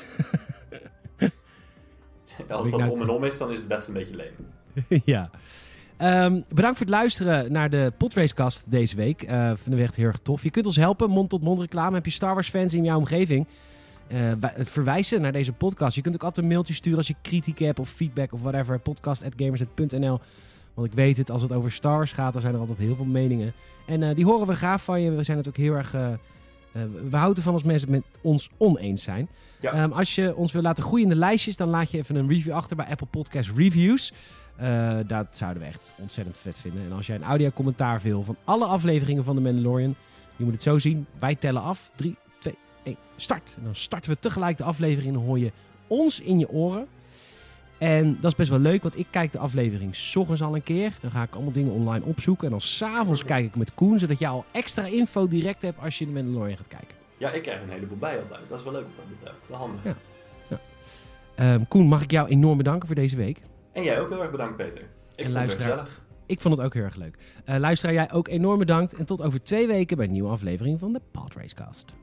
[2.49, 4.34] Als dat nou om en om is, dan is het best een beetje leem.
[5.06, 5.30] ja.
[6.02, 9.24] Ehm, bedankt voor het luisteren naar de Podracecast deze week.
[9.24, 10.43] Eh vinden we echt heel erg tof.
[10.43, 11.95] Je kunt ons helpen, mond-tot-mond reclame.
[11.95, 13.47] Heb je Star Wars fans in jouw omgeving?
[14.39, 15.95] Wij- verwijzen naar deze podcast.
[15.95, 18.80] Je kunt ook altijd een mailtje sturen als je kritiek hebt of feedback of whatever.
[18.80, 20.20] Podcast.gamers.nl
[20.74, 22.95] Want ik weet het, als het over Star Wars gaat, dan zijn er altijd heel
[22.95, 23.54] veel meningen.
[23.88, 25.12] En die horen we graag van je.
[25.12, 25.91] We zijn het ook heel erg...
[27.10, 29.30] we houden ervan als mensen het met ons oneens zijn.
[29.60, 29.72] Ja.
[29.72, 32.30] Ehm, als je ons wil laten groeien in de lijstjes, dan laat je even een
[32.30, 34.14] review achter bij Apple Podcast Reviews.
[34.56, 36.84] Eh, dat zouden we echt ontzettend vet vinden.
[36.84, 39.95] En als jij een audio-commentaar wil van alle afleveringen van The Mandalorian,
[40.36, 41.06] je moet het zo zien.
[41.20, 41.91] Wij tellen af.
[41.95, 43.54] 3, 2, 1, start.
[43.58, 45.52] En dan starten we tegelijk de aflevering en dan hoor je
[45.88, 46.88] ons in je oren.
[47.78, 50.64] En dat is best wel leuk, want ik kijk de aflevering 's ochtends al een
[50.64, 50.93] keer.
[51.02, 52.45] Dan ga ik allemaal dingen online opzoeken.
[52.45, 55.97] En dan s'avonds kijk ik met Koen, zodat je al extra info direct hebt als
[55.97, 56.97] je de Mandalorian gaat kijken.
[57.18, 58.41] Ja, ik krijg een heleboel bij altijd.
[58.49, 59.47] Dat is wel leuk wat dat betreft.
[59.47, 59.84] Wel handig.
[59.84, 59.95] Ja.
[61.36, 63.41] Ehm, Koen, mag ik jou enorm bedanken voor deze week.
[63.72, 64.82] En jij ook heel erg bedankt, Peter.
[65.15, 66.01] Ik vond het gezellig.
[66.26, 67.17] Ik vond het ook heel erg leuk.
[67.45, 68.93] Luisteraar, jij ook enorm bedankt.
[68.93, 71.95] En tot over twee weken bij een nieuwe aflevering van de Pod Racecast.